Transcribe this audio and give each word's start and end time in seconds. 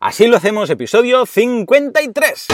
Así 0.00 0.28
lo 0.28 0.36
hacemos, 0.36 0.70
episodio 0.70 1.26
53. 1.26 2.46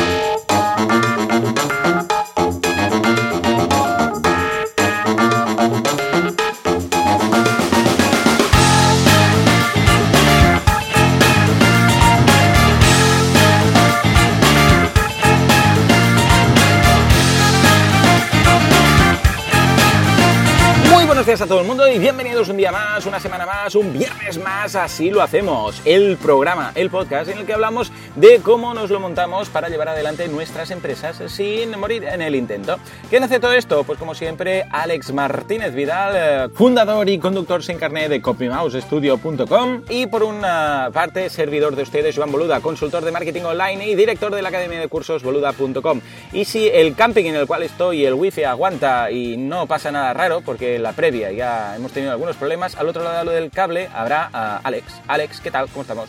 Buenos 21.25 21.41
días 21.41 21.49
a 21.49 21.51
todo 21.51 21.63
el 21.63 21.67
mundo 21.67 21.89
y 21.89 21.99
bienvenidos 21.99 22.51
un 22.51 22.59
día 22.59 22.71
más, 22.71 23.07
una 23.07 23.19
semana 23.19 23.47
más, 23.47 23.75
un 23.75 23.95
viernes 23.95 24.37
más, 24.37 24.77
así 24.77 25.09
lo 25.09 25.23
hacemos. 25.23 25.81
El 25.87 26.19
programa, 26.19 26.73
el 26.75 26.91
podcast 26.91 27.31
en 27.31 27.39
el 27.39 27.47
que 27.47 27.55
hablamos 27.55 27.91
de 28.15 28.41
cómo 28.41 28.75
nos 28.75 28.91
lo 28.91 29.01
montamos 29.01 29.49
para 29.49 29.71
llevar 29.71 29.89
adelante 29.89 30.29
nuestras 30.29 30.71
empresas 30.71 31.23
sin 31.33 31.79
morir 31.79 32.05
en 32.05 32.21
el 32.21 32.35
intento. 32.35 32.77
¿Quién 33.09 33.23
hace 33.23 33.41
todo 33.41 33.55
esto? 33.55 33.85
Pues 33.85 33.99
como 33.99 34.15
siempre, 34.15 34.67
Alex 34.71 35.15
Martínez 35.15 35.75
Vidal, 35.75 36.13
eh, 36.15 36.49
fundador 36.53 37.09
y 37.09 37.19
conductor 37.19 37.63
sin 37.63 37.79
carnet 37.79 38.11
de 38.11 38.21
CopyMouseStudio.com 38.21 39.85
y 39.89 40.07
por 40.09 40.25
una 40.25 40.91
parte, 40.93 41.31
servidor 41.31 41.75
de 41.75 41.85
ustedes, 41.85 42.15
Joan 42.17 42.33
Boluda, 42.33 42.61
consultor 42.61 43.03
de 43.03 43.13
marketing 43.13 43.45
online 43.45 43.87
y 43.87 43.95
director 43.95 44.35
de 44.35 44.43
la 44.43 44.51
academia 44.51 44.79
de 44.79 44.89
cursos 44.89 45.23
boluda.com. 45.23 46.03
Y 46.35 46.45
si 46.45 46.69
el 46.69 46.95
camping 46.95 47.25
en 47.25 47.37
el 47.37 47.47
cual 47.47 47.63
estoy 47.63 48.05
el 48.05 48.13
wifi 48.13 48.45
aguanta 48.45 49.11
y 49.11 49.39
no 49.39 49.67
pasa 49.67 49.91
nada 49.91 50.13
raro, 50.13 50.43
porque 50.43 50.79
la 50.79 50.93
previa 50.93 51.14
ya 51.19 51.77
hemos 51.77 51.93
tenido 51.93 52.13
algunos 52.13 52.37
problemas. 52.37 52.77
Al 52.77 52.89
otro 52.89 53.03
lado 53.03 53.31
del 53.31 53.51
cable 53.51 53.89
habrá 53.95 54.31
a 54.33 54.59
Alex. 54.59 55.01
Alex, 55.07 55.41
¿qué 55.41 55.51
tal? 55.51 55.69
¿Cómo 55.69 55.83
estamos? 55.83 56.09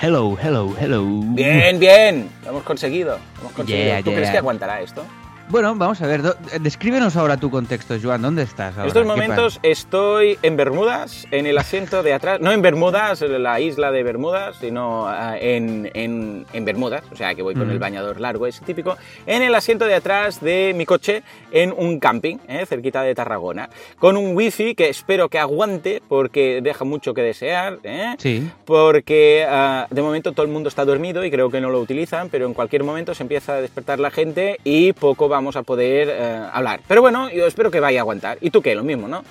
Hello, 0.00 0.36
hello, 0.42 0.74
hello. 0.78 1.04
Bien, 1.04 1.78
bien. 1.78 2.30
Lo 2.42 2.50
hemos 2.50 2.62
conseguido. 2.64 3.18
hemos 3.40 3.52
conseguido. 3.52 3.96
¿Tú 4.02 4.12
crees 4.12 4.30
que 4.30 4.38
aguantará 4.38 4.80
esto? 4.80 5.04
Bueno, 5.50 5.74
vamos 5.76 6.00
a 6.00 6.06
ver, 6.06 6.22
descríbenos 6.60 7.16
ahora 7.16 7.36
tu 7.36 7.50
contexto, 7.50 7.96
Joan, 8.02 8.22
¿dónde 8.22 8.42
estás 8.42 8.78
En 8.78 8.86
estos 8.86 9.06
momentos 9.06 9.60
estoy 9.62 10.38
en 10.42 10.56
Bermudas, 10.56 11.26
en 11.30 11.46
el 11.46 11.58
asiento 11.58 12.02
de 12.02 12.14
atrás, 12.14 12.40
no 12.40 12.50
en 12.50 12.62
Bermudas, 12.62 13.20
la 13.20 13.60
isla 13.60 13.92
de 13.92 14.02
Bermudas, 14.02 14.56
sino 14.58 15.06
ah, 15.06 15.36
en, 15.38 15.90
en, 15.92 16.64
Bermudas, 16.64 17.02
o 17.12 17.16
sea 17.16 17.34
que 17.34 17.42
voy 17.42 17.54
con 17.54 17.70
el 17.70 17.78
bañador 17.78 18.20
largo, 18.20 18.46
ese 18.46 18.64
típico, 18.64 18.96
en 19.26 19.42
el 19.42 19.54
asiento 19.54 19.84
de 19.84 19.94
atrás 19.94 20.40
de 20.40 20.72
mi 20.74 20.86
coche, 20.86 21.22
en 21.52 21.74
un 21.76 22.00
camping, 22.00 22.38
¿eh? 22.48 22.64
cerquita 22.66 23.02
de 23.02 23.14
Tarragona, 23.14 23.68
con 23.98 24.16
un 24.16 24.34
wifi 24.34 24.74
que 24.74 24.88
espero 24.88 25.28
que 25.28 25.38
aguante, 25.38 26.02
porque 26.08 26.60
deja 26.62 26.86
mucho 26.86 27.12
que 27.12 27.20
desear, 27.20 27.80
¿eh? 27.84 28.14
sí. 28.18 28.50
porque 28.64 29.46
ah, 29.46 29.86
de 29.90 30.02
momento 30.02 30.32
todo 30.32 30.46
el 30.46 30.52
mundo 30.52 30.70
está 30.70 30.86
dormido 30.86 31.22
y 31.22 31.30
creo 31.30 31.50
que 31.50 31.60
no 31.60 31.68
lo 31.68 31.80
utilizan, 31.80 32.30
pero 32.30 32.46
en 32.46 32.54
cualquier 32.54 32.82
momento 32.82 33.14
se 33.14 33.22
empieza 33.22 33.54
a 33.54 33.60
despertar 33.60 34.00
la 34.00 34.10
gente 34.10 34.58
y 34.64 34.94
poco 34.94 35.28
va 35.28 35.33
vamos 35.34 35.56
a 35.56 35.62
poder 35.62 36.08
eh, 36.10 36.40
hablar. 36.52 36.80
Pero 36.88 37.02
bueno, 37.02 37.30
yo 37.30 37.46
espero 37.46 37.70
que 37.70 37.80
vaya 37.80 38.00
a 38.00 38.02
aguantar. 38.02 38.38
¿Y 38.40 38.50
tú 38.50 38.62
qué? 38.62 38.74
Lo 38.74 38.82
mismo, 38.82 39.08
¿no? 39.08 39.24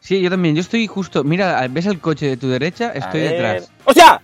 Sí, 0.00 0.20
yo 0.20 0.30
también. 0.30 0.54
Yo 0.54 0.62
estoy 0.62 0.86
justo. 0.86 1.22
Mira, 1.22 1.66
¿ves 1.70 1.86
el 1.86 2.00
coche 2.00 2.26
de 2.26 2.36
tu 2.36 2.48
derecha? 2.48 2.92
Estoy 2.92 3.20
detrás. 3.20 3.70
¡O 3.84 3.92
sea! 3.92 4.22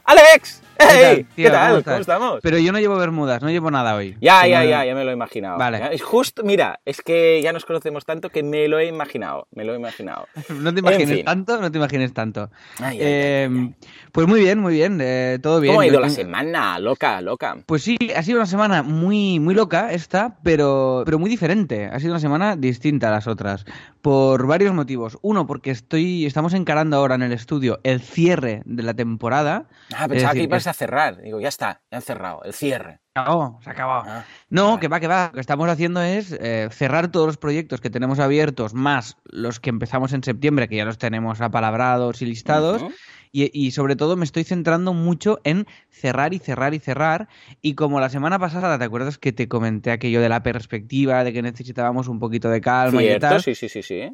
¡Alex! 0.79 1.29
¿Qué 1.37 1.51
tal? 1.51 1.83
¿Cómo, 1.83 1.97
estamos? 1.97 2.41
Pero 2.43 2.59
yo 2.59 2.73
no 2.73 2.79
llevo 2.79 2.97
bermudas, 2.97 3.43
no 3.43 3.51
llevo 3.51 3.71
nada 3.71 3.95
hoy. 3.95 4.17
Ya, 4.21 4.47
ya, 4.47 4.65
ya, 4.65 4.85
ya 4.85 4.95
me 4.95 5.05
lo 5.05 5.11
he 5.11 5.15
imaginado. 5.15 5.59
Vale. 5.59 5.81
Es 5.93 6.03
justo, 6.03 6.43
mira, 6.43 6.81
es 6.85 7.03
que 7.03 7.41
ya 7.43 7.53
nos 7.53 7.65
conocemos 7.65 8.05
tanto 8.05 8.31
que 8.31 8.43
me 8.43 8.69
lo 8.69 8.79
he 8.79 8.87
imaginado, 8.87 9.49
me 9.53 9.65
lo 9.65 9.75
he 9.75 9.77
imaginado. 9.77 10.27
no 10.49 10.73
te 10.73 10.81
imagines 10.81 11.25
tanto, 11.25 11.61
no 11.61 11.71
te 11.71 11.79
imagines 11.79 12.13
tanto. 12.13 12.51
Em, 12.93 13.75
pues 14.13 14.27
muy 14.27 14.41
bien, 14.41 14.59
muy 14.59 14.75
bien, 14.75 14.99
eh, 15.01 15.39
todo 15.43 15.61
bien. 15.61 15.75
¿Cómo 15.75 15.83
ha 15.83 15.87
ido 15.87 16.01
la 16.01 16.11
semana? 16.11 16.79
Loca, 16.79 17.21
loca. 17.21 17.57
Pues 17.67 17.83
sí, 17.83 17.97
ha 18.15 18.23
sido 18.23 18.39
una 18.39 18.47
semana 18.47 18.83
muy, 18.83 19.41
muy 19.41 19.55
loca 19.55 19.93
esta, 19.93 20.37
pero, 20.43 21.03
pero 21.05 21.19
muy 21.19 21.31
diferente. 21.31 21.87
Ha 21.87 21.99
sido 22.01 22.13
una 22.13 22.21
semana 22.21 22.57
distinta 22.57 23.09
a 23.09 23.11
las 23.11 23.27
otras, 23.27 23.65
por 24.03 24.47
varios 24.47 24.75
motivos. 24.75 25.19
Uno, 25.23 25.47
porque 25.47 25.71
estoy, 25.71 26.27
estamos 26.27 26.55
encarando 26.55 26.97
ahora 26.97 27.15
en 27.15 27.23
el 27.23 27.33
estudio 27.33 27.81
el 27.83 28.01
cierre 28.01 28.63
de 28.65 28.83
la 28.83 28.95
temporada. 28.95 29.67
Ah, 29.95 30.09
pensaba 30.09 30.35
que 30.35 30.43
ibas 30.43 30.66
a 30.67 30.73
cerrar. 30.73 31.21
Digo, 31.21 31.41
ya 31.41 31.49
está, 31.49 31.83
ya 31.91 31.99
han 31.99 32.03
cerrado, 32.03 32.43
el 32.45 32.53
cierre. 32.53 33.01
Se 33.15 33.21
acabó, 33.21 33.61
se 33.63 33.71
acabó. 33.71 34.03
Ah, 34.05 34.25
no, 34.51 34.79
que 34.79 34.89
va, 34.89 35.01
que 35.01 35.07
va. 35.07 35.29
Lo 35.29 35.35
que 35.35 35.41
estamos 35.41 35.69
haciendo 35.69 36.03
es 36.03 36.33
eh, 36.33 36.69
cerrar 36.71 37.09
todos 37.09 37.27
los 37.27 37.37
proyectos 37.39 37.81
que 37.81 37.91
tenemos 37.91 38.19
abiertos, 38.19 38.75
más 38.75 39.17
los 39.25 39.59
que 39.61 39.71
empezamos 39.71 40.13
en 40.13 40.23
septiembre, 40.23 40.69
que 40.69 40.77
ya 40.77 40.85
los 40.85 40.99
tenemos 40.99 41.41
apalabrados 41.41 42.21
y 42.23 42.27
listados. 42.27 42.85
y, 43.33 43.71
sobre 43.73 43.97
todo 43.97 44.17
me 44.17 44.25
estoy 44.25 44.45
centrando 44.45 44.95
mucho 44.95 45.41
en 45.45 45.67
cerrar 45.91 46.35
y 46.35 46.39
cerrar 46.39 46.75
y 46.75 46.79
cerrar. 46.79 47.29
Y 47.61 47.75
como 47.75 48.01
la 48.01 48.09
semana 48.09 48.39
pasada, 48.39 48.79
¿te 48.79 48.85
acuerdas 48.85 49.19
que 49.19 49.33
te 49.33 49.49
comenté 49.49 49.91
aquello 49.91 50.21
de 50.21 50.29
la 50.29 50.43
perspectiva, 50.43 51.25
de 51.25 51.33
que 51.33 51.43
necesitábamos 51.43 52.09
un 52.09 52.19
poquito 52.19 52.49
de 52.51 52.61
calma 52.61 53.03
y 53.03 53.19
tal? 53.19 53.43
Sí, 53.43 53.55
sí, 53.55 53.69
sí, 53.69 53.83
sí. 53.83 54.11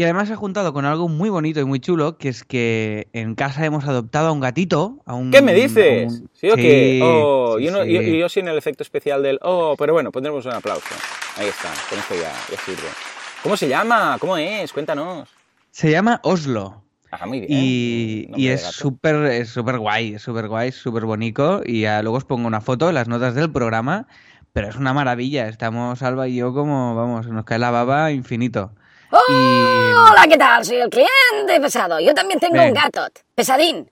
Y 0.00 0.04
además 0.04 0.28
se 0.28 0.32
ha 0.32 0.36
juntado 0.38 0.72
con 0.72 0.86
algo 0.86 1.10
muy 1.10 1.28
bonito 1.28 1.60
y 1.60 1.66
muy 1.66 1.78
chulo, 1.78 2.16
que 2.16 2.30
es 2.30 2.42
que 2.42 3.08
en 3.12 3.34
casa 3.34 3.66
hemos 3.66 3.84
adoptado 3.84 4.28
a 4.28 4.32
un 4.32 4.40
gatito. 4.40 4.96
A 5.04 5.12
un, 5.12 5.30
¿Qué 5.30 5.42
me 5.42 5.52
dices? 5.52 6.22
¿Sí 6.32 6.48
o 6.48 6.56
qué? 6.56 7.00
Oh, 7.02 7.58
yo, 7.58 7.84
yo, 7.84 8.28
sin 8.30 8.48
el 8.48 8.56
efecto 8.56 8.82
especial 8.82 9.22
del 9.22 9.38
oh, 9.42 9.74
pero 9.78 9.92
bueno, 9.92 10.10
pondremos 10.10 10.46
un 10.46 10.54
aplauso. 10.54 10.94
Ahí 11.36 11.48
está, 11.48 11.68
con 11.90 11.98
esto 11.98 12.14
ya, 12.14 12.32
ya 12.50 12.58
sirve. 12.64 12.88
¿Cómo 13.42 13.58
se 13.58 13.68
llama? 13.68 14.16
¿Cómo 14.18 14.38
es? 14.38 14.72
Cuéntanos. 14.72 15.28
Se 15.70 15.90
llama 15.90 16.18
Oslo. 16.22 16.82
Ajá, 17.10 17.26
muy 17.26 17.40
bien. 17.40 17.50
Y, 17.52 18.30
y 18.36 18.48
es 18.48 18.62
súper 18.62 19.44
súper 19.44 19.76
guay, 19.76 20.18
súper 20.18 20.48
guay, 20.48 20.72
súper 20.72 21.04
bonito. 21.04 21.60
Y 21.62 21.82
luego 21.82 22.16
os 22.16 22.24
pongo 22.24 22.46
una 22.46 22.62
foto 22.62 22.90
las 22.90 23.06
notas 23.06 23.34
del 23.34 23.52
programa. 23.52 24.06
Pero 24.54 24.66
es 24.66 24.76
una 24.76 24.94
maravilla. 24.94 25.46
Estamos 25.46 26.02
Alba 26.02 26.26
y 26.26 26.36
yo 26.36 26.54
como, 26.54 26.94
vamos, 26.94 27.26
nos 27.26 27.44
cae 27.44 27.58
la 27.58 27.70
baba 27.70 28.12
infinito. 28.12 28.72
Hola, 29.12 30.24
¿qué 30.28 30.38
tal? 30.38 30.64
Soy 30.64 30.76
el 30.76 30.88
cliente 30.88 31.60
pesado. 31.60 31.98
Yo 31.98 32.14
también 32.14 32.38
tengo 32.38 32.62
un 32.62 32.72
gato, 32.72 33.04
pesadín. 33.34 33.90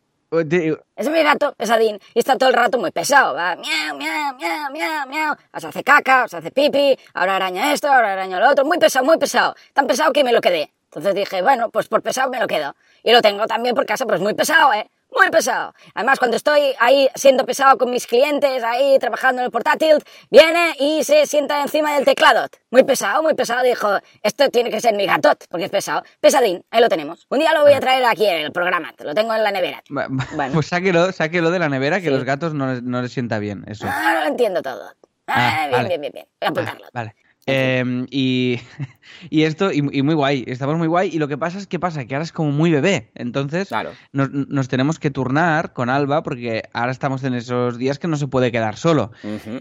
Es 0.95 1.11
mi 1.11 1.23
gato, 1.25 1.55
pesadín, 1.55 1.99
y 2.15 2.21
está 2.21 2.37
todo 2.37 2.51
el 2.51 2.55
rato 2.55 2.79
muy 2.79 2.93
pesado. 2.93 3.35
Va 3.35 3.57
miau, 3.57 3.97
miau, 3.97 4.35
miau, 4.37 4.71
miau, 4.71 5.09
miau. 5.09 5.33
O 5.33 5.67
hace 5.67 5.83
caca, 5.83 6.25
o 6.31 6.37
hace 6.37 6.53
pipi, 6.53 6.97
ahora 7.15 7.35
araña 7.35 7.73
esto, 7.73 7.89
ahora 7.89 8.13
araña 8.13 8.39
lo 8.39 8.49
otro. 8.49 8.65
Muy 8.65 8.79
pesado, 8.79 9.05
muy 9.05 9.19
pesado. 9.19 9.57
Tan 9.73 9.89
pesado 9.89 10.13
que 10.13 10.23
me 10.23 10.33
lo 10.33 10.41
quedé. 10.41 10.73
Entonces 10.85 11.15
dije, 11.17 11.43
bueno, 11.43 11.69
pues 11.71 11.89
por 11.89 12.01
pesado 12.01 12.31
me 12.31 12.39
lo 12.39 12.47
quedo. 12.47 12.77
Y 13.03 13.13
lo 13.13 13.21
tengo 13.21 13.47
también 13.49 13.75
por 13.75 13.87
casa, 13.87 14.07
pues 14.07 14.21
muy 14.21 14.35
pesado, 14.35 14.73
¿eh? 14.73 14.89
Muy 15.15 15.31
pesado. 15.31 15.75
Además, 15.95 16.19
cuando 16.19 16.37
estoy 16.37 16.75
ahí 16.79 17.09
siendo 17.15 17.45
pesado 17.45 17.79
con 17.79 17.91
mis 17.91 18.07
clientes, 18.07 18.63
ahí 18.63 18.99
trabajando 18.99 19.41
en 19.43 19.47
el 19.47 19.51
portátil, 19.51 19.97
viene 20.31 20.75
y 20.79 21.05
se 21.05 21.27
sienta 21.27 21.61
encima 21.63 21.95
del 21.95 22.05
teclado. 22.05 22.49
Muy 22.71 22.85
pesado, 22.85 23.23
muy 23.23 23.35
pesado. 23.35 23.63
Dijo, 23.63 23.99
esto 24.23 24.49
tiene 24.51 24.71
que 24.71 24.81
ser 24.81 24.95
mi 24.95 25.07
gatot, 25.07 25.45
porque 25.49 25.65
es 25.65 25.71
pesado. 25.71 26.03
Pesadín, 26.21 26.65
ahí 26.71 26.81
lo 26.81 26.89
tenemos. 26.89 27.27
Un 27.31 27.41
día 27.41 27.53
lo 27.53 27.63
voy 27.63 27.73
a 27.73 27.81
traer 27.81 28.05
aquí 28.05 28.27
en 28.27 28.47
el 28.47 28.53
programa, 28.53 28.93
lo 28.99 29.15
tengo 29.15 29.35
en 29.35 29.43
la 29.43 29.51
nevera. 29.51 29.83
Bueno. 29.89 30.25
Pues 30.53 30.67
sáquelo, 30.67 31.13
sáquelo 31.13 31.51
de 31.51 31.59
la 31.59 31.69
nevera, 31.69 32.01
que 32.01 32.11
los 32.11 32.25
gatos 32.25 32.55
no, 32.55 32.81
no 32.81 33.03
les 33.03 33.13
sienta 33.13 33.39
bien 33.39 33.65
eso. 33.67 33.87
Ah, 33.89 34.15
no 34.15 34.21
lo 34.21 34.27
entiendo 34.27 34.63
todo. 34.63 34.93
Ah, 35.27 35.65
ah 35.65 35.69
bien, 35.69 35.89
bien, 35.89 36.01
bien, 36.01 36.13
bien. 36.13 36.27
Voy 36.41 36.47
a 36.47 36.51
apuntarlo. 36.51 36.87
vale. 36.93 37.15
Em, 37.49 38.07
y, 38.11 38.61
y, 39.31 39.43
esto, 39.43 39.73
y, 39.73 39.81
muy 39.81 40.15
guay, 40.15 40.45
estamos 40.47 40.77
muy 40.77 40.87
guay. 40.87 41.11
Y 41.13 41.19
lo 41.19 41.29
que 41.29 41.39
pasa 41.39 41.59
es 41.59 41.67
que 41.67 41.79
pasa 41.79 42.05
que 42.05 42.15
ahora 42.15 42.25
es 42.25 42.33
como 42.33 42.53
muy 42.53 42.71
bebé. 42.71 43.11
Entonces 43.15 43.71
nos, 44.13 44.69
tenemos 44.69 44.99
que 44.99 45.11
turnar 45.11 45.73
con 45.73 45.89
Alba 45.89 46.23
porque 46.23 46.65
ahora 46.75 46.93
estamos 46.93 47.25
en 47.25 47.35
esos 47.35 47.79
días 47.79 47.99
que 47.99 48.07
no 48.07 48.17
se 48.17 48.29
puede 48.29 48.53
quedar 48.53 48.77
solo. 48.77 49.11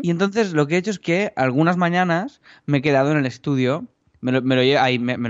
Y 0.02 0.12
entonces 0.12 0.54
lo 0.54 0.68
que 0.68 0.76
he 0.76 0.78
hecho 0.78 0.92
es 0.92 1.00
que 1.00 1.32
algunas 1.36 1.78
mañanas 1.78 2.42
me 2.66 2.80
he 2.80 2.82
quedado 2.82 3.12
en 3.12 3.18
el 3.18 3.26
estudio. 3.26 3.86
Me 4.20 4.32
lo, 4.32 4.42
me 4.42 4.56
lo, 4.56 4.64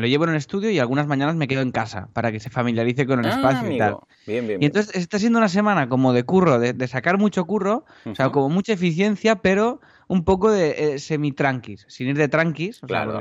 llevo 0.07 0.23
en 0.23 0.29
el 0.29 0.37
estudio 0.37 0.71
y 0.71 0.79
algunas 0.79 1.07
mañanas 1.07 1.35
me 1.35 1.49
quedo 1.49 1.61
en 1.61 1.71
casa 1.71 2.07
para 2.13 2.31
que 2.31 2.39
se 2.39 2.49
familiarice 2.49 3.05
con 3.05 3.19
el 3.19 3.25
ah, 3.25 3.35
espacio 3.35 3.69
y 3.69 3.77
tal. 3.77 3.97
y 4.25 4.65
entonces 4.65 4.95
está 4.95 5.19
siendo 5.19 5.39
una 5.39 5.49
semana 5.49 5.89
como 5.89 6.13
de 6.13 6.23
curro, 6.23 6.57
de, 6.57 6.87
sacar 6.87 7.17
mucho 7.17 7.45
curro, 7.45 7.83
o 8.05 8.15
sea, 8.15 8.29
como 8.29 8.47
mucha 8.47 8.71
eficiencia, 8.71 9.41
pero 9.41 9.81
un 10.07 10.23
poco 10.23 10.51
de 10.51 10.95
eh, 10.95 10.99
semi-tranquis, 10.99 11.85
sin 11.87 12.07
ir 12.07 12.17
de 12.17 12.27
tranquis. 12.27 12.79
claro. 12.79 13.19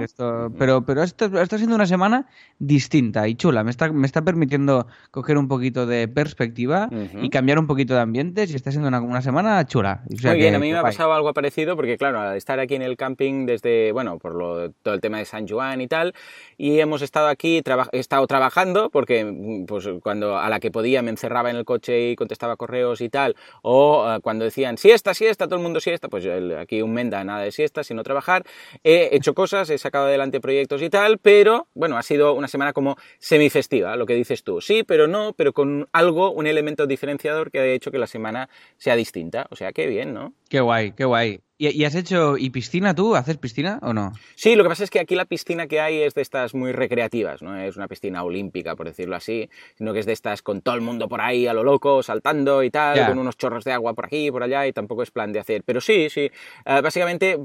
pero 0.59 0.85
pero 0.85 1.03
esto, 1.03 1.27
está 1.41 1.59
siendo 1.59 1.75
una 1.75 1.87
semana 1.87 2.27
distinta 2.59 3.27
y 3.29 3.35
chula. 3.35 3.65
Me 3.65 3.71
está, 3.71 3.93
me 3.93 4.07
está 4.07 4.23
permitiendo 4.23 4.87
coger 5.11 5.37
un 5.37 5.49
poquito 5.49 5.87
de 5.87 6.09
perspectiva 6.09 6.89
y 7.21 7.29
cambiar 7.31 7.59
un 7.59 7.67
poquito 7.67 7.95
de 7.95 8.01
ambientes 8.01 8.51
y 8.53 8.57
está 8.57 8.71
siendo 8.71 8.89
una, 8.89 9.23
semana 9.23 9.65
chula. 9.67 10.03
Muy 10.09 10.37
bien, 10.37 10.55
a 10.55 10.59
mí 10.59 10.71
me 10.71 10.79
ha 10.79 10.83
pasado 10.83 11.13
algo 11.13 11.33
parecido 11.35 11.77
porque, 11.77 11.97
claro, 11.97 12.21
al 12.21 12.37
estar 12.37 12.61
aquí 12.61 12.75
en 12.75 12.83
el 12.83 12.97
camping 12.97 13.47
desde, 13.47 13.93
bueno, 13.93 14.19
por 14.19 14.35
lo, 14.35 14.71
todo 14.71 14.95
el 14.95 15.01
tema 15.01 15.19
de 15.19 15.25
San 15.25 15.47
Juan 15.47 15.81
y 15.81 15.89
tal, 15.89 16.15
y 16.57 16.81
hemos 16.81 17.03
estado 17.03 17.29
aquí, 17.29 17.63
he 17.93 17.99
estado 17.99 18.27
trabajando 18.27 18.91
porque, 18.91 19.65
pues, 19.67 19.89
cuando 20.03 20.39
a 20.39 20.49
la 20.49 20.61
que 20.61 20.71
podía 20.71 21.03
me 21.03 21.11
encerraba 21.11 21.51
en 21.51 21.57
el 21.57 21.65
coche 21.65 22.11
y 22.11 22.17
contestaba 22.17 22.57
correos 22.57 23.01
y 23.01 23.09
tal, 23.09 23.37
o 23.63 24.07
eh, 24.09 24.21
cuando 24.21 24.45
decían 24.45 24.79
siesta, 24.79 25.15
siesta, 25.15 25.47
todo 25.47 25.57
el 25.57 25.63
mundo 25.63 25.81
siesta, 25.81 26.09
pues 26.09 26.27
aquí 26.59 26.76
aquí 26.77 26.83
un 26.83 26.93
menda, 26.93 27.25
nada 27.25 27.43
de 27.43 27.53
siesta, 27.53 27.85
sino 27.85 28.03
trabajar. 28.03 28.45
He 28.85 29.15
hecho 29.17 29.35
cosas, 29.35 29.71
he 29.71 29.79
sacado 29.79 30.07
adelante 30.07 30.41
proyectos 30.41 30.83
y 30.83 30.91
tal, 30.91 31.19
pero 31.19 31.69
bueno, 31.75 31.97
ha 31.97 32.03
sido 32.03 32.35
una 32.35 32.49
semana 32.49 32.73
como 32.73 32.97
semifestiva, 33.19 33.97
lo 33.97 34.07
que 34.07 34.15
dices 34.15 34.43
tú. 34.43 34.61
Sí, 34.61 34.83
pero 34.83 35.07
no, 35.07 35.33
pero 35.35 35.53
con 35.53 35.89
algo, 35.93 36.31
un 36.31 36.47
elemento 36.47 36.87
diferenciador 36.87 37.51
que 37.51 37.59
ha 37.59 37.67
hecho 37.67 37.91
que 37.91 37.99
la 37.99 38.07
semana 38.07 38.49
sea 38.77 38.97
distinta. 38.97 39.47
O 39.51 39.57
sea, 39.57 39.73
qué 39.73 39.87
bien, 39.87 40.15
¿no? 40.15 40.35
Qué 40.49 40.61
guay, 40.61 40.93
qué 40.93 41.05
guay. 41.05 41.41
¿Y, 41.59 41.85
has 41.85 41.95
hecho 41.95 42.37
y 42.37 42.51
piscina 42.51 42.95
tú? 42.95 43.17
¿Haces 43.17 43.39
piscina 43.39 43.79
o 43.81 43.95
no? 43.95 44.13
Sí, 44.35 44.57
lo 44.57 44.63
que 44.63 44.69
pasa 44.69 44.85
es 44.85 44.91
que 44.91 45.01
aquí 45.01 45.15
la 45.15 45.25
piscina 45.25 45.67
que 45.67 45.81
hay 45.81 46.03
es 46.03 46.13
de 46.13 46.21
estas 46.21 46.55
muy 46.55 46.73
recreativas, 46.73 47.41
no 47.41 47.57
es 47.57 47.79
una 47.79 47.89
piscina 47.89 48.25
olímpica, 48.25 48.77
por 48.77 48.87
decirlo 48.87 49.17
así, 49.17 49.49
sino 49.75 49.95
que 49.95 50.01
es 50.01 50.07
de 50.07 50.13
estas 50.13 50.43
con 50.43 50.61
todo 50.61 50.75
el 50.75 50.83
mundo 50.83 51.09
por 51.09 51.23
ahí 51.23 51.47
a 51.47 51.55
lo 51.55 51.65
loco, 51.65 52.03
saltando 52.03 52.63
y 52.63 52.71
tal, 52.71 53.07
con 53.07 53.19
unos 53.19 53.39
chorros 53.39 53.65
de 53.65 53.73
agua 53.73 53.95
por 53.95 54.05
aquí 54.05 54.27
y 54.27 54.31
por 54.31 54.43
allá, 54.43 54.67
y 54.67 54.75
tampoco 54.75 55.03
es 55.03 55.11
plan 55.11 55.33
de 55.33 55.39
hacer. 55.39 55.63
Pero 55.65 55.81
sí, 55.81 56.11
sí, 56.11 56.31
eh, 56.67 56.81
básicamente 56.83 57.39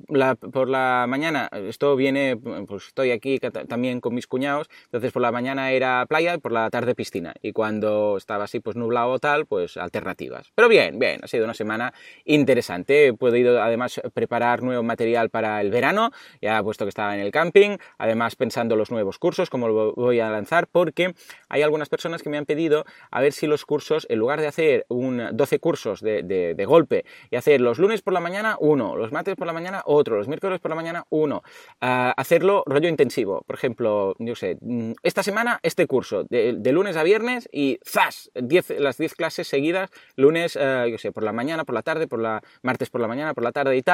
por 0.52 0.68
la 0.68 1.06
mañana, 1.08 1.48
esto 1.54 1.96
viene, 1.96 2.36
pues 2.36 2.88
estoy 2.88 3.12
aquí 3.12 3.40
también 3.40 4.02
con 4.02 4.14
mis 4.14 4.28
cuñados, 4.28 4.70
entonces 4.86 5.14
por 5.14 5.22
la 5.22 5.32
mañana 5.32 5.72
era 5.72 6.06
playa 6.06 6.38
por 6.38 6.52
la 6.52 6.70
tarde 6.70 6.96
piscina, 6.96 7.34
y 7.42 7.54
cuando 7.54 8.18
estaba 8.18 8.44
así 8.44 8.60
pues 8.60 8.76
nublado 8.76 9.12
o 9.12 9.20
tal, 9.20 9.46
pues 9.46 9.78
alternativas. 9.78 10.52
Pero 10.54 10.68
bien, 10.68 11.00
bien, 11.00 11.22
ha 11.24 11.28
sido 11.28 11.46
una 11.46 11.54
semana 11.54 11.94
interesante, 12.26 13.08
he 13.08 13.14
podido 13.14 13.64
además 13.64 14.01
preparar 14.14 14.64
nuevo 14.64 14.84
material 14.84 15.30
para 15.30 15.62
el 15.62 15.70
verano, 15.72 16.12
ya 16.42 16.62
puesto 16.64 16.86
que 16.86 16.90
estaba 16.90 17.16
en 17.16 17.22
el 17.22 17.32
camping, 17.32 17.78
además 17.98 18.36
pensando 18.36 18.76
los 18.76 18.92
nuevos 18.92 19.20
cursos, 19.20 19.50
como 19.50 19.68
lo 19.68 19.94
voy 19.94 20.20
a 20.20 20.30
lanzar, 20.30 20.68
porque 20.68 21.14
hay 21.50 21.62
algunas 21.62 21.90
personas 21.90 22.22
que 22.24 22.30
me 22.30 22.38
han 22.38 22.46
pedido 22.46 22.86
a 23.10 23.22
ver 23.22 23.34
si 23.34 23.48
los 23.48 23.66
cursos, 23.66 24.06
en 24.10 24.20
lugar 24.20 24.42
de 24.42 24.48
hacer 24.48 24.86
un 24.90 25.30
12 25.32 25.60
cursos 25.60 26.02
de, 26.02 26.66
golpe 26.68 27.06
y 27.30 27.36
hacer 27.36 27.60
los 27.60 27.80
lunes 27.80 28.02
por 28.02 28.14
la 28.14 28.20
mañana 28.20 28.56
uno, 28.60 28.96
los 28.96 29.12
martes 29.12 29.36
por 29.36 29.48
la 29.48 29.54
mañana 29.54 29.82
otro, 29.86 30.18
los 30.18 30.28
miércoles 30.28 30.60
por 30.60 30.70
la 30.70 30.76
mañana 30.76 31.06
uno, 31.10 31.44
hacerlo 31.80 32.64
rollo 32.66 32.88
intensivo. 32.88 33.44
Por 33.46 33.56
ejemplo, 33.56 34.16
yo 34.20 34.36
sé, 34.36 34.58
mm, 34.62 34.94
esta 35.04 35.24
semana 35.24 35.60
este 35.64 35.88
curso, 35.88 36.24
de, 36.30 36.72
lunes 36.72 36.96
a 36.96 37.04
viernes 37.04 37.50
y 37.52 37.80
¡zas! 37.86 38.32
las 38.80 38.98
10 38.98 39.16
clases 39.16 39.48
seguidas, 39.48 39.90
lunes, 40.16 40.56
uh, 40.56 40.88
yo 40.88 40.98
sé, 40.98 41.12
por 41.12 41.24
la 41.24 41.34
mañana, 41.34 41.66
por 41.66 41.76
la 41.76 41.82
tarde, 41.82 42.08
por 42.08 42.20
la 42.20 42.42
martes 42.62 42.90
por 42.90 43.02
la 43.02 43.08
mañana, 43.08 43.34
por 43.34 43.44
la 43.44 43.52
tarde 43.52 43.76
y 43.76 43.82
tal 43.82 43.91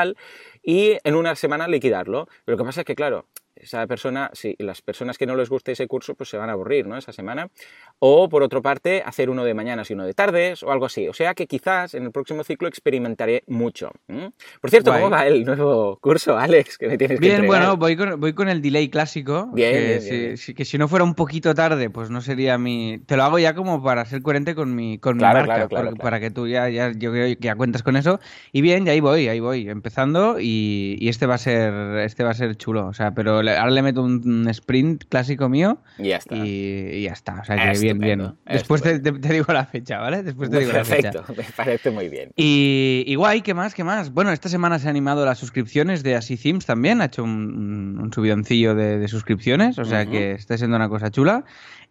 y 0.63 0.97
en 1.03 1.15
una 1.15 1.35
semana 1.35 1.67
liquidarlo. 1.67 2.27
Pero 2.45 2.57
lo 2.57 2.63
que 2.63 2.67
pasa 2.67 2.81
es 2.81 2.85
que, 2.85 2.95
claro, 2.95 3.27
esa 3.61 3.85
persona, 3.87 4.29
si 4.33 4.55
las 4.59 4.81
personas 4.81 5.17
que 5.17 5.25
no 5.25 5.35
les 5.35 5.49
guste 5.49 5.71
ese 5.71 5.87
curso, 5.87 6.15
pues 6.15 6.29
se 6.29 6.37
van 6.37 6.49
a 6.49 6.53
aburrir, 6.53 6.87
¿no? 6.87 6.97
Esa 6.97 7.11
semana. 7.11 7.49
O, 7.99 8.29
por 8.29 8.43
otra 8.43 8.61
parte, 8.61 9.03
hacer 9.05 9.29
uno 9.29 9.43
de 9.43 9.53
mañanas 9.53 9.89
y 9.89 9.93
uno 9.93 10.05
de 10.05 10.13
tardes, 10.13 10.63
o 10.63 10.71
algo 10.71 10.85
así. 10.85 11.07
O 11.07 11.13
sea 11.13 11.33
que 11.33 11.47
quizás 11.47 11.93
en 11.93 12.03
el 12.03 12.11
próximo 12.11 12.43
ciclo 12.43 12.67
experimentaré 12.67 13.43
mucho. 13.47 13.91
Por 14.61 14.69
cierto, 14.69 14.91
¿cómo 14.91 15.09
va 15.09 15.27
el 15.27 15.43
nuevo 15.45 15.97
curso, 16.01 16.37
Alex? 16.37 16.77
Que 16.77 16.87
me 16.87 16.97
tienes 16.97 17.19
bien, 17.19 17.45
bueno, 17.45 17.77
voy 17.77 17.95
con, 17.95 18.19
voy 18.19 18.33
con 18.33 18.49
el 18.49 18.61
delay 18.61 18.89
clásico. 18.89 19.49
Bien, 19.53 19.73
que, 19.73 20.37
Si, 20.37 20.53
que 20.53 20.65
si 20.65 20.77
no 20.77 20.87
fuera 20.87 21.03
un 21.03 21.15
poquito 21.15 21.53
tarde, 21.53 21.89
pues 21.89 22.09
no 22.09 22.21
sería 22.21 22.57
mi... 22.57 22.99
Te 23.05 23.17
lo 23.17 23.23
hago 23.23 23.39
ya 23.39 23.53
como 23.53 23.83
para 23.83 24.05
ser 24.05 24.21
coherente 24.21 24.55
con 24.55 24.75
mi, 24.75 24.99
con 24.99 25.17
mi 25.17 25.23
marca, 25.23 25.67
para, 25.67 26.19
que 26.19 26.31
tú 26.31 26.47
ya, 26.47 26.69
ya, 26.69 26.91
yo 26.91 27.11
creo 27.11 27.27
que 27.27 27.37
ya 27.39 27.55
cuentas 27.55 27.83
con 27.83 27.95
eso. 27.95 28.19
Y 28.51 28.61
bien, 28.61 28.85
ya 28.85 28.91
ahí 28.91 28.99
voy, 28.99 29.27
ahí 29.27 29.39
voy, 29.39 29.69
empezando 29.69 30.39
y, 30.39 30.97
y 30.99 31.09
este 31.09 31.25
va 31.25 31.35
a 31.35 31.37
ser 31.37 31.97
este 31.99 32.23
va 32.23 32.31
a 32.31 32.33
ser 32.33 32.55
chulo. 32.55 32.87
O 32.87 32.93
sea, 32.93 33.11
pero 33.11 33.41
ahora 33.47 33.71
le 33.71 33.81
meto 33.81 34.03
un 34.03 34.47
sprint 34.49 35.05
clásico 35.09 35.49
mío 35.49 35.79
y 35.97 36.09
ya 36.09 36.17
está. 36.17 36.35
Y, 36.35 37.03
ya 37.03 37.13
está. 37.13 37.41
O 37.41 37.45
sea 37.45 37.73
que 37.73 37.79
bien, 37.79 37.99
bien. 37.99 38.33
Después 38.45 38.81
te, 38.81 38.99
digo 38.99 39.53
la 39.53 39.65
fecha, 39.65 39.99
¿vale? 39.99 40.23
Después 40.23 40.49
te 40.49 40.59
digo 40.59 40.71
Perfecto, 40.71 41.23
me 41.35 41.43
parece 41.55 41.91
muy 41.91 42.09
bien. 42.09 42.31
Y, 42.35 43.13
guay, 43.15 43.41
¿qué 43.41 43.53
más? 43.53 43.73
¿Qué 43.73 43.83
más? 43.83 44.11
Bueno, 44.11 44.31
esta 44.31 44.49
semana 44.49 44.79
se 44.79 44.87
han 44.87 44.91
animado 44.91 45.25
las 45.25 45.37
suscripciones 45.37 46.03
de 46.03 46.15
Así 46.15 46.37
Themes 46.37 46.65
también. 46.65 47.01
Ha 47.01 47.05
hecho 47.05 47.23
un, 47.23 48.11
subidoncillo 48.13 48.75
de, 48.75 49.07
suscripciones, 49.07 49.79
o 49.79 49.85
sea 49.85 50.05
que 50.05 50.31
está 50.31 50.57
siendo 50.57 50.75
una 50.75 50.89
cosa 50.89 51.11
chula. 51.11 51.45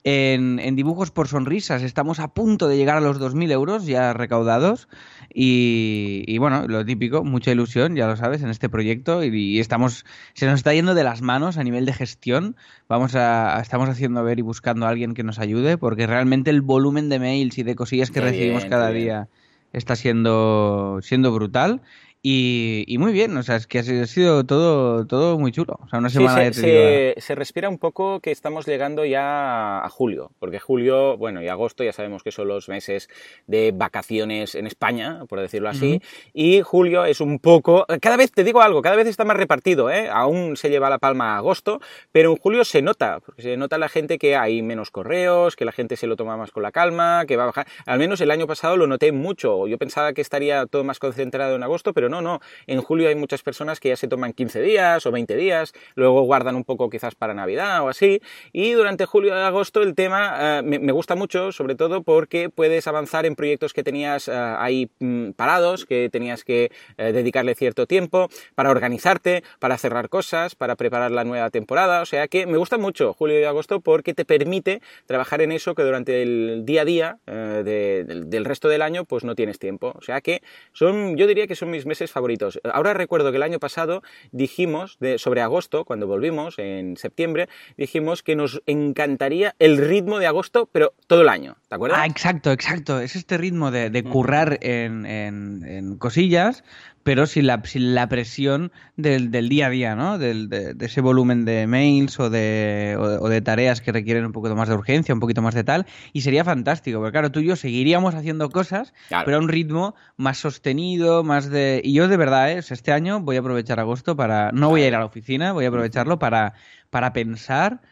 En, 0.04 0.76
dibujos 0.76 1.10
por 1.10 1.26
sonrisas. 1.26 1.82
Estamos 1.82 2.20
a 2.20 2.28
punto 2.28 2.68
de 2.68 2.76
llegar 2.76 2.96
a 2.96 3.00
los 3.00 3.20
2.000 3.20 3.50
euros 3.50 3.86
ya 3.86 4.12
recaudados. 4.12 4.88
Y, 5.32 6.38
bueno, 6.38 6.66
lo 6.68 6.84
típico, 6.84 7.24
mucha 7.24 7.50
ilusión, 7.50 7.96
ya 7.96 8.06
lo 8.06 8.16
sabes, 8.16 8.42
en 8.42 8.50
este 8.50 8.68
proyecto. 8.68 9.24
Y, 9.24 9.58
estamos, 9.58 10.04
se 10.34 10.46
nos 10.46 10.56
está 10.56 10.72
yendo 10.72 10.94
de 10.94 11.04
las 11.04 11.22
manos 11.22 11.58
a 11.58 11.64
nivel 11.64 11.86
de 11.86 11.92
gestión. 11.92 12.56
Vamos 12.88 13.14
a, 13.16 13.58
estamos 13.60 13.88
haciendo 13.88 14.22
ver 14.22 14.38
y 14.38 14.42
buscando 14.42 14.86
a 14.86 14.90
alguien 14.90 15.14
que 15.14 15.24
nos 15.24 15.38
ayude 15.38 15.76
porque 15.78 16.06
realmente 16.06 16.50
el 16.50 16.62
volumen 16.62 17.08
de 17.08 17.18
mails 17.18 17.58
y 17.58 17.64
de 17.64 17.74
cosillas 17.74 18.10
que 18.10 18.20
recibimos 18.20 18.64
cada 18.64 18.90
día 18.90 19.28
está 19.72 19.94
siendo, 19.94 21.00
siendo 21.02 21.32
brutal 21.32 21.82
y, 22.28 22.98
muy 22.98 23.12
bien, 23.12 23.36
o 23.36 23.42
sea, 23.44 23.54
es 23.54 23.68
que 23.68 23.78
ha 23.78 23.82
sido 23.84 24.44
todo, 24.44 25.06
todo 25.06 25.38
muy 25.38 25.52
chulo. 25.52 25.78
O 25.84 25.88
sea, 25.88 26.00
una 26.00 26.08
semana 26.08 26.52
sí, 26.52 26.60
se, 26.60 27.14
se, 27.18 27.34
respira 27.36 27.68
un 27.68 27.78
poco 27.78 28.18
que 28.18 28.32
estamos 28.32 28.66
llegando 28.66 29.04
ya 29.04 29.84
a 29.84 29.88
julio, 29.88 30.32
porque 30.40 30.58
julio, 30.58 31.16
bueno, 31.16 31.40
y 31.40 31.46
agosto 31.46 31.84
ya 31.84 31.92
sabemos 31.92 32.24
que 32.24 32.32
son 32.32 32.48
los 32.48 32.68
meses 32.68 33.08
de 33.46 33.70
vacaciones 33.72 34.56
en 34.56 34.66
España, 34.66 35.24
por 35.28 35.38
decirlo 35.38 35.68
así, 35.68 36.02
y 36.34 36.62
julio 36.62 37.04
es 37.04 37.20
un 37.20 37.38
poco, 37.38 37.86
cada 38.00 38.16
vez 38.16 38.32
te 38.32 38.42
digo 38.42 38.60
algo, 38.60 38.82
cada 38.82 38.96
vez 38.96 39.06
está 39.06 39.24
más 39.24 39.36
repartido, 39.36 39.88
¿eh? 39.88 40.08
aún 40.10 40.56
se 40.56 40.68
lleva 40.68 40.90
la 40.90 40.98
palma 40.98 41.34
a 41.34 41.36
agosto, 41.36 41.80
pero 42.10 42.32
en 42.32 42.38
julio 42.38 42.64
se 42.64 42.82
nota, 42.82 43.20
porque 43.20 43.42
se 43.42 43.56
nota 43.56 43.78
la 43.78 43.88
gente 43.88 44.18
que 44.18 44.34
hay 44.34 44.62
menos 44.62 44.90
correos, 44.90 45.54
que 45.54 45.64
la 45.64 45.70
gente 45.70 45.94
se 45.94 46.08
lo 46.08 46.16
toma 46.16 46.36
más 46.36 46.50
con 46.50 46.64
la 46.64 46.72
calma, 46.72 47.24
que 47.24 47.36
va 47.36 47.44
a 47.44 47.46
bajar. 47.46 47.68
Al 47.84 48.00
menos 48.00 48.20
el 48.20 48.32
año 48.32 48.48
pasado 48.48 48.76
lo 48.76 48.88
noté 48.88 49.12
mucho, 49.12 49.68
yo 49.68 49.78
pensaba 49.78 50.12
que 50.12 50.22
estaría 50.22 50.66
todo 50.66 50.82
más 50.82 50.98
concentrado 50.98 51.54
en 51.54 51.62
agosto, 51.62 51.92
pero 51.92 52.08
no 52.08 52.15
no, 52.20 52.38
no. 52.38 52.40
En 52.66 52.80
julio 52.80 53.08
hay 53.08 53.14
muchas 53.14 53.42
personas 53.42 53.80
que 53.80 53.88
ya 53.90 53.96
se 53.96 54.08
toman 54.08 54.32
15 54.32 54.60
días 54.62 55.06
o 55.06 55.10
20 55.10 55.36
días, 55.36 55.72
luego 55.94 56.22
guardan 56.22 56.56
un 56.56 56.64
poco 56.64 56.88
quizás 56.90 57.14
para 57.14 57.34
Navidad 57.34 57.82
o 57.82 57.88
así. 57.88 58.20
Y 58.52 58.72
durante 58.72 59.06
julio 59.06 59.34
y 59.34 59.40
agosto 59.40 59.82
el 59.82 59.94
tema 59.94 60.58
eh, 60.58 60.62
me, 60.62 60.92
gusta 60.92 61.14
mucho, 61.14 61.52
sobre 61.52 61.74
todo 61.74 62.02
porque 62.02 62.48
puedes 62.48 62.86
avanzar 62.86 63.26
en 63.26 63.36
proyectos 63.36 63.72
que 63.72 63.82
tenías 63.82 64.28
eh, 64.28 64.32
ahí 64.32 64.90
mm, 65.00 65.30
parados, 65.30 65.84
que 65.84 66.08
tenías 66.10 66.44
que 66.44 66.70
eh, 66.98 67.12
dedicarle 67.12 67.54
cierto 67.54 67.86
tiempo 67.86 68.28
para 68.54 68.70
organizarte, 68.70 69.42
para 69.58 69.78
cerrar 69.78 70.08
cosas, 70.08 70.54
para 70.54 70.76
preparar 70.76 71.10
la 71.10 71.24
nueva 71.24 71.50
temporada. 71.50 72.02
O 72.02 72.06
sea 72.06 72.28
que 72.28 72.46
me 72.46 72.56
gusta 72.56 72.78
mucho 72.78 73.12
julio 73.12 73.40
y 73.40 73.44
agosto 73.44 73.80
porque 73.80 74.14
te 74.14 74.24
permite 74.24 74.80
trabajar 75.06 75.40
en 75.42 75.52
eso 75.52 75.74
que 75.74 75.82
durante 75.82 76.22
el 76.22 76.62
día 76.64 76.82
a 76.82 76.84
día 76.84 77.18
del, 77.26 78.44
resto 78.44 78.68
del 78.68 78.82
año 78.82 79.04
pues 79.04 79.24
no 79.24 79.34
tienes 79.34 79.58
tiempo. 79.58 79.92
O 79.96 80.02
sea 80.02 80.20
que 80.20 80.42
son, 80.72 81.16
yo 81.16 81.26
diría 81.26 81.46
que 81.46 81.56
son 81.56 81.70
mis 81.70 81.86
meses 81.86 81.95
favoritos. 82.04 82.60
Ahora 82.72 82.94
recuerdo 82.94 83.30
que 83.30 83.36
el 83.36 83.42
año 83.42 83.58
pasado 83.58 84.02
dijimos, 84.32 84.96
de, 85.00 85.18
sobre 85.18 85.40
agosto, 85.40 85.84
cuando 85.84 86.06
volvimos, 86.06 86.58
en 86.58 86.96
septiembre, 86.96 87.48
dijimos 87.76 88.22
que 88.22 88.36
nos 88.36 88.62
encantaría 88.66 89.54
el 89.58 89.78
ritmo 89.78 90.18
de 90.18 90.26
agosto, 90.26 90.68
pero 90.70 90.94
todo 91.06 91.22
el 91.22 91.28
año. 91.28 91.56
¿Te 91.68 91.74
acuerdas? 91.74 91.98
Ah, 92.02 92.06
exacto, 92.06 92.52
exacto. 92.52 93.00
Es 93.00 93.16
este 93.16 93.38
ritmo 93.38 93.70
de, 93.70 94.02
currar 94.04 94.58
en, 94.60 95.06
en, 95.06 95.96
cosillas, 95.98 96.64
pero 97.06 97.26
sin 97.26 97.46
la, 97.46 97.62
sin 97.62 97.94
la 97.94 98.08
presión 98.08 98.72
del, 98.96 99.30
del, 99.30 99.48
día 99.48 99.68
a 99.68 99.70
día, 99.70 99.94
¿no? 99.94 100.18
Del, 100.18 100.48
de, 100.48 100.74
ese 100.80 101.00
volumen 101.00 101.44
de 101.44 101.68
mails 101.68 102.18
o 102.18 102.30
de, 102.30 102.96
o, 102.98 103.28
de 103.28 103.40
tareas 103.42 103.80
que 103.80 103.92
requieren 103.92 104.26
un 104.26 104.32
poquito 104.32 104.56
más 104.56 104.68
de 104.68 104.74
urgencia, 104.74 105.14
un 105.14 105.20
poquito 105.20 105.40
más 105.40 105.54
de 105.54 105.62
tal, 105.62 105.86
y 106.12 106.22
sería 106.22 106.44
fantástico, 106.44 106.98
porque 106.98 107.12
claro, 107.12 107.30
tú 107.30 107.38
y 107.38 107.46
yo 107.46 107.54
seguiríamos 107.54 108.16
haciendo 108.16 108.50
cosas, 108.50 108.92
pero 109.24 109.36
a 109.36 109.38
un 109.38 109.46
ritmo 109.46 109.94
más 110.16 110.38
sostenido, 110.38 111.22
más 111.22 111.48
de... 111.48 111.80
Y 111.84 111.92
yo 111.92 112.08
de 112.08 112.16
verdad, 112.16 112.50
¿eh? 112.50 112.58
este 112.58 112.90
año 112.90 113.20
voy 113.20 113.36
a 113.36 113.38
aprovechar 113.38 113.78
agosto 113.78 114.16
para... 114.16 114.50
No 114.50 114.70
voy 114.70 114.82
a 114.82 114.88
ir 114.88 114.96
a 114.96 114.98
la 114.98 115.04
oficina, 115.04 115.52
voy 115.52 115.64
a 115.64 115.68
aprovecharlo 115.68 116.18
para, 116.18 116.54
para 116.90 117.12
pensar 117.12 117.82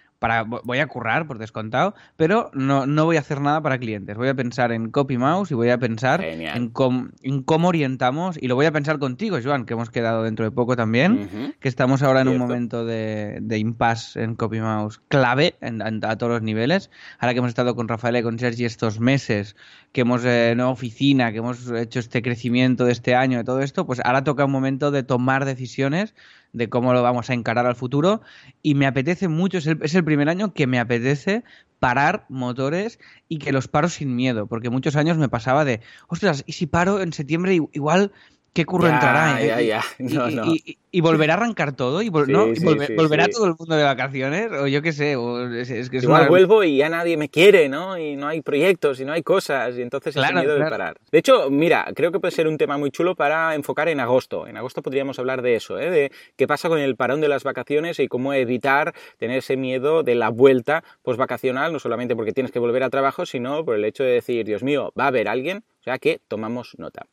voy 0.65 0.79
a 0.79 0.87
currar 0.87 1.27
por 1.27 1.39
descontado, 1.39 1.95
pero 2.17 2.51
no, 2.55 2.87
no 2.87 3.05
voy 3.05 3.17
a 3.17 3.21
hacer 3.21 3.41
nada 3.41 3.61
para 3.61 3.79
clientes. 3.79 4.17
Voy 4.17 4.29
a 4.29 4.35
pensar 4.35 4.73
en 4.73 4.91
copy 4.91 5.19
mouse 5.19 5.51
y 5.51 5.55
voy 5.55 5.71
a 5.71 5.79
pensar 5.79 6.23
en, 6.23 6.43
en, 6.43 7.43
cómo 7.43 7.69
orientamos 7.69 8.37
y 8.41 8.49
lo 8.49 8.55
voy 8.55 8.67
a 8.67 8.73
pensar 8.73 8.99
contigo, 8.99 9.39
Joan, 9.43 9.67
que 9.67 9.75
hemos 9.75 9.91
quedado 9.91 10.23
dentro 10.23 10.45
de 10.45 10.51
poco 10.51 10.77
también, 10.77 11.55
que 11.61 11.69
estamos 11.69 12.03
ahora 12.03 12.23
en 12.23 12.29
un 12.29 12.39
momento 12.39 12.85
de, 12.85 13.39
de 13.41 13.59
impasse 13.59 14.23
en 14.23 14.35
copy 14.35 14.61
mouse 14.61 15.01
clave 15.09 15.55
a 15.61 16.17
todos 16.17 16.33
los 16.33 16.43
niveles. 16.43 16.91
Ahora 17.19 17.33
que 17.33 17.39
hemos 17.39 17.51
estado 17.51 17.75
con 17.75 17.89
Rafael 17.89 18.17
y 18.17 18.23
con 18.23 18.39
Sergi 18.39 18.65
estos 18.65 19.01
meses, 19.01 19.57
que 19.93 20.03
hemos 20.03 20.25
eh, 20.25 20.51
en 20.51 20.61
oficina, 20.61 21.33
que 21.33 21.39
hemos 21.39 21.71
hecho 21.71 22.01
este 22.01 22.23
crecimiento 22.23 22.85
de 22.85 22.93
este 22.93 23.15
año, 23.15 23.39
de 23.39 23.45
todo 23.45 23.61
esto, 23.61 23.87
pues 23.87 24.01
ahora 24.05 24.25
toca 24.25 24.45
un 24.45 24.53
momento 24.53 24.91
de 24.91 25.03
tomar 25.03 25.45
decisiones 25.45 26.15
de 26.55 26.69
cómo 26.69 26.95
lo 26.95 27.03
vamos 27.03 27.29
a 27.29 27.35
encarar 27.35 27.67
al 27.67 27.75
futuro 27.75 28.23
y 28.63 28.75
me 28.75 28.87
apetece 28.87 29.29
mucho, 29.29 29.59
es 29.59 29.67
el, 29.67 30.05
primer 30.05 30.14
año 30.29 30.55
que 30.55 30.67
me 30.67 30.79
apetece 30.79 31.45
parar 31.79 32.25
motores 32.29 32.99
y 33.29 33.39
que 33.39 33.53
los 33.53 33.69
paro 33.69 33.89
sin 33.89 34.17
miedo, 34.17 34.47
porque 34.47 34.71
muchos 34.71 34.97
años 34.97 35.19
me 35.19 35.29
pasaba 35.29 35.65
de, 35.65 35.81
ostras, 36.09 36.43
¿y 36.47 36.53
si 36.53 36.67
paro 36.67 37.01
en 37.01 37.13
septiembre 37.13 37.59
igual 37.73 38.13
qué 38.55 38.65
curro 38.65 38.89
entrará. 38.89 39.41
Ya, 39.43 39.61
ya. 39.61 39.83
No, 39.99 40.31
y, 40.31 40.35
no. 40.35 40.45
Y, 40.91 41.01
volverá 41.01 41.35
a 41.35 41.37
arrancar 41.39 41.73
todo 41.73 42.01
y, 42.03 42.09
volverá 42.09 43.27
todo 43.29 43.47
el 43.47 43.55
mundo 43.59 43.75
de 43.75 43.83
vacaciones 43.83 44.53
o 44.53 44.69
yo 44.69 44.81
qué 44.81 44.93
sé. 44.93 45.17
es, 45.61 45.91
que 45.91 45.97
Igual 45.99 46.29
vuelvo 46.29 46.63
y 46.63 46.77
ya 46.79 46.89
nadie 46.89 47.17
me 47.17 47.29
quiere, 47.29 47.69
¿no? 47.69 47.99
Y 47.99 48.15
no 48.17 48.29
hay 48.29 48.43
proyectos 48.43 49.01
y 49.01 49.05
no 49.05 49.13
hay 49.13 49.23
cosas 49.23 49.77
y 49.77 49.83
entonces 49.83 50.15
claro, 50.15 50.39
miedo 50.39 50.55
de 50.55 50.71
parar. 50.71 50.97
De 51.11 51.19
hecho, 51.19 51.51
mira, 51.51 51.87
creo 51.97 52.13
que 52.13 52.21
puede 52.21 52.31
ser 52.31 52.47
un 52.47 52.57
tema 52.57 52.79
muy 52.79 52.91
chulo 52.91 53.17
para 53.17 53.55
enfocar 53.55 53.89
en 53.89 53.99
agosto. 53.99 54.47
En 54.47 54.57
agosto 54.57 54.83
podríamos 54.83 55.19
hablar 55.19 55.43
de 55.43 55.57
eso, 55.57 55.79
¿eh? 55.79 55.91
de 55.91 56.13
qué 56.37 56.47
pasa 56.47 56.69
con 56.69 56.79
el 56.79 56.97
parón 56.97 57.21
de 57.21 57.29
las 57.29 57.43
vacaciones 57.43 57.99
y 57.99 58.07
cómo 58.07 58.33
evitar 58.33 58.95
tener 59.19 59.39
ese 59.39 59.57
miedo 59.57 60.05
de 60.05 60.15
la 60.15 60.29
vuelta 60.29 60.85
vacacional, 61.17 61.73
no 61.73 61.79
solamente 61.79 62.17
porque 62.17 62.33
tienes 62.33 62.53
que 62.53 62.59
volver 62.59 62.83
a 62.83 62.91
trabajo, 62.91 63.27
sino 63.27 63.65
por 63.65 63.77
el 63.77 63.85
hecho 63.85 64.05
de 64.05 64.11
decir, 64.11 64.45
Dios 64.45 64.63
mío, 64.63 64.93
va 64.99 65.05
a 65.05 65.09
haber 65.09 65.29
alguien, 65.29 65.65
o 65.81 65.83
sea 65.83 65.99
que 65.99 66.21
tomamos 66.29 66.75
nota. 66.79 67.07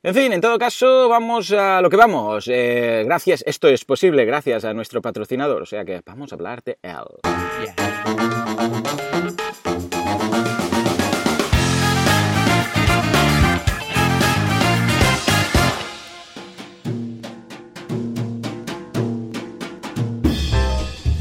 En 0.00 0.14
fin, 0.14 0.32
en 0.32 0.40
todo 0.40 0.56
caso, 0.58 1.08
vamos 1.08 1.50
a 1.50 1.82
lo 1.82 1.90
que 1.90 1.96
vamos. 1.96 2.46
Eh, 2.46 3.02
gracias, 3.04 3.42
esto 3.44 3.66
es 3.66 3.84
posible 3.84 4.24
gracias 4.24 4.64
a 4.64 4.72
nuestro 4.72 5.02
patrocinador, 5.02 5.62
o 5.62 5.66
sea 5.66 5.84
que 5.84 6.02
vamos 6.06 6.30
a 6.30 6.36
hablar 6.36 6.62
de 6.62 6.78
él. 6.82 6.94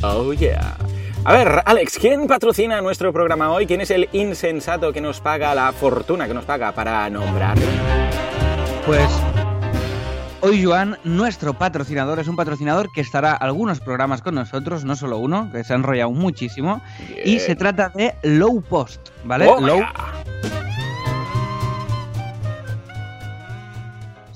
Oh 0.04 0.34
yeah. 0.34 0.78
A 1.26 1.34
ver, 1.34 1.64
Alex, 1.66 1.98
¿quién 1.98 2.28
patrocina 2.28 2.80
nuestro 2.82 3.12
programa 3.12 3.52
hoy? 3.52 3.66
¿Quién 3.66 3.82
es 3.82 3.90
el 3.90 4.08
insensato 4.12 4.94
que 4.94 5.02
nos 5.02 5.20
paga 5.20 5.56
la 5.56 5.72
fortuna 5.72 6.28
que 6.28 6.36
nos 6.36 6.46
paga 6.46 6.72
para 6.74 7.10
nombrar? 7.10 7.58
Pues 8.88 9.12
hoy, 10.40 10.64
Joan, 10.64 10.98
nuestro 11.04 11.54
patrocinador 11.54 12.20
es 12.20 12.30
un 12.30 12.38
patrocinador 12.38 12.90
que 12.94 13.02
estará 13.02 13.34
algunos 13.34 13.82
programas 13.82 14.22
con 14.22 14.36
nosotros, 14.36 14.86
no 14.86 14.96
solo 14.96 15.18
uno, 15.18 15.52
que 15.52 15.66
se 15.66 15.74
ha 15.74 15.76
enrollado 15.76 16.12
muchísimo, 16.12 16.82
y 17.26 17.40
se 17.40 17.58
trata 17.58 17.90
de 17.90 18.16
Low 18.24 18.62
Post, 18.62 19.10
¿vale? 19.26 19.46
Low... 19.46 19.82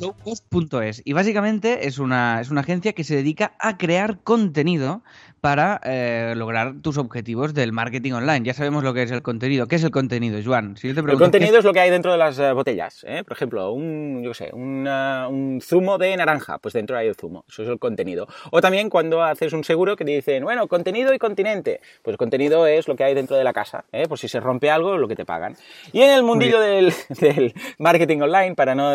Lowpost.es 0.01 1.01
y 1.05 1.13
básicamente 1.13 1.87
es 1.87 1.99
una, 1.99 2.41
es 2.41 2.49
una 2.49 2.61
agencia 2.61 2.93
que 2.93 3.03
se 3.03 3.15
dedica 3.15 3.53
a 3.59 3.77
crear 3.77 4.19
contenido 4.19 5.03
para 5.41 5.81
eh, 5.83 6.33
lograr 6.37 6.75
tus 6.81 6.99
objetivos 6.99 7.55
del 7.55 7.71
marketing 7.73 8.13
online. 8.13 8.45
Ya 8.45 8.53
sabemos 8.53 8.83
lo 8.83 8.93
que 8.93 9.01
es 9.01 9.11
el 9.11 9.23
contenido. 9.23 9.67
¿Qué 9.67 9.75
es 9.75 9.83
el 9.83 9.89
contenido, 9.89 10.39
Juan? 10.43 10.77
Si 10.77 10.89
el 10.89 11.17
contenido 11.17 11.57
es 11.57 11.65
lo 11.65 11.73
que 11.73 11.79
hay 11.79 11.89
dentro 11.89 12.11
de 12.11 12.19
las 12.19 12.37
eh, 12.37 12.53
botellas. 12.53 13.03
¿eh? 13.07 13.23
Por 13.23 13.33
ejemplo, 13.33 13.71
un, 13.71 14.21
yo 14.23 14.35
sé, 14.35 14.51
un 14.53 15.59
zumo 15.63 15.97
de 15.97 16.15
naranja, 16.15 16.59
pues 16.59 16.75
dentro 16.75 16.95
hay 16.95 17.07
el 17.07 17.15
zumo. 17.15 17.43
Eso 17.49 17.63
es 17.63 17.69
el 17.69 17.79
contenido. 17.79 18.27
O 18.51 18.61
también 18.61 18.89
cuando 18.89 19.23
haces 19.23 19.51
un 19.53 19.63
seguro 19.63 19.95
que 19.95 20.05
te 20.05 20.11
dicen, 20.11 20.43
bueno, 20.43 20.67
contenido 20.67 21.11
y 21.11 21.17
continente. 21.17 21.81
Pues 22.03 22.13
el 22.13 22.17
contenido 22.19 22.67
es 22.67 22.87
lo 22.87 22.95
que 22.95 23.03
hay 23.03 23.15
dentro 23.15 23.35
de 23.35 23.43
la 23.43 23.51
casa. 23.51 23.83
¿eh? 23.91 24.07
Por 24.07 24.19
si 24.19 24.27
se 24.27 24.39
rompe 24.39 24.69
algo, 24.69 24.97
lo 24.97 25.07
que 25.07 25.15
te 25.15 25.25
pagan. 25.25 25.57
Y 25.91 26.01
en 26.01 26.11
el 26.11 26.21
mundillo 26.21 26.59
del, 26.59 26.93
del, 27.19 27.55
marketing 27.79 28.19
online, 28.21 28.53
para 28.53 28.75
no 28.75 28.91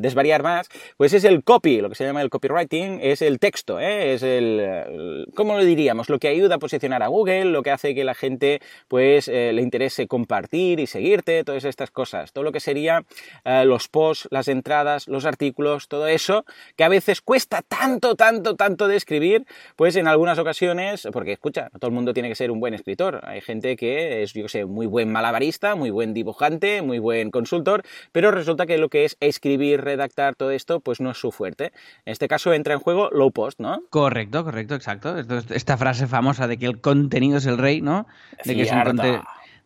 desvariar 0.00 0.44
más, 0.44 0.68
pues 0.96 1.12
es 1.14 1.24
el 1.24 1.42
copy, 1.42 1.80
lo 1.80 1.88
que 1.88 1.96
se 1.96 2.04
llama 2.04 2.22
el 2.22 2.30
copywriting, 2.30 3.00
es 3.02 3.22
el 3.22 3.40
texto, 3.40 3.80
es 3.80 4.22
el, 4.22 5.26
¿cómo 5.34 5.56
lo 5.56 5.63
diríamos? 5.64 6.08
Lo 6.08 6.18
que 6.18 6.28
ayuda 6.28 6.56
a 6.56 6.58
posicionar 6.58 7.02
a 7.02 7.08
Google, 7.08 7.46
lo 7.46 7.62
que 7.62 7.70
hace 7.70 7.94
que 7.94 8.04
la 8.04 8.14
gente 8.14 8.60
pues 8.88 9.28
eh, 9.28 9.52
le 9.52 9.62
interese 9.62 10.06
compartir 10.06 10.80
y 10.80 10.86
seguirte, 10.86 11.44
todas 11.44 11.64
estas 11.64 11.90
cosas. 11.90 12.32
Todo 12.32 12.44
lo 12.44 12.52
que 12.52 12.60
sería 12.60 13.04
eh, 13.44 13.64
los 13.64 13.88
posts, 13.88 14.28
las 14.30 14.48
entradas, 14.48 15.08
los 15.08 15.24
artículos, 15.24 15.88
todo 15.88 16.06
eso, 16.06 16.44
que 16.76 16.84
a 16.84 16.88
veces 16.88 17.20
cuesta 17.20 17.62
tanto, 17.62 18.14
tanto, 18.14 18.56
tanto 18.56 18.88
de 18.88 18.96
escribir, 18.96 19.46
pues 19.76 19.96
en 19.96 20.08
algunas 20.08 20.38
ocasiones, 20.38 21.08
porque 21.12 21.32
escucha, 21.32 21.70
todo 21.78 21.88
el 21.88 21.94
mundo 21.94 22.14
tiene 22.14 22.28
que 22.28 22.34
ser 22.34 22.50
un 22.50 22.60
buen 22.60 22.74
escritor. 22.74 23.20
Hay 23.24 23.40
gente 23.40 23.76
que 23.76 24.22
es, 24.22 24.32
yo 24.32 24.48
sé, 24.48 24.64
muy 24.64 24.86
buen 24.86 25.10
malabarista, 25.10 25.74
muy 25.74 25.90
buen 25.90 26.14
dibujante, 26.14 26.82
muy 26.82 26.98
buen 26.98 27.30
consultor, 27.30 27.82
pero 28.12 28.30
resulta 28.30 28.66
que 28.66 28.78
lo 28.78 28.88
que 28.88 29.04
es 29.04 29.16
escribir, 29.20 29.82
redactar 29.82 30.34
todo 30.34 30.50
esto, 30.50 30.80
pues 30.80 31.00
no 31.00 31.10
es 31.10 31.18
su 31.18 31.32
fuerte. 31.32 31.72
En 32.04 32.12
este 32.12 32.28
caso 32.28 32.52
entra 32.52 32.74
en 32.74 32.80
juego 32.80 33.10
low 33.10 33.30
post, 33.30 33.60
¿no? 33.60 33.82
Correcto, 33.90 34.44
correcto, 34.44 34.74
exacto. 34.74 35.18
Esto 35.18 35.38
esta 35.54 35.76
frase 35.76 36.06
famosa 36.06 36.46
de 36.46 36.58
que 36.58 36.66
el 36.66 36.80
contenido 36.80 37.38
es 37.38 37.46
el 37.46 37.58
rey, 37.58 37.80
¿no? 37.80 38.06
De 38.44 38.54
que, 38.54 38.64
sin 38.66 38.78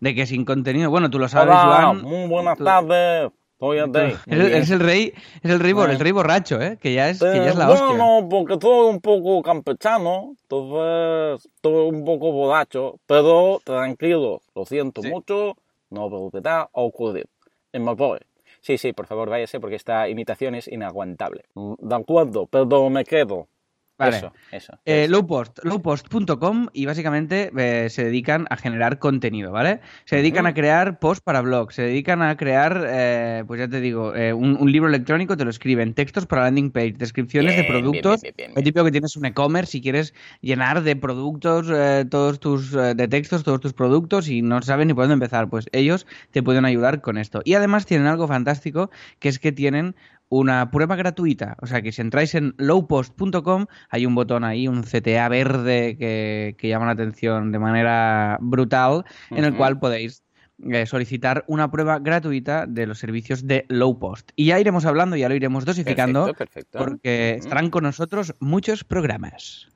de 0.01 0.15
que 0.15 0.27
sin 0.27 0.45
contenido. 0.45 0.91
Bueno, 0.91 1.11
tú 1.11 1.19
lo 1.19 1.29
sabes, 1.29 1.55
Juan. 1.55 2.03
Muy 2.03 2.29
buenas 2.29 2.59
tardes. 2.59 3.31
Es, 3.61 4.71
el 4.71 4.79
rey, 4.79 5.13
es 5.43 5.51
el 5.51 5.59
rey, 5.59 5.73
el 5.73 5.99
rey 5.99 6.13
borracho, 6.13 6.61
¿eh? 6.61 6.79
Que 6.81 6.95
ya 6.95 7.09
es, 7.09 7.19
que 7.19 7.27
ya 7.27 7.49
es 7.49 7.57
la 7.57 7.69
hostia. 7.69 7.89
Bueno, 7.89 8.29
porque 8.31 8.57
soy 8.61 8.89
un 8.89 9.01
poco 9.01 9.43
campechano, 9.43 10.37
entonces 10.43 11.51
estoy 11.57 11.89
un 11.89 12.05
poco 12.05 12.31
borracho, 12.31 13.01
pero 13.07 13.61
tranquilo, 13.65 14.43
lo 14.55 14.65
siento 14.65 15.03
mucho, 15.03 15.57
no 15.91 16.09
volverá 16.09 16.61
a 16.61 16.69
ocurrir. 16.73 17.27
Me 17.73 17.95
voy. 17.95 18.21
Sí, 18.61 18.79
sí, 18.79 18.93
por 18.93 19.07
favor, 19.07 19.29
váyase 19.29 19.59
porque 19.59 19.77
esta 19.77 20.09
imitación 20.09 20.55
es 20.55 20.69
inaguantable. 20.69 21.45
De 21.55 21.95
acuerdo, 21.97 22.47
pero 22.47 22.91
me 22.91 23.05
quedo. 23.05 23.49
Vale. 23.99 24.17
Eso, 24.17 24.33
eso. 24.53 24.79
Eh, 24.85 25.09
lowpost, 25.09 25.59
lowpost.com 25.65 26.69
y 26.73 26.87
básicamente 26.87 27.51
eh, 27.59 27.91
se 27.91 28.05
dedican 28.05 28.47
a 28.49 28.57
generar 28.57 29.01
contenido, 29.01 29.51
¿vale? 29.51 29.81
Se 30.05 30.17
dedican 30.17 30.47
a 30.47 30.55
crear 30.55 31.01
posts 31.01 31.21
para 31.21 31.41
blogs, 31.41 31.75
se 31.75 31.83
dedican 31.83 32.23
a 32.23 32.37
crear, 32.37 32.87
eh, 32.89 33.43
pues 33.47 33.59
ya 33.59 33.69
te 33.69 33.81
digo, 33.81 34.13
un, 34.37 34.71
libro 34.71 34.89
electrónico, 34.89 35.37
te 35.37 35.45
lo 35.45 35.51
escriben, 35.51 35.95
textos 35.95 36.27
para 36.27 36.43
landing 36.43 36.71
page, 36.71 36.93
descripciones 36.93 37.57
de 37.57 37.65
productos. 37.65 38.23
el 38.23 38.63
tipo 38.63 38.85
que 38.85 38.93
tienes 38.93 39.17
un 39.17 39.25
e-commerce 39.25 39.73
si 39.73 39.81
quieres 39.81 40.15
llenar 40.41 40.83
de 40.83 40.95
productos 40.95 41.67
todos 42.09 42.39
tus, 42.39 42.73
de 42.73 43.09
textos, 43.09 43.43
todos 43.43 43.61
tus 43.61 43.73
productos 43.73 44.29
y 44.29 44.43
no 44.43 44.63
saben 44.63 44.89
ni 44.89 44.95
por 44.95 45.05
dónde 45.05 45.15
empezar, 45.15 45.49
pues 45.49 45.67
ellos 45.73 46.07
te 46.31 46.43
pueden 46.43 46.65
ayudar 46.65 47.01
con 47.01 47.19
esto. 47.19 47.43
Y 47.45 47.55
además 47.55 47.87
tienen 47.87 48.07
algo 48.07 48.29
fantástico 48.29 48.91
que 49.19 49.29
es 49.29 49.39
que 49.39 49.51
tienen 49.51 49.97
una 50.29 50.71
prueba 50.71 50.97
gratuita. 50.97 51.57
O 51.61 51.67
sea 51.67 51.83
que 51.83 51.93
si 51.93 52.01
entráis 52.01 52.35
en 52.35 52.55
lowpost.com 52.59 53.67
hay 53.91 54.07
un 54.07 54.15
botón 54.15 54.45
ahí, 54.45 54.69
un 54.69 54.83
CTA 54.83 55.29
verde 55.29 55.97
que, 55.99 56.69
llama 56.69 56.87
la 56.87 56.93
atención 56.93 57.53
de 57.53 57.59
manera 57.59 58.39
brutal, 58.41 59.05
en 59.31 59.45
el 59.45 59.57
cual 59.57 59.79
podéis 59.79 60.23
eh, 60.71 60.87
solicitar 60.87 61.45
una 61.47 61.71
prueba 61.71 62.01
gratuita 62.01 62.67
de 62.67 62.87
los 62.87 62.99
servicios 62.99 63.47
de 63.47 63.65
Lowpost. 63.69 64.33
Y 64.35 64.47
ya 64.47 64.59
iremos 64.59 64.87
hablando, 64.87 65.17
ya 65.17 65.29
lo 65.29 65.37
iremos 65.37 65.65
dosificando, 65.65 66.35
porque 66.73 67.35
estarán 67.35 67.71
con 67.71 67.85
nosotros 67.85 68.35
muchos 68.41 68.83
programas. 68.85 69.69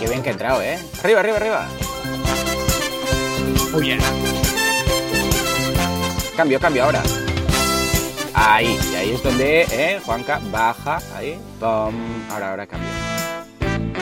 Qué 0.00 0.08
bien 0.08 0.22
que 0.22 0.28
ha 0.28 0.32
entrado, 0.32 0.62
¿eh? 0.62 0.78
Arriba, 1.02 1.20
arriba, 1.20 1.36
arriba. 1.36 1.83
Cambio, 6.36 6.60
cambio 6.60 6.84
ahora. 6.84 7.02
Ahí, 8.32 8.78
y 8.92 8.94
ahí 8.94 9.10
es 9.10 9.22
donde, 9.22 9.62
eh, 9.62 10.00
Juanca 10.04 10.40
baja, 10.50 11.00
ahí, 11.16 11.38
pum, 11.58 11.94
ahora, 12.30 12.50
ahora 12.50 12.66
cambio. 12.66 13.03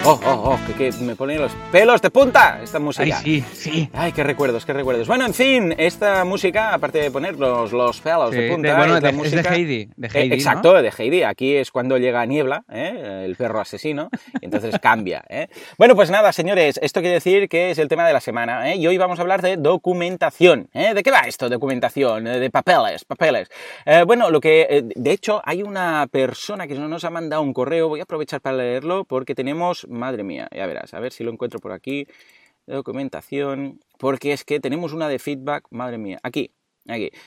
Oh, 0.04 0.18
oh, 0.26 0.50
oh, 0.52 0.76
que, 0.76 0.90
me 1.00 1.14
ponen 1.14 1.40
los 1.40 1.52
pelos 1.70 2.02
de 2.02 2.10
punta 2.10 2.58
esta 2.60 2.80
música. 2.80 3.04
Ay, 3.04 3.12
sí, 3.12 3.44
sí. 3.52 3.88
Ay, 3.92 4.10
qué 4.10 4.24
recuerdos, 4.24 4.66
qué 4.66 4.72
recuerdos. 4.72 5.06
Bueno, 5.06 5.24
en 5.24 5.32
fin, 5.32 5.72
esta 5.78 6.24
música, 6.24 6.74
aparte 6.74 6.98
de 6.98 7.10
poner 7.12 7.38
los, 7.38 7.72
los 7.72 8.00
pelos 8.00 8.32
de 8.32 8.50
punta, 8.50 8.76
bueno, 8.76 8.96
es, 8.96 9.02
de, 9.02 9.12
música, 9.12 9.42
de 9.42 9.56
Heidi. 9.56 9.88
De 9.96 10.08
eh, 10.08 10.10
Heidi 10.12 10.34
exacto, 10.34 10.74
de 10.74 10.92
Heidi. 10.96 11.22
Aquí 11.22 11.54
es 11.54 11.70
cuando 11.70 11.98
llega 11.98 12.26
Niebla, 12.26 12.64
¿eh? 12.68 13.22
el 13.24 13.36
perro 13.36 13.60
asesino, 13.60 14.10
y 14.40 14.44
entonces 14.44 14.76
cambia. 14.82 15.22
¿eh? 15.28 15.46
Bueno, 15.78 15.94
pues 15.94 16.10
nada, 16.10 16.32
señores, 16.32 16.80
esto 16.82 17.00
quiere 17.00 17.14
decir 17.14 17.48
que 17.48 17.70
es 17.70 17.78
el 17.78 17.86
tema 17.86 18.04
de 18.04 18.12
la 18.12 18.20
semana, 18.20 18.72
¿eh? 18.72 18.76
y 18.76 18.86
hoy 18.88 18.98
vamos 18.98 19.20
a 19.20 19.22
hablar 19.22 19.40
de 19.40 19.56
documentación. 19.56 20.68
¿De 20.72 21.00
qué 21.04 21.12
va 21.12 21.20
esto, 21.20 21.48
documentación? 21.48 22.24
De 22.24 22.50
papeles, 22.50 23.04
papeles. 23.04 23.48
bueno, 24.04 24.30
lo 24.30 24.40
que, 24.40 24.84
de 24.96 25.12
hecho, 25.12 25.40
hay 25.44 25.62
una 25.62 26.08
persona 26.10 26.66
que 26.66 26.74
nos 26.74 27.04
ha 27.04 27.10
mandado 27.10 27.42
un 27.42 27.52
correo, 27.52 27.88
voy 27.88 28.00
a 28.00 28.02
aprovechar 28.02 28.40
para 28.40 28.56
leerlo 28.56 29.04
porque 29.04 29.36
tenemos 29.36 29.86
madre 29.92 30.24
mía, 30.24 30.48
ya 30.54 30.66
verás, 30.66 30.94
a 30.94 31.00
ver 31.00 31.12
si 31.12 31.24
lo 31.24 31.30
encuentro 31.30 31.60
por 31.60 31.72
aquí, 31.72 32.06
documentación, 32.66 33.80
porque 33.98 34.32
es 34.32 34.44
que 34.44 34.60
tenemos 34.60 34.92
una 34.92 35.08
de 35.08 35.18
feedback, 35.18 35.66
madre 35.70 35.98
mía, 35.98 36.18
aquí, 36.22 36.52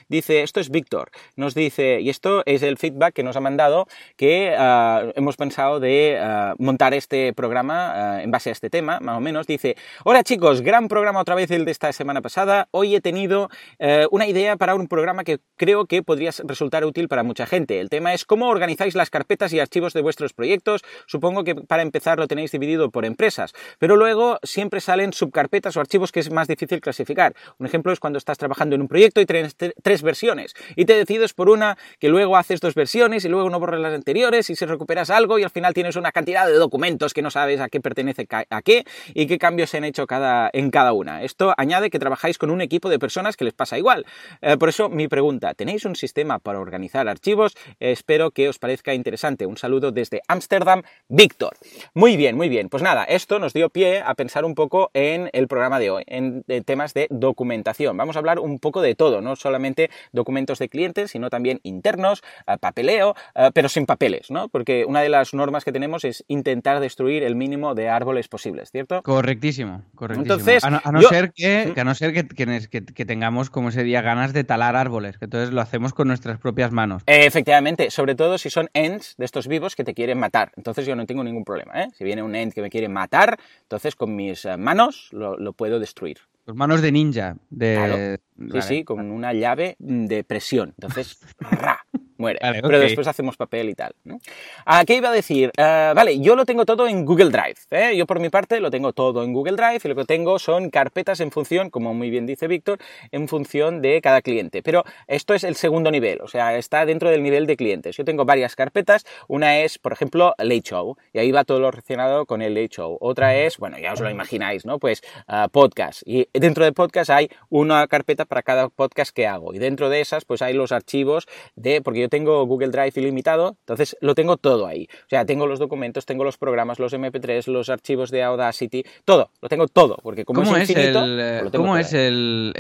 Dice, 0.10 0.44
esto 0.44 0.60
es 0.60 0.70
Víctor. 0.70 1.12
Nos 1.38 1.56
dice, 1.56 2.02
y 2.02 2.10
esto 2.10 2.44
es 2.46 2.62
el 2.62 2.78
feedback 2.78 3.14
que 3.14 3.24
nos 3.24 3.38
ha 3.38 3.40
mandado, 3.40 3.88
que 4.18 4.54
ah, 4.58 5.04
hemos 5.16 5.38
pensado 5.38 5.80
de 5.80 6.18
ah, 6.20 6.56
montar 6.58 6.94
este 6.94 7.32
programa 7.34 8.18
ah, 8.18 8.24
en 8.24 8.32
base 8.32 8.50
a 8.50 8.52
este 8.52 8.70
tema, 8.70 9.00
más 9.00 9.18
o 9.18 9.22
menos. 9.22 9.48
Dice, 9.48 9.78
hola 10.04 10.24
chicos, 10.24 10.62
gran 10.62 10.90
programa 10.90 11.22
otra 11.22 11.36
vez 11.36 11.52
el 11.52 11.64
de 11.64 11.72
esta 11.72 11.94
semana 11.94 12.22
pasada. 12.22 12.68
Hoy 12.72 12.96
he 12.96 13.02
tenido 13.02 13.50
eh, 13.80 14.08
una 14.12 14.28
idea 14.28 14.58
para 14.58 14.76
un 14.76 14.88
programa 14.88 15.24
que 15.24 15.40
creo 15.56 15.86
que 15.86 16.04
podría 16.04 16.32
resultar 16.44 16.84
útil 16.84 17.08
para 17.08 17.24
mucha 17.24 17.46
gente. 17.46 17.80
El 17.80 17.90
tema 17.90 18.14
es 18.14 18.26
cómo 18.26 18.50
organizáis 18.50 18.94
las 18.94 19.10
carpetas 19.10 19.54
y 19.54 19.60
archivos 19.60 19.94
de 19.94 20.02
vuestros 20.02 20.34
proyectos. 20.34 20.82
Supongo 21.08 21.46
que 21.46 21.56
para 21.56 21.82
empezar 21.82 22.20
lo 22.20 22.28
tenéis 22.28 22.52
dividido 22.52 22.92
por 22.92 23.06
empresas, 23.06 23.54
pero 23.80 23.96
luego 23.96 24.38
siempre 24.44 24.82
salen 24.82 25.14
subcarpetas 25.14 25.78
o 25.78 25.80
archivos 25.80 26.12
que 26.12 26.20
es 26.20 26.30
más 26.30 26.50
difícil 26.50 26.82
clasificar. 26.82 27.34
Un 27.58 27.68
ejemplo 27.68 27.94
es 27.94 28.00
cuando 28.02 28.18
estás 28.18 28.38
trabajando 28.38 28.76
en 28.76 28.82
un 28.82 28.88
proyecto 28.90 29.22
y 29.22 29.26
tres 29.56 30.02
versiones 30.02 30.54
y 30.76 30.86
te 30.86 30.94
decides 30.94 31.34
por 31.34 31.50
una 31.50 31.78
que 32.00 32.10
luego 32.10 32.38
haces 32.38 32.60
dos 32.60 32.76
versiones 32.76 33.26
y 33.26 33.30
luego 33.30 33.50
no 33.50 33.60
borras 33.60 33.80
las 33.80 33.94
anteriores 33.94 34.50
y 34.50 34.56
si 34.56 34.66
recuperas 34.66 35.10
algo 35.10 35.40
y 35.40 35.44
al 35.44 35.50
final 35.50 35.74
tienes 35.74 35.96
una 35.96 36.12
cantidad 36.12 36.48
de 36.48 36.54
documentos 36.54 37.14
que 37.14 37.22
no 37.22 37.32
sabes 37.32 37.60
a 37.60 37.70
qué 37.70 37.80
pertenece 37.80 38.28
a 38.50 38.62
qué 38.62 38.86
y 39.14 39.28
qué 39.28 39.38
cambios 39.38 39.70
se 39.70 39.78
han 39.78 39.84
hecho 39.84 40.08
cada, 40.08 40.50
en 40.54 40.72
cada 40.72 40.94
una. 40.94 41.24
Esto 41.24 41.54
añade 41.58 41.90
que 41.90 42.00
trabajáis 42.00 42.38
con 42.38 42.50
un 42.50 42.62
equipo 42.62 42.90
de 42.90 43.00
personas 43.00 43.38
que 43.38 43.46
les 43.46 43.54
pasa 43.54 43.78
igual. 43.78 44.06
Eh, 44.42 44.58
por 44.58 44.70
eso 44.70 44.90
mi 44.90 45.08
pregunta, 45.08 45.54
¿tenéis 45.54 45.86
un 45.86 45.96
sistema 45.96 46.40
para 46.40 46.60
organizar 46.60 47.08
archivos? 47.08 47.56
espero 47.80 48.32
que 48.32 48.50
os 48.50 48.60
parezca 48.60 48.94
interesante. 48.94 49.46
Un 49.46 49.58
saludo 49.58 49.92
desde 49.92 50.22
Ámsterdam, 50.28 50.84
Víctor. 51.08 51.56
Muy 51.94 52.18
bien, 52.18 52.36
muy 52.36 52.50
bien. 52.50 52.70
Pues 52.70 52.84
nada, 52.84 53.04
esto 53.04 53.40
nos 53.40 53.54
dio 53.54 53.70
pie 53.70 54.02
a 54.02 54.14
pensar 54.16 54.46
un 54.46 54.56
poco 54.56 54.92
en 54.94 55.30
el 55.34 55.48
programa 55.48 55.80
de 55.80 55.90
hoy, 55.90 56.04
en, 56.08 56.44
temas 56.66 56.94
de 56.94 57.08
documentación. 57.10 57.98
Vamos 57.98 58.16
a 58.16 58.20
hablar 58.20 58.40
un 58.40 58.60
poco 58.60 58.82
de 58.82 58.96
todo, 58.96 59.22
no 59.22 59.35
solamente 59.36 59.90
documentos 60.12 60.60
de 60.60 60.70
clientes, 60.70 61.12
sino 61.12 61.30
también 61.30 61.60
internos, 61.64 62.24
eh, 62.48 62.58
papeleo, 62.60 63.16
eh, 63.36 63.50
pero 63.54 63.70
sin 63.70 63.86
papeles, 63.86 64.32
¿no? 64.32 64.50
Porque 64.50 64.86
una 64.86 65.02
de 65.02 65.10
las 65.10 65.34
normas 65.34 65.64
que 65.64 65.72
tenemos 65.72 66.04
es 66.06 66.24
intentar 66.28 66.80
destruir 66.80 67.24
el 67.24 67.36
mínimo 67.36 67.76
de 67.76 67.90
árboles 67.90 68.28
posibles, 68.28 68.72
¿cierto? 68.72 69.02
Correctísimo, 69.04 69.84
correctísimo. 69.96 70.34
Entonces, 70.34 70.64
a 70.64 70.70
no, 70.70 71.02
ser, 71.02 71.32
que, 71.34 71.74
¿Mm? 71.76 71.80
a 71.80 71.84
no 71.84 71.96
ser 71.96 72.14
que, 72.14 72.28
que, 72.28 73.06
tengamos, 73.06 73.50
como 73.50 73.70
ese 73.70 73.84
día, 73.84 74.02
ganas 74.02 74.34
de 74.34 74.44
talar 74.44 74.76
árboles, 74.76 75.18
que 75.18 75.26
entonces 75.26 75.54
lo 75.54 75.62
hacemos 75.62 75.94
con 75.94 76.08
nuestras 76.08 76.40
propias 76.40 76.72
manos. 76.72 77.04
efectivamente, 77.06 77.92
sobre 77.92 78.16
todo 78.16 78.38
si 78.38 78.50
son 78.50 78.70
ends 78.74 79.16
de 79.18 79.26
estos 79.26 79.48
vivos 79.48 79.76
que 79.76 79.84
te 79.84 79.94
quieren 79.94 80.20
matar. 80.20 80.52
Entonces 80.56 80.86
yo 80.86 80.96
no 80.96 81.06
tengo 81.06 81.24
ningún 81.24 81.44
problema, 81.44 81.82
¿eh? 81.82 81.88
Si 81.94 82.04
viene 82.04 82.24
un 82.24 82.36
end 82.36 82.54
que 82.54 82.62
me 82.62 82.70
quiere 82.70 82.90
matar, 82.90 83.38
entonces 83.62 83.96
con 83.96 84.16
mis 84.16 84.46
eh, 84.46 84.58
manos 84.58 85.10
lo, 85.12 85.54
puedo 85.54 85.80
destruir. 85.80 86.20
Con 86.46 86.58
manos 86.58 86.82
de 86.82 86.92
ninja. 86.92 87.38
De... 87.50 88.20
Sí, 88.52 88.62
sí, 88.62 88.84
con 88.84 89.12
una 89.12 89.34
llave 89.34 89.76
de 89.80 90.24
presión. 90.24 90.70
Entonces, 90.78 91.20
muere. 92.18 92.40
pero 92.42 92.80
después 92.80 93.08
hacemos 93.08 93.38
papel 93.38 93.70
y 93.70 93.76
tal. 93.76 93.94
¿no? 94.04 94.20
¿A 94.66 94.86
qué 94.86 94.96
iba 94.96 95.10
a 95.10 95.14
decir? 95.14 95.52
Eh, 95.58 95.94
vale, 95.96 96.20
yo 96.20 96.36
lo 96.36 96.46
tengo 96.46 96.66
todo 96.66 96.88
en 96.88 97.06
Google 97.06 97.30
Drive. 97.30 97.56
¿eh? 97.72 97.96
Yo 97.96 98.06
por 98.06 98.20
mi 98.20 98.30
parte 98.30 98.60
lo 98.60 98.72
tengo 98.72 98.94
todo 98.94 99.24
en 99.24 99.34
Google 99.34 99.56
Drive 99.56 99.82
y 99.84 99.88
lo 99.88 99.96
que 99.96 100.06
tengo 100.06 100.40
son 100.40 100.70
carpetas 100.70 101.20
en 101.20 101.32
función, 101.32 101.70
como 101.70 101.94
muy 101.94 102.10
bien 102.10 102.26
dice 102.26 102.48
Víctor, 102.48 102.80
en 103.12 103.28
función 103.28 103.82
de 103.82 104.02
cada 104.02 104.22
cliente. 104.22 104.62
Pero 104.62 104.84
esto 105.08 105.34
es 105.34 105.44
el 105.44 105.56
segundo 105.56 105.92
nivel, 105.92 106.22
o 106.22 106.28
sea, 106.28 106.58
está 106.58 106.86
dentro 106.86 107.10
del 107.10 107.24
nivel 107.24 107.48
de 107.48 107.58
clientes. 107.58 107.96
Yo 107.98 108.06
tengo 108.06 108.26
varias 108.26 108.56
carpetas. 108.56 109.06
Una 109.28 109.60
es, 109.60 109.78
por 109.78 109.94
ejemplo, 109.94 110.34
Late 110.38 110.62
Show, 110.62 110.98
y 111.14 111.20
ahí 111.20 111.32
va 111.32 111.44
todo 111.44 111.60
lo 111.60 111.72
relacionado 111.72 112.26
con 112.26 112.42
el 112.42 112.54
Late 112.54 112.70
Show. 112.70 112.98
Otra 113.02 113.36
es, 113.36 113.58
bueno, 113.58 113.78
ya 113.78 113.94
os 113.94 114.00
lo 114.00 114.10
imagináis, 114.10 114.66
¿no? 114.66 114.80
Pues 114.80 115.02
uh, 115.28 115.50
podcast. 115.50 116.02
Y 116.06 116.28
dentro 116.34 116.66
de 116.66 116.72
podcast 116.72 117.10
hay 117.10 117.30
una 117.50 117.88
carpeta 117.88 118.26
para 118.26 118.42
cada 118.42 118.70
podcast 118.70 119.14
que 119.16 119.28
hago. 119.28 119.54
Y 119.54 119.60
dentro 119.60 119.90
de 119.90 120.02
esas, 120.02 120.26
pues 120.26 120.42
hay 120.42 120.54
los 120.54 120.72
archivos 120.72 121.28
de, 121.56 121.82
porque 121.82 122.02
yo 122.02 122.05
tengo 122.10 122.46
Google 122.46 122.70
Drive 122.70 122.94
ilimitado, 122.96 123.58
entonces 123.62 123.98
lo 124.02 124.16
tengo 124.16 124.38
todo 124.38 124.68
ahí. 124.68 124.88
O 125.06 125.10
sea, 125.10 125.26
tengo 125.26 125.48
los 125.48 125.60
documentos, 125.60 126.06
tengo 126.06 126.24
los 126.24 126.38
programas, 126.38 126.80
los 126.80 126.94
MP3, 126.94 127.48
los 127.48 127.70
archivos 127.70 128.12
de 128.12 128.24
Audacity, 128.24 128.84
todo, 129.04 129.32
lo 129.42 129.50
tengo 129.50 129.68
todo, 129.68 129.98
porque 130.02 130.26
como 130.26 130.44
¿Cómo 130.44 130.56
es, 130.58 130.70
infinito, 130.70 131.04
el, 131.04 131.40
pues 131.42 131.52
¿cómo 131.54 131.78
es 131.78 131.94
el, 131.94 132.54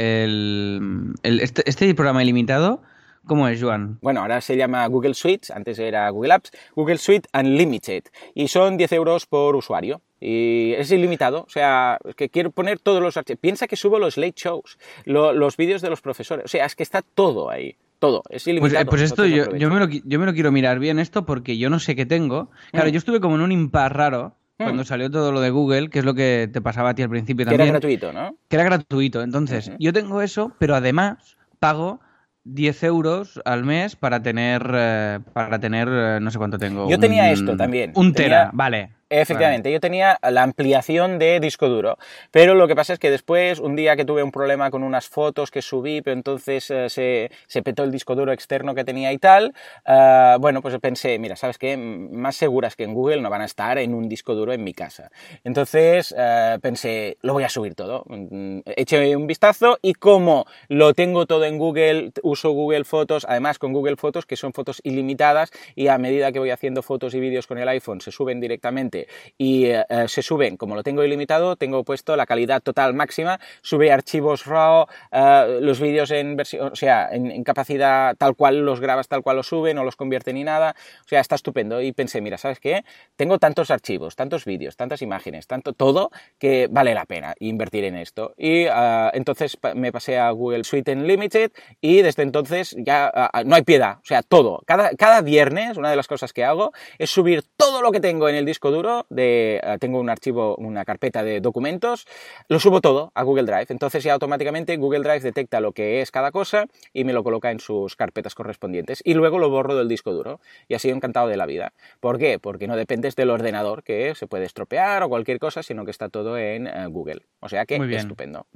este, 1.23 1.69
este, 1.69 1.95
programa 1.95 2.23
ilimitado? 2.23 2.81
¿Cómo 3.25 3.47
es, 3.47 3.61
Joan? 3.61 3.97
Bueno, 4.01 4.21
ahora 4.21 4.39
se 4.39 4.55
llama 4.55 4.85
Google 4.87 5.15
Suite, 5.15 5.51
antes 5.53 5.79
era 5.79 6.07
Google 6.09 6.33
Apps, 6.33 6.51
Google 6.75 6.99
Suite 6.99 7.27
Unlimited, 7.33 8.03
y 8.35 8.47
son 8.47 8.77
10 8.77 8.91
euros 8.93 9.25
por 9.25 9.55
usuario. 9.55 10.01
Y 10.27 10.73
es 10.73 10.91
ilimitado, 10.91 11.43
o 11.43 11.49
sea, 11.49 11.99
que 12.15 12.29
quiero 12.29 12.49
poner 12.49 12.79
todos 12.79 12.99
los 12.99 13.15
archivos. 13.15 13.39
Piensa 13.39 13.67
que 13.67 13.75
subo 13.75 13.99
los 13.99 14.17
late 14.17 14.33
shows, 14.35 14.79
los 15.05 15.55
vídeos 15.55 15.83
de 15.83 15.91
los 15.91 16.01
profesores, 16.01 16.45
o 16.45 16.47
sea, 16.47 16.65
es 16.65 16.75
que 16.75 16.81
está 16.81 17.03
todo 17.03 17.51
ahí 17.51 17.75
todo, 17.99 18.23
es 18.29 18.43
pues, 18.43 18.47
eh, 18.47 18.51
ilimitado. 18.51 18.85
Pues, 18.87 19.01
esto 19.03 19.25
yo, 19.25 19.45
me 19.51 19.79
lo, 19.79 19.87
yo, 19.87 20.19
me 20.19 20.25
lo, 20.25 20.33
quiero 20.33 20.51
mirar 20.51 20.79
bien 20.79 20.97
esto 20.97 21.25
porque 21.25 21.57
yo 21.59 21.69
no 21.69 21.79
sé 21.79 21.95
qué 21.95 22.07
tengo. 22.07 22.49
Claro, 22.71 22.89
mm. 22.89 22.91
yo 22.91 22.97
estuve 22.97 23.19
como 23.19 23.35
en 23.35 23.41
un 23.41 23.51
impas 23.51 23.91
raro 23.91 24.35
cuando 24.57 24.81
mm. 24.81 24.85
salió 24.85 25.11
todo 25.11 25.31
lo 25.31 25.41
de 25.41 25.51
Google, 25.51 25.89
que 25.89 25.99
es 25.99 26.05
lo 26.05 26.15
que 26.15 26.49
te 26.51 26.59
pasaba 26.59 26.89
a 26.89 26.95
ti 26.95 27.03
al 27.03 27.09
principio 27.09 27.45
también. 27.45 27.59
Que 27.59 27.63
era 27.63 27.71
gratuito, 27.71 28.11
¿no? 28.11 28.35
Que 28.47 28.55
era 28.55 28.65
gratuito. 28.65 29.21
Entonces, 29.21 29.71
yo 29.79 29.93
tengo 29.93 30.21
eso, 30.21 30.53
pero 30.57 30.75
además 30.75 31.37
pago 31.59 31.99
10 32.45 32.83
euros 32.83 33.41
al 33.45 33.63
mes 33.63 33.95
para 33.95 34.21
tener, 34.21 34.69
eh, 34.73 35.19
para 35.33 35.59
tener, 35.59 35.87
eh, 35.91 36.19
no 36.19 36.31
sé 36.31 36.37
cuánto 36.37 36.57
tengo. 36.57 36.89
Yo 36.89 36.99
tenía 36.99 37.31
esto 37.31 37.55
también. 37.55 37.91
Un 37.95 38.13
tera, 38.13 38.49
vale. 38.53 38.94
Efectivamente, 39.07 39.71
yo 39.71 39.79
tenía 39.79 40.17
la 40.23 40.41
ampliación 40.41 41.19
de 41.19 41.39
disco 41.39 41.69
duro, 41.69 41.99
pero 42.31 42.55
lo 42.55 42.67
que 42.67 42.75
pasa 42.75 42.93
es 42.93 42.97
que 42.97 43.11
después, 43.11 43.59
un 43.59 43.75
día 43.75 43.95
que 43.95 44.03
tuve 44.03 44.23
un 44.23 44.31
problema 44.31 44.71
con 44.71 44.81
unas 44.81 45.07
fotos 45.07 45.51
que 45.51 45.61
subí, 45.61 46.01
pero 46.01 46.15
entonces 46.15 46.71
eh, 46.71 46.89
se, 46.89 47.29
se, 47.45 47.61
petó 47.61 47.83
el 47.83 47.91
disco 47.91 48.15
duro 48.15 48.31
externo 48.31 48.73
que 48.73 48.83
tenía 48.83 49.13
y 49.13 49.19
tal, 49.19 49.53
uh, 49.87 50.39
bueno, 50.39 50.63
pues 50.63 50.75
pensé, 50.79 51.19
mira, 51.19 51.35
¿sabes 51.35 51.59
qué? 51.59 51.77
Más 51.77 52.35
seguras 52.35 52.75
que 52.75 52.83
en 52.83 52.95
Google 52.95 53.21
no 53.21 53.29
van 53.29 53.41
a 53.41 53.45
estar 53.45 53.77
en 53.77 53.93
un 53.93 54.09
disco 54.09 54.33
duro 54.33 54.53
en 54.53 54.63
mi 54.63 54.73
casa. 54.73 55.11
Entonces 55.43 56.11
uh, 56.11 56.59
pensé, 56.59 57.17
lo 57.21 57.33
voy 57.33 57.43
a 57.43 57.49
subir 57.49 57.75
todo. 57.75 58.05
Mm, 58.07 58.61
eché 58.75 59.15
un 59.15 59.27
vistazo 59.27 59.77
y 59.83 59.93
como 59.93 60.47
lo 60.67 60.95
tengo 60.95 61.27
todo 61.27 61.45
en 61.45 61.59
Google, 61.59 62.11
uso 62.23 62.49
Google 62.49 62.85
Fotos, 62.85 63.23
además 63.29 63.59
con 63.59 63.71
Google 63.71 63.97
Fotos, 63.97 64.25
que 64.25 64.35
son 64.35 64.51
fotos 64.51 64.81
ilimitadas 64.83 65.51
y 65.75 65.89
a 65.89 65.99
medida 65.99 66.31
que 66.31 66.39
voy 66.39 66.49
haciendo 66.49 66.81
fotos 66.81 67.13
y 67.13 67.19
vídeos 67.19 67.45
con 67.45 67.59
el 67.59 67.67
iPhone 67.67 68.01
se 68.01 68.11
suben 68.11 68.39
directamente 68.39 69.04
y 69.37 69.65
eh, 69.65 69.83
se 70.07 70.21
suben, 70.21 70.57
como 70.57 70.75
lo 70.75 70.83
tengo 70.83 71.03
ilimitado, 71.03 71.55
tengo 71.55 71.83
puesto 71.83 72.15
la 72.15 72.25
calidad 72.25 72.61
total 72.61 72.93
máxima, 72.93 73.39
sube 73.61 73.91
archivos 73.91 74.45
RAW, 74.45 74.85
eh, 75.11 75.59
los 75.61 75.79
vídeos 75.79 76.11
en 76.11 76.35
versión, 76.35 76.71
o 76.71 76.75
sea, 76.75 77.09
en, 77.11 77.43
capacidad 77.43 78.15
tal 78.17 78.35
cual 78.35 78.65
los 78.65 78.79
grabas, 78.79 79.07
tal 79.07 79.21
cual 79.21 79.37
los 79.37 79.47
sube, 79.47 79.73
no 79.73 79.83
los 79.83 79.95
convierte 79.95 80.33
ni 80.33 80.43
nada, 80.43 80.75
o 81.03 81.07
sea, 81.07 81.19
está 81.19 81.35
estupendo. 81.35 81.81
Y 81.81 81.91
pensé, 81.91 82.21
mira, 82.21 82.37
¿sabes 82.37 82.59
qué? 82.59 82.83
Tengo 83.15 83.39
tantos 83.39 83.71
archivos, 83.71 84.15
tantos 84.15 84.45
vídeos, 84.45 84.75
tantas 84.75 85.01
imágenes, 85.01 85.47
tanto 85.47 85.73
todo, 85.73 86.11
que 86.39 86.67
vale 86.69 86.93
la 86.93 87.05
pena 87.05 87.33
invertir 87.39 87.83
en 87.83 87.95
esto. 87.95 88.33
Y 88.37 88.65
eh, 88.65 89.09
entonces 89.13 89.57
me 89.75 89.91
pasé 89.91 90.17
a 90.17 90.29
Google 90.31 90.63
Suite 90.63 90.93
Unlimited 90.93 91.51
y 91.81 92.01
desde 92.01 92.23
entonces 92.23 92.75
ya 92.77 93.11
no 93.45 93.55
hay 93.55 93.63
piedad, 93.63 93.97
o 93.97 94.05
sea, 94.05 94.21
todo. 94.21 94.61
Cada, 94.65 94.91
cada 94.91 95.21
viernes, 95.21 95.77
una 95.77 95.89
de 95.89 95.95
las 95.95 96.07
cosas 96.07 96.33
que 96.33 96.43
hago 96.43 96.71
es 96.97 97.09
subir 97.09 97.43
todo 97.57 97.81
lo 97.81 97.91
que 97.91 97.99
tengo 97.99 98.29
en 98.29 98.35
el 98.35 98.45
disco 98.45 98.71
duro 98.71 98.84
de, 99.09 99.61
eh, 99.63 99.77
tengo 99.79 99.99
un 99.99 100.09
archivo, 100.09 100.55
una 100.57 100.85
carpeta 100.85 101.23
de 101.23 101.41
documentos, 101.41 102.07
lo 102.49 102.59
subo 102.59 102.81
todo 102.81 103.11
a 103.15 103.23
Google 103.23 103.43
Drive. 103.43 103.67
Entonces 103.69 104.03
ya 104.03 104.13
automáticamente 104.13 104.77
Google 104.77 104.99
Drive 104.99 105.21
detecta 105.21 105.59
lo 105.59 105.71
que 105.71 106.01
es 106.01 106.11
cada 106.11 106.31
cosa 106.31 106.65
y 106.93 107.03
me 107.03 107.13
lo 107.13 107.23
coloca 107.23 107.51
en 107.51 107.59
sus 107.59 107.95
carpetas 107.95 108.35
correspondientes. 108.35 109.01
Y 109.03 109.13
luego 109.13 109.39
lo 109.39 109.49
borro 109.49 109.75
del 109.75 109.87
disco 109.87 110.11
duro. 110.11 110.39
Y 110.67 110.75
así 110.75 110.89
encantado 110.89 111.27
de 111.27 111.37
la 111.37 111.45
vida. 111.45 111.73
¿Por 111.99 112.17
qué? 112.17 112.39
Porque 112.39 112.67
no 112.67 112.75
dependes 112.75 113.15
del 113.15 113.29
ordenador 113.29 113.83
que 113.83 114.15
se 114.15 114.27
puede 114.27 114.45
estropear 114.45 115.03
o 115.03 115.09
cualquier 115.09 115.39
cosa, 115.39 115.63
sino 115.63 115.85
que 115.85 115.91
está 115.91 116.09
todo 116.09 116.37
en 116.37 116.67
eh, 116.67 116.87
Google. 116.87 117.23
O 117.39 117.49
sea 117.49 117.65
que 117.65 117.75
estupendo. 117.95 118.47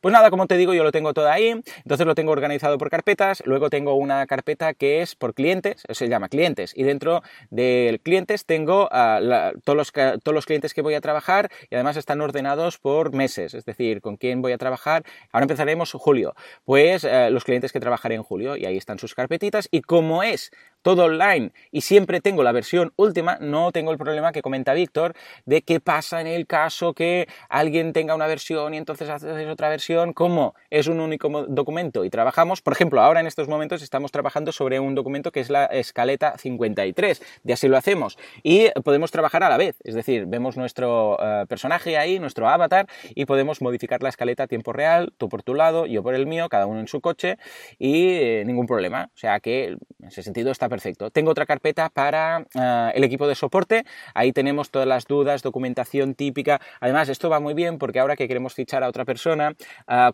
Pues 0.00 0.12
nada, 0.12 0.30
como 0.30 0.46
te 0.46 0.56
digo, 0.56 0.74
yo 0.74 0.84
lo 0.84 0.92
tengo 0.92 1.14
todo 1.14 1.30
ahí. 1.30 1.48
Entonces 1.48 2.06
lo 2.06 2.14
tengo 2.14 2.32
organizado 2.32 2.78
por 2.78 2.90
carpetas. 2.90 3.42
Luego 3.46 3.70
tengo 3.70 3.94
una 3.94 4.26
carpeta 4.26 4.74
que 4.74 5.02
es 5.02 5.14
por 5.14 5.34
clientes, 5.34 5.82
se 5.88 6.08
llama 6.08 6.28
clientes. 6.28 6.72
Y 6.76 6.82
dentro 6.82 7.22
de 7.50 8.00
clientes 8.02 8.44
tengo 8.44 8.86
uh, 8.86 9.20
la, 9.20 9.52
todos 9.66 9.76
los, 9.76 9.92
todos 9.92 10.34
los 10.34 10.46
clientes 10.46 10.72
que 10.72 10.80
voy 10.80 10.94
a 10.94 11.00
trabajar 11.00 11.50
y 11.68 11.74
además 11.74 11.96
están 11.96 12.20
ordenados 12.20 12.78
por 12.78 13.12
meses, 13.12 13.52
es 13.52 13.64
decir, 13.64 14.00
con 14.00 14.16
quién 14.16 14.40
voy 14.40 14.52
a 14.52 14.58
trabajar. 14.58 15.02
Ahora 15.32 15.44
empezaremos 15.44 15.92
julio, 15.92 16.34
pues 16.64 17.02
eh, 17.02 17.30
los 17.30 17.44
clientes 17.44 17.72
que 17.72 17.80
trabajaré 17.80 18.14
en 18.14 18.22
julio 18.22 18.56
y 18.56 18.64
ahí 18.64 18.76
están 18.76 18.98
sus 19.00 19.14
carpetitas 19.14 19.68
y 19.72 19.82
como 19.82 20.22
es 20.22 20.52
todo 20.82 21.04
online 21.04 21.52
y 21.70 21.80
siempre 21.80 22.20
tengo 22.20 22.42
la 22.42 22.52
versión 22.52 22.92
última, 22.96 23.38
no 23.40 23.72
tengo 23.72 23.92
el 23.92 23.98
problema 23.98 24.32
que 24.32 24.42
comenta 24.42 24.72
Víctor 24.74 25.14
de 25.44 25.62
qué 25.62 25.80
pasa 25.80 26.20
en 26.20 26.26
el 26.26 26.46
caso 26.46 26.94
que 26.94 27.28
alguien 27.48 27.92
tenga 27.92 28.14
una 28.14 28.26
versión 28.26 28.74
y 28.74 28.76
entonces 28.76 29.08
haces 29.08 29.48
otra 29.48 29.68
versión, 29.68 30.12
como 30.12 30.54
es 30.70 30.86
un 30.86 31.00
único 31.00 31.28
documento 31.48 32.04
y 32.04 32.10
trabajamos, 32.10 32.62
por 32.62 32.72
ejemplo, 32.72 33.00
ahora 33.00 33.20
en 33.20 33.26
estos 33.26 33.48
momentos 33.48 33.82
estamos 33.82 34.12
trabajando 34.12 34.52
sobre 34.52 34.80
un 34.80 34.94
documento 34.94 35.32
que 35.32 35.40
es 35.40 35.50
la 35.50 35.66
escaleta 35.66 36.38
53, 36.38 37.22
de 37.42 37.52
así 37.52 37.68
lo 37.68 37.76
hacemos 37.76 38.18
y 38.42 38.70
podemos 38.84 39.10
trabajar 39.10 39.42
a 39.42 39.48
la 39.48 39.56
vez. 39.56 39.76
Es 39.84 39.94
decir, 39.94 40.26
vemos 40.26 40.56
nuestro 40.56 41.18
eh, 41.20 41.46
personaje 41.48 41.96
ahí, 41.96 42.18
nuestro 42.18 42.48
avatar, 42.48 42.86
y 43.14 43.24
podemos 43.26 43.60
modificar 43.60 44.02
la 44.02 44.08
escaleta 44.08 44.44
a 44.44 44.46
tiempo 44.46 44.72
real, 44.72 45.12
tú 45.18 45.28
por 45.28 45.42
tu 45.42 45.54
lado, 45.54 45.86
yo 45.86 46.02
por 46.02 46.14
el 46.14 46.26
mío, 46.26 46.48
cada 46.48 46.66
uno 46.66 46.80
en 46.80 46.88
su 46.88 47.00
coche, 47.00 47.38
y 47.78 48.10
eh, 48.10 48.44
ningún 48.46 48.66
problema. 48.66 49.10
O 49.14 49.18
sea 49.18 49.40
que 49.40 49.68
en 49.68 50.08
ese 50.08 50.22
sentido 50.22 50.50
está 50.50 50.68
perfecto. 50.68 50.75
Tengo 51.12 51.30
otra 51.30 51.46
carpeta 51.46 51.88
para 51.88 52.46
eh, 52.54 52.92
el 52.94 53.04
equipo 53.04 53.26
de 53.26 53.34
soporte. 53.34 53.84
Ahí 54.14 54.32
tenemos 54.32 54.70
todas 54.70 54.88
las 54.88 55.06
dudas, 55.06 55.42
documentación 55.42 56.14
típica. 56.14 56.60
Además, 56.80 57.08
esto 57.08 57.30
va 57.30 57.40
muy 57.40 57.54
bien 57.54 57.78
porque 57.78 58.00
ahora 58.00 58.16
que 58.16 58.28
queremos 58.28 58.54
fichar 58.54 58.82
a 58.82 58.88
otra 58.88 59.04
persona, 59.04 59.54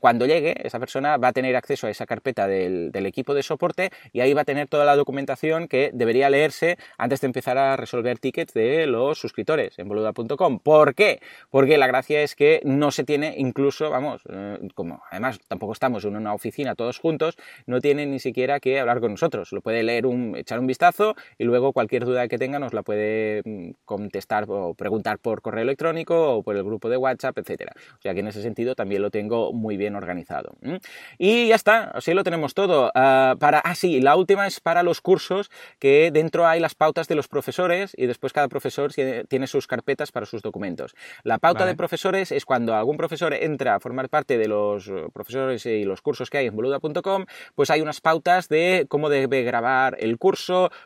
cuando 0.00 0.26
llegue, 0.26 0.54
esa 0.66 0.78
persona 0.78 1.16
va 1.16 1.28
a 1.28 1.32
tener 1.32 1.56
acceso 1.56 1.86
a 1.86 1.90
esa 1.90 2.06
carpeta 2.06 2.46
del, 2.46 2.92
del 2.92 3.06
equipo 3.06 3.34
de 3.34 3.42
soporte 3.42 3.90
y 4.12 4.20
ahí 4.20 4.34
va 4.34 4.42
a 4.42 4.44
tener 4.44 4.68
toda 4.68 4.84
la 4.84 4.96
documentación 4.96 5.68
que 5.68 5.90
debería 5.92 6.30
leerse 6.30 6.78
antes 6.98 7.20
de 7.20 7.26
empezar 7.26 7.58
a 7.58 7.76
resolver 7.76 8.18
tickets 8.18 8.54
de 8.54 8.86
los 8.86 9.18
suscriptores 9.18 9.78
en 9.78 9.88
boluda.com. 9.88 10.58
¿Por 10.60 10.94
qué? 10.94 11.20
Porque 11.50 11.78
la 11.78 11.86
gracia 11.86 12.22
es 12.22 12.34
que 12.34 12.60
no 12.64 12.90
se 12.90 13.04
tiene 13.04 13.34
incluso, 13.36 13.90
vamos, 13.90 14.22
eh, 14.28 14.58
como 14.74 15.02
además 15.10 15.40
tampoco 15.48 15.72
estamos 15.72 16.04
en 16.04 16.16
una 16.16 16.34
oficina 16.34 16.74
todos 16.74 16.98
juntos, 16.98 17.36
no 17.66 17.80
tiene 17.80 18.06
ni 18.06 18.18
siquiera 18.18 18.60
que 18.60 18.80
hablar 18.80 19.00
con 19.00 19.12
nosotros. 19.12 19.52
Lo 19.52 19.60
puede 19.60 19.82
leer, 19.82 20.06
un, 20.06 20.41
echar 20.42 20.60
un 20.60 20.66
vistazo 20.66 21.14
y 21.38 21.44
luego 21.44 21.72
cualquier 21.72 22.04
duda 22.04 22.28
que 22.28 22.38
tenga 22.38 22.58
nos 22.58 22.72
la 22.72 22.82
puede 22.82 23.42
mm, 23.44 23.70
contestar 23.84 24.44
o 24.48 24.74
preguntar 24.74 25.18
por 25.18 25.42
correo 25.42 25.62
electrónico 25.62 26.36
o 26.36 26.42
por 26.42 26.56
el 26.56 26.64
grupo 26.64 26.88
de 26.88 26.96
WhatsApp, 26.96 27.38
etcétera. 27.38 27.72
O 27.98 28.02
sea 28.02 28.14
que 28.14 28.20
en 28.20 28.28
ese 28.28 28.42
sentido 28.42 28.74
también 28.74 29.02
lo 29.02 29.10
tengo 29.10 29.52
muy 29.52 29.76
bien 29.76 29.96
organizado. 29.96 30.54
Y 31.18 31.48
ya 31.48 31.54
está, 31.54 31.84
así 31.94 32.14
lo 32.14 32.24
tenemos 32.24 32.54
todo. 32.54 32.90
Ah, 32.94 33.36
para, 33.38 33.60
ah, 33.60 33.74
sí, 33.74 34.00
la 34.00 34.16
última 34.16 34.46
es 34.46 34.60
para 34.60 34.82
los 34.82 35.00
cursos 35.00 35.50
que 35.78 36.10
dentro 36.12 36.46
hay 36.46 36.60
las 36.60 36.74
pautas 36.74 37.08
de 37.08 37.14
los 37.14 37.28
profesores 37.28 37.92
y 37.96 38.06
después 38.06 38.32
cada 38.32 38.48
profesor 38.48 38.92
tiene 38.92 39.46
sus 39.46 39.66
carpetas 39.66 40.12
para 40.12 40.26
sus 40.26 40.42
documentos. 40.42 40.94
La 41.22 41.38
pauta 41.38 41.66
de 41.66 41.74
profesores 41.74 42.32
es 42.32 42.44
cuando 42.44 42.74
algún 42.74 42.96
profesor 42.96 43.34
entra 43.34 43.76
a 43.76 43.80
formar 43.80 44.08
parte 44.08 44.38
de 44.38 44.48
los 44.48 44.90
profesores 45.12 45.64
y 45.66 45.84
los 45.84 46.02
cursos 46.02 46.30
que 46.30 46.38
hay 46.38 46.46
en 46.46 46.56
boluda.com, 46.56 47.26
pues 47.54 47.70
hay 47.70 47.80
unas 47.80 48.00
pautas 48.00 48.48
de 48.48 48.86
cómo 48.88 49.08
debe 49.08 49.42
grabar 49.42 49.96
el 50.00 50.18
curso, 50.18 50.31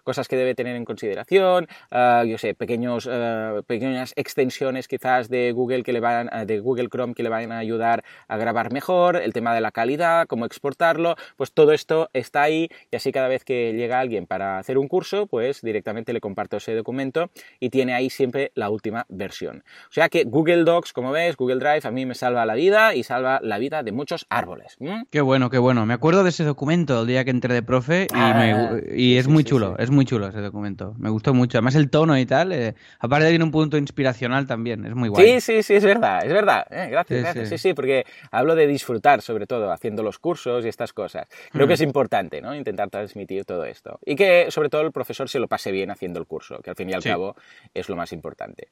cosas 0.02 0.28
que 0.28 0.36
debe 0.36 0.54
tener 0.54 0.76
en 0.76 0.84
consideración, 0.84 1.68
ah, 1.90 2.24
yo 2.26 2.38
sé, 2.38 2.54
pequeños, 2.54 3.08
ah, 3.10 3.60
pequeñas 3.66 4.12
extensiones 4.16 4.88
quizás 4.88 5.28
de 5.28 5.52
Google 5.52 5.82
que 5.82 5.92
le 5.92 6.00
van, 6.00 6.30
de 6.46 6.60
Google 6.60 6.88
Chrome 6.88 7.14
que 7.14 7.22
le 7.22 7.28
van 7.28 7.52
a 7.52 7.58
ayudar 7.58 8.04
a 8.28 8.36
grabar 8.36 8.72
mejor, 8.72 9.16
el 9.16 9.32
tema 9.32 9.54
de 9.54 9.60
la 9.60 9.70
calidad, 9.70 10.26
cómo 10.26 10.44
exportarlo, 10.46 11.16
pues 11.36 11.52
todo 11.52 11.72
esto 11.72 12.08
está 12.12 12.42
ahí 12.42 12.68
y 12.90 12.96
así 12.96 13.12
cada 13.12 13.28
vez 13.28 13.44
que 13.44 13.72
llega 13.72 14.00
alguien 14.00 14.26
para 14.26 14.58
hacer 14.58 14.78
un 14.78 14.88
curso, 14.88 15.26
pues 15.26 15.62
directamente 15.62 16.12
le 16.12 16.20
comparto 16.20 16.56
ese 16.56 16.74
documento 16.74 17.30
y 17.60 17.70
tiene 17.70 17.94
ahí 17.94 18.10
siempre 18.10 18.52
la 18.54 18.70
última 18.70 19.06
versión. 19.08 19.64
O 19.88 19.92
sea 19.92 20.08
que 20.08 20.24
Google 20.24 20.64
Docs, 20.64 20.92
como 20.92 21.12
ves, 21.12 21.36
Google 21.36 21.56
Drive 21.56 21.82
a 21.84 21.90
mí 21.90 22.06
me 22.06 22.14
salva 22.14 22.46
la 22.46 22.54
vida 22.54 22.94
y 22.94 23.02
salva 23.02 23.40
la 23.42 23.58
vida 23.58 23.82
de 23.82 23.92
muchos 23.92 24.26
árboles. 24.28 24.76
Qué 25.10 25.20
bueno, 25.20 25.50
qué 25.50 25.58
bueno. 25.58 25.86
Me 25.86 25.94
acuerdo 25.94 26.22
de 26.22 26.30
ese 26.30 26.44
documento 26.44 27.02
el 27.02 27.06
día 27.06 27.24
que 27.24 27.30
entré 27.30 27.54
de 27.54 27.62
profe 27.62 28.06
y, 28.10 28.14
ah, 28.14 28.78
es 28.94 29.28
muy 29.28 29.35
chulo, 29.44 29.76
es 29.78 29.90
muy 29.90 30.04
chulo 30.04 30.28
ese 30.28 30.40
documento. 30.40 30.94
Me 30.98 31.10
gustó 31.10 31.34
mucho. 31.34 31.58
Además 31.58 31.74
el 31.74 31.90
tono 31.90 32.18
y 32.18 32.26
tal, 32.26 32.52
eh, 32.52 32.74
aparte 32.98 33.28
tiene 33.28 33.44
un 33.44 33.50
punto 33.50 33.76
inspiracional 33.76 34.46
también, 34.46 34.84
es 34.84 34.94
muy 34.94 35.08
guay. 35.08 35.40
Sí, 35.40 35.40
sí, 35.40 35.62
sí, 35.62 35.74
es 35.74 35.84
verdad, 35.84 36.24
es 36.24 36.32
verdad. 36.32 36.66
Eh, 36.70 36.88
gracias, 36.90 37.20
gracias. 37.20 37.48
Sí. 37.48 37.58
sí, 37.58 37.74
porque 37.74 38.04
hablo 38.30 38.54
de 38.54 38.66
disfrutar 38.66 39.22
sobre 39.22 39.46
todo 39.46 39.70
haciendo 39.70 40.02
los 40.02 40.18
cursos 40.18 40.64
y 40.64 40.68
estas 40.68 40.92
cosas. 40.92 41.26
Creo 41.52 41.66
que 41.66 41.74
es 41.74 41.80
importante, 41.80 42.40
¿no? 42.40 42.54
Intentar 42.54 42.90
transmitir 42.90 43.44
todo 43.44 43.64
esto. 43.64 43.98
Y 44.04 44.16
que 44.16 44.50
sobre 44.50 44.68
todo 44.68 44.82
el 44.82 44.92
profesor 44.92 45.28
se 45.28 45.38
lo 45.38 45.48
pase 45.48 45.72
bien 45.72 45.90
haciendo 45.90 46.18
el 46.20 46.26
curso, 46.26 46.58
que 46.62 46.70
al 46.70 46.76
fin 46.76 46.90
y 46.90 46.92
al 46.94 47.02
cabo 47.02 47.36
es 47.74 47.88
lo 47.88 47.96
más 47.96 48.12
importante. 48.12 48.68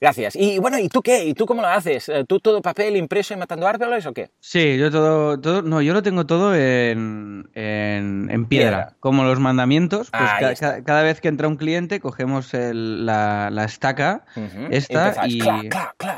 Gracias. 0.00 0.36
Y 0.36 0.58
bueno, 0.58 0.78
¿y 0.78 0.88
tú 0.88 1.02
qué? 1.02 1.24
¿Y 1.24 1.34
tú 1.34 1.46
cómo 1.46 1.62
lo 1.62 1.68
haces? 1.68 2.08
Eh, 2.08 2.24
¿Tú 2.26 2.40
todo 2.40 2.62
papel 2.62 2.96
impreso 2.96 3.34
y 3.34 3.36
matando 3.36 3.66
árboles 3.66 4.06
o 4.06 4.12
qué? 4.12 4.30
Sí, 4.40 4.76
yo 4.78 4.90
todo, 4.90 5.40
todo 5.40 5.62
no, 5.62 5.82
yo 5.82 5.92
lo 5.92 6.02
tengo 6.02 6.26
todo 6.26 6.54
en, 6.54 7.48
en, 7.54 8.46
piedra, 8.46 8.94
como 9.00 9.24
los 9.24 9.40
mandamientos. 9.40 10.05
Pues 10.10 10.60
cada 10.60 11.02
vez 11.02 11.20
que 11.20 11.28
entra 11.28 11.48
un 11.48 11.56
cliente 11.56 12.00
cogemos 12.00 12.50
la, 12.52 13.50
la, 13.50 13.64
estaca, 13.64 14.24
esta, 14.70 15.26
y, 15.26 15.40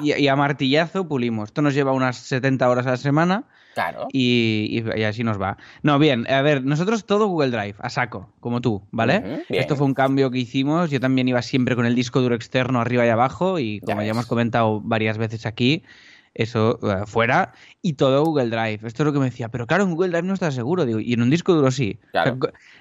y, 0.01 0.29
a 0.29 0.37
martillazo 0.37 1.09
pulimos. 1.09 1.49
Esto 1.51 1.63
nos 1.63 1.75
lleva 1.75 1.93
unas 1.93 2.17
70 2.17 2.69
horas 2.69 2.87
a 2.87 2.91
la 2.91 2.97
semana. 2.97 3.45
Claro. 3.75 4.09
Y, 4.13 4.83
así 5.05 5.23
nos 5.23 5.41
va. 5.41 5.57
No, 5.83 6.01
bien, 6.01 6.29
a 6.29 6.43
ver, 6.43 6.65
nosotros 6.65 7.07
todo 7.07 7.29
Google 7.29 7.51
Drive, 7.51 7.77
a 7.79 7.91
saco, 7.91 8.33
como 8.41 8.61
tú, 8.61 8.83
¿vale? 8.91 9.45
Esto 9.49 9.77
fue 9.77 9.87
un 9.87 9.95
cambio 9.95 10.33
que 10.33 10.39
hicimos. 10.39 10.91
Yo 10.91 10.99
también 10.99 11.29
iba 11.29 11.43
siempre 11.43 11.77
con 11.77 11.87
el 11.87 11.95
disco 11.95 12.21
duro 12.21 12.35
externo 12.35 12.81
arriba 12.81 13.07
y 13.07 13.09
abajo, 13.09 13.61
y 13.61 13.81
como 13.81 14.03
ya, 14.03 14.11
hemos 14.11 14.27
comentado 14.27 14.81
varias 14.81 15.17
veces 15.17 15.47
aquí, 15.47 15.85
eso 16.39 16.79
fuera 17.07 17.53
y 17.83 17.95
todo 17.95 18.25
Google 18.25 18.49
Drive. 18.49 18.87
Esto 18.87 19.03
es 19.03 19.07
lo 19.07 19.13
que 19.13 19.19
me 19.19 19.27
decía, 19.27 19.51
pero 19.51 19.67
claro, 19.67 19.83
en 19.83 19.91
Google 19.91 20.11
Drive 20.11 20.23
no 20.23 20.35
estás 20.35 20.55
seguro, 20.55 20.87
digo, 20.87 21.01
y 21.01 21.13
en 21.13 21.21
un 21.21 21.31
disco 21.31 21.53
duro 21.53 21.71
sí. 21.71 21.99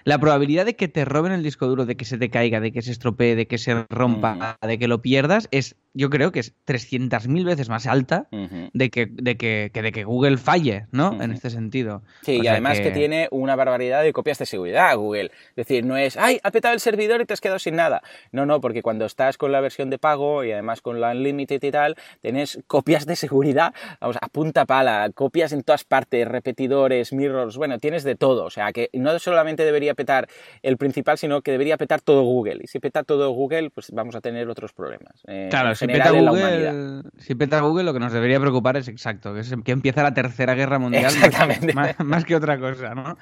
la 0.06 0.20
probabilidad 0.20 0.66
de 0.66 0.76
que 0.76 0.88
te 0.88 1.04
roben 1.04 1.32
el 1.32 1.44
disco 1.44 1.68
duro, 1.68 1.86
de 1.86 1.98
que 1.98 2.06
se 2.06 2.18
te 2.18 2.30
caiga, 2.30 2.60
de 2.60 2.72
que 2.72 2.84
se 2.84 2.92
estropee, 2.92 3.36
de 3.36 3.48
que 3.48 3.58
se 3.58 3.86
rompa, 3.90 4.58
de 4.62 4.78
que 4.78 4.88
lo 4.88 5.02
pierdas, 5.02 5.48
es 5.52 5.76
yo 5.98 6.10
creo 6.10 6.32
que 6.32 6.40
es 6.40 6.54
300.000 6.66 7.44
veces 7.44 7.70
más 7.70 7.88
alta 7.88 8.28
de, 8.32 8.90
que, 8.90 9.08
de, 9.10 9.36
que, 9.36 9.72
de 9.74 9.92
que 9.92 10.04
Google 10.04 10.38
falle, 10.38 10.86
¿no? 10.92 11.22
En 11.22 11.32
este 11.32 11.50
sentido. 11.50 12.04
Sí, 12.22 12.40
y 12.44 12.48
además 12.48 12.80
que... 12.80 12.92
tiene 12.92 13.28
una 13.32 13.56
barbaridad 13.56 14.04
de 14.04 14.14
copias 14.14 14.38
de 14.38 14.46
seguridad 14.46 14.96
Google. 14.96 15.32
Es 15.50 15.56
decir, 15.56 15.86
no 15.86 15.98
es, 15.98 16.16
ay, 16.18 16.40
ha 16.44 16.52
petado 16.52 16.76
el 16.76 16.80
servidor 16.80 17.22
y 17.22 17.26
te 17.26 17.34
has 17.34 17.42
quedado 17.42 17.60
sin 17.60 17.76
nada. 17.76 18.02
No, 18.32 18.46
no, 18.46 18.62
porque 18.62 18.84
cuando 18.84 19.06
estás 19.06 19.38
con 19.38 19.52
la 19.52 19.60
versión 19.60 19.90
de 19.90 19.98
pago 19.98 20.44
y 20.44 20.52
además 20.52 20.82
con 20.82 21.02
la 21.02 21.12
Unlimited 21.12 21.64
y 21.64 21.72
tal, 21.72 21.96
tienes 22.22 22.60
copias 22.68 23.06
de 23.06 23.16
seguridad, 23.16 23.74
vamos, 24.00 24.18
a 24.22 24.28
punta 24.28 24.66
pala, 24.66 25.10
copias 25.16 25.52
en 25.52 25.64
todas 25.64 25.84
partes, 25.84 26.28
repetidores, 26.28 27.12
mirrors, 27.12 27.58
bueno, 27.58 27.80
tienes 27.80 28.04
de 28.04 28.16
todo. 28.16 28.46
O 28.46 28.50
sea, 28.52 28.72
que 28.72 28.90
no 28.94 29.18
solamente 29.18 29.66
debería 29.66 29.96
petar 29.96 30.28
el 30.62 30.78
principal, 30.78 31.18
sino 31.18 31.42
que 31.42 31.52
debería 31.52 31.78
petar 31.78 32.02
todo 32.02 32.22
Google. 32.22 32.60
Y 32.64 32.68
si 32.68 32.80
peta 32.80 33.04
todo 33.04 33.32
Google, 33.32 33.72
pues 33.72 33.92
vamos 33.92 34.16
a 34.16 34.22
tener 34.22 34.48
otros 34.48 34.74
problemas. 34.74 35.24
Eh, 35.28 35.48
claro, 35.50 35.74
si 35.88 35.94
peta, 35.94 36.12
Google, 36.12 37.04
si 37.18 37.36
peta 37.36 37.60
Google, 37.62 37.84
lo 37.84 37.94
que 37.94 38.00
nos 38.00 38.14
debería 38.14 38.40
preocupar 38.40 38.78
es 38.78 38.88
exacto, 38.88 39.34
que, 39.34 39.42
es, 39.42 39.54
que 39.64 39.72
empieza 39.72 40.04
la 40.04 40.14
tercera 40.14 40.54
guerra 40.56 40.80
mundial 40.80 41.06
Exactamente. 41.06 41.74
Más, 42.04 42.26
que 42.26 42.36
otra 42.36 42.60
cosa, 42.60 42.94
¿no? 42.96 43.18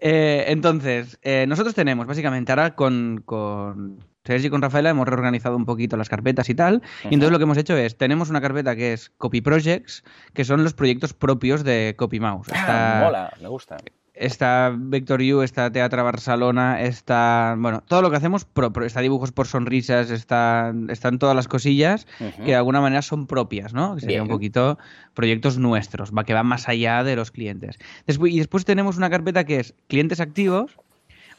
Eh, 0.00 0.44
entonces, 0.48 1.18
eh, 1.22 1.44
nosotros 1.46 1.74
tenemos, 1.74 2.06
básicamente, 2.06 2.52
ahora 2.52 2.74
con, 2.74 3.22
con 3.24 3.98
Sergi 4.24 4.46
y 4.46 4.50
con 4.50 4.62
Rafaela 4.62 4.90
hemos 4.90 5.06
reorganizado 5.06 5.56
un 5.56 5.66
poquito 5.66 5.96
las 5.96 6.08
carpetas 6.08 6.48
y 6.48 6.54
tal. 6.54 6.82
Y 7.04 7.14
entonces 7.14 7.32
lo 7.32 7.38
que 7.38 7.44
hemos 7.44 7.58
hecho 7.58 7.76
es, 7.76 7.96
tenemos 7.96 8.30
una 8.30 8.40
carpeta 8.40 8.76
que 8.76 8.92
es 8.92 9.10
Copy 9.18 9.40
Projects, 9.40 10.04
que 10.32 10.44
son 10.44 10.64
los 10.64 10.74
proyectos 10.74 11.12
propios 11.12 11.64
de 11.64 11.94
CopyMouse. 11.98 12.50
Ah, 12.54 13.02
mola, 13.04 13.32
me 13.40 13.48
gusta 13.48 13.76
está 14.20 14.72
Vector 14.76 15.20
U, 15.22 15.42
está 15.42 15.72
Teatra 15.72 16.02
Barcelona, 16.02 16.82
está, 16.82 17.56
bueno, 17.58 17.82
todo 17.88 18.02
lo 18.02 18.10
que 18.10 18.16
hacemos, 18.16 18.46
está 18.84 19.00
dibujos 19.00 19.32
por 19.32 19.46
sonrisas, 19.46 20.10
está, 20.10 20.74
están 20.88 21.18
todas 21.18 21.34
las 21.34 21.48
cosillas 21.48 22.06
que 22.36 22.50
de 22.50 22.54
alguna 22.54 22.80
manera 22.80 23.00
son 23.02 23.26
propias, 23.26 23.72
¿no? 23.72 23.94
Que 23.94 24.02
serían 24.02 24.22
un 24.22 24.28
poquito 24.28 24.78
proyectos 25.14 25.58
nuestros, 25.58 26.12
va, 26.12 26.24
que 26.24 26.34
van 26.34 26.46
más 26.46 26.68
allá 26.68 27.02
de 27.02 27.16
los 27.16 27.30
clientes. 27.30 27.78
Después, 28.06 28.32
y 28.32 28.38
después 28.38 28.64
tenemos 28.66 28.98
una 28.98 29.08
carpeta 29.08 29.44
que 29.44 29.58
es 29.60 29.74
clientes 29.88 30.20
activos, 30.20 30.76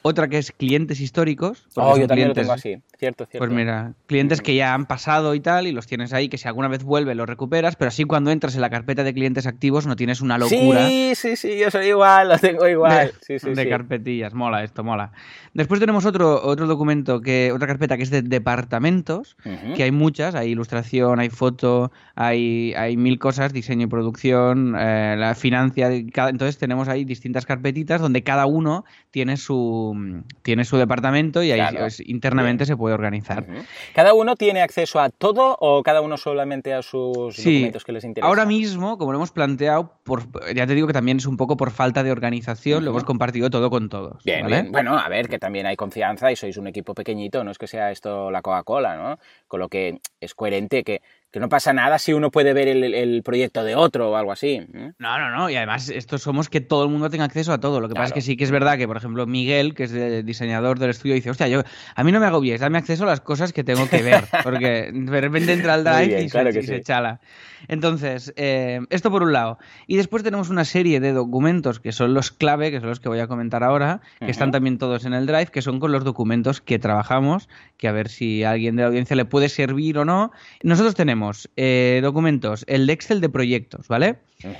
otra 0.01 0.27
que 0.27 0.39
es 0.39 0.51
clientes 0.51 0.99
históricos. 0.99 1.67
Oh, 1.75 1.97
yo 1.97 2.07
también 2.07 2.29
lo 2.29 2.33
tengo 2.33 2.51
así, 2.51 2.81
cierto, 3.01 3.25
cierto. 3.25 3.47
Pues 3.47 3.51
mira, 3.51 3.93
clientes 4.05 4.41
que 4.41 4.53
ya 4.53 4.75
han 4.75 4.85
pasado 4.85 5.33
y 5.33 5.39
tal, 5.39 5.65
y 5.65 5.71
los 5.71 5.87
tienes 5.87 6.13
ahí, 6.13 6.29
que 6.29 6.37
si 6.37 6.47
alguna 6.47 6.67
vez 6.67 6.83
vuelve 6.83 7.15
los 7.15 7.27
recuperas, 7.27 7.75
pero 7.75 7.89
así 7.89 8.03
cuando 8.03 8.29
entras 8.29 8.53
en 8.53 8.61
la 8.61 8.69
carpeta 8.69 9.03
de 9.03 9.11
clientes 9.11 9.47
activos 9.47 9.87
no 9.87 9.95
tienes 9.95 10.21
una 10.21 10.37
locura. 10.37 10.87
Sí, 10.87 11.13
sí, 11.15 11.35
sí, 11.35 11.57
yo 11.57 11.71
soy 11.71 11.87
igual, 11.87 12.29
lo 12.29 12.37
tengo 12.37 12.67
igual. 12.67 13.07
De, 13.07 13.39
sí, 13.39 13.39
sí, 13.39 13.55
de 13.55 13.67
carpetillas, 13.67 14.35
mola 14.35 14.63
esto, 14.63 14.83
mola. 14.83 15.13
Después 15.55 15.79
tenemos 15.79 16.05
otro, 16.05 16.43
otro 16.43 16.67
documento, 16.67 17.21
que 17.21 17.51
otra 17.51 17.65
carpeta 17.65 17.97
que 17.97 18.03
es 18.03 18.11
de 18.11 18.21
departamentos, 18.21 19.35
que 19.75 19.81
hay 19.81 19.91
muchas, 19.91 20.35
hay 20.35 20.51
ilustración, 20.51 21.19
hay 21.19 21.29
foto, 21.29 21.91
hay, 22.13 22.75
hay 22.77 22.97
mil 22.97 23.17
cosas, 23.17 23.51
diseño 23.51 23.87
y 23.87 23.89
producción, 23.89 24.75
eh, 24.77 25.15
la 25.17 25.33
financia, 25.33 25.91
entonces 25.91 26.59
tenemos 26.59 26.87
ahí 26.87 27.03
distintas 27.03 27.47
carpetitas 27.47 27.99
donde 27.99 28.21
cada 28.21 28.45
uno 28.45 28.85
tiene 29.09 29.37
su 29.37 30.21
tiene 30.43 30.65
su 30.65 30.77
departamento 30.77 31.41
y 31.41 31.51
ahí 31.51 31.61
internamente 32.05 32.65
se 32.67 32.77
puede 32.77 32.90
organizar. 32.93 33.45
¿Cada 33.93 34.13
uno 34.13 34.35
tiene 34.35 34.61
acceso 34.61 34.99
a 34.99 35.09
todo 35.09 35.57
o 35.59 35.83
cada 35.83 36.01
uno 36.01 36.17
solamente 36.17 36.73
a 36.73 36.81
sus 36.81 37.37
documentos 37.37 37.83
que 37.83 37.91
les 37.91 38.03
interesan? 38.03 38.27
Ahora 38.27 38.45
mismo, 38.45 38.97
como 38.97 39.11
lo 39.11 39.17
hemos 39.17 39.31
planteado, 39.31 39.93
por, 40.03 40.23
ya 40.53 40.67
te 40.67 40.75
digo 40.75 40.87
que 40.87 40.93
también 40.93 41.17
es 41.17 41.25
un 41.25 41.37
poco 41.37 41.57
por 41.57 41.71
falta 41.71 42.03
de 42.03 42.11
organización, 42.11 42.83
lo 42.85 42.91
hemos 42.91 43.03
compartido 43.03 43.49
todo 43.49 43.69
con 43.69 43.89
todos. 43.89 44.23
Bien, 44.23 44.45
bien, 44.47 44.71
Bueno, 44.71 44.97
a 44.97 45.07
ver, 45.09 45.27
que 45.27 45.39
también 45.39 45.65
hay 45.65 45.75
confianza 45.75 46.31
y 46.31 46.35
sois 46.35 46.57
un 46.57 46.67
equipo 46.67 46.93
pequeñito, 46.93 47.43
no 47.43 47.51
es 47.51 47.57
que 47.57 47.67
sea 47.67 47.91
esto 47.91 48.31
la 48.31 48.41
Coca-Cola, 48.41 48.95
¿no? 48.95 49.19
Con 49.47 49.59
lo 49.59 49.69
que 49.69 49.99
es 50.19 50.35
coherente 50.35 50.83
que 50.83 51.01
Que 51.31 51.39
no 51.39 51.47
pasa 51.47 51.71
nada 51.71 51.97
si 51.97 52.11
uno 52.11 52.29
puede 52.29 52.53
ver 52.53 52.67
el, 52.67 53.23
proyecto 53.23 53.63
de 53.63 53.73
otro 53.73 54.11
o 54.11 54.15
algo 54.17 54.33
así. 54.33 54.67
¿eh? 54.73 54.91
No, 54.99 55.17
no, 55.17 55.29
no. 55.29 55.49
Y 55.49 55.55
además, 55.55 55.87
esto 55.87 56.17
somos 56.17 56.49
que 56.49 56.59
todo 56.59 56.83
el 56.83 56.89
mundo 56.89 57.09
tenga 57.09 57.23
acceso 57.23 57.53
a 57.53 57.59
todo. 57.59 57.79
Lo 57.79 57.87
que 57.87 57.93
pasa 57.93 58.07
es 58.07 58.13
que 58.13 58.21
sí 58.21 58.35
que 58.35 58.43
es 58.43 58.51
verdad 58.51 58.77
que, 58.77 58.85
por 58.85 58.97
ejemplo, 58.97 59.25
Miguel, 59.25 59.73
que 59.73 59.83
es 59.83 59.93
el 59.93 60.25
diseñador 60.25 60.77
del 60.77 60.89
estudio, 60.89 61.15
dice, 61.15 61.29
hostia, 61.29 61.47
yo, 61.47 61.63
a 61.95 62.03
mí 62.03 62.11
no 62.11 62.19
me 62.19 62.25
agobies, 62.25 62.59
dame 62.59 62.79
acceso 62.79 63.03
a 63.03 63.07
las 63.07 63.21
cosas 63.21 63.53
que 63.53 63.63
tengo 63.63 63.87
que 63.87 64.01
ver. 64.01 64.25
Porque 64.43 64.91
de 64.93 65.21
repente 65.21 65.53
entra 65.53 65.75
al 65.75 65.85
drive 65.85 66.21
y, 66.21 66.29
se, 66.29 66.81
chala. 66.81 67.21
Entonces, 67.69 68.33
eh, 68.35 68.81
esto 68.89 69.09
por 69.09 69.23
un 69.23 69.31
lado. 69.31 69.57
Y 69.87 69.95
después 69.95 70.23
tenemos 70.23 70.49
una 70.49 70.65
serie 70.65 70.99
de 70.99 71.13
documentos 71.13 71.79
que 71.79 71.93
son 71.93 72.13
los 72.13 72.31
clave, 72.31 72.71
que 72.71 72.81
son 72.81 72.89
los 72.89 72.99
que 72.99 73.07
voy 73.07 73.19
a 73.19 73.27
comentar 73.27 73.63
ahora, 73.63 74.01
que 74.19 74.31
están 74.31 74.51
también 74.51 74.77
todos 74.77 75.05
en 75.05 75.13
el 75.13 75.27
drive, 75.27 75.47
que 75.47 75.61
son 75.61 75.79
con 75.79 75.93
los 75.93 76.03
documentos 76.03 76.59
que 76.59 76.77
trabajamos, 76.77 77.47
que 77.77 77.87
a 77.87 77.93
ver 77.93 78.09
si 78.09 78.43
a 78.43 78.51
alguien 78.51 78.75
de 78.75 78.81
la 78.81 78.89
audiencia 78.89 79.15
le 79.15 79.23
puede 79.23 79.47
servir 79.47 79.97
o 79.97 80.03
no. 80.03 80.31
Nosotros 80.61 80.93
tenemos... 80.93 81.20
Eh, 81.55 81.99
documentos, 82.03 82.63
el 82.67 82.89
Excel 82.89 83.21
de 83.21 83.29
proyectos, 83.29 83.87
¿vale? 83.87 84.17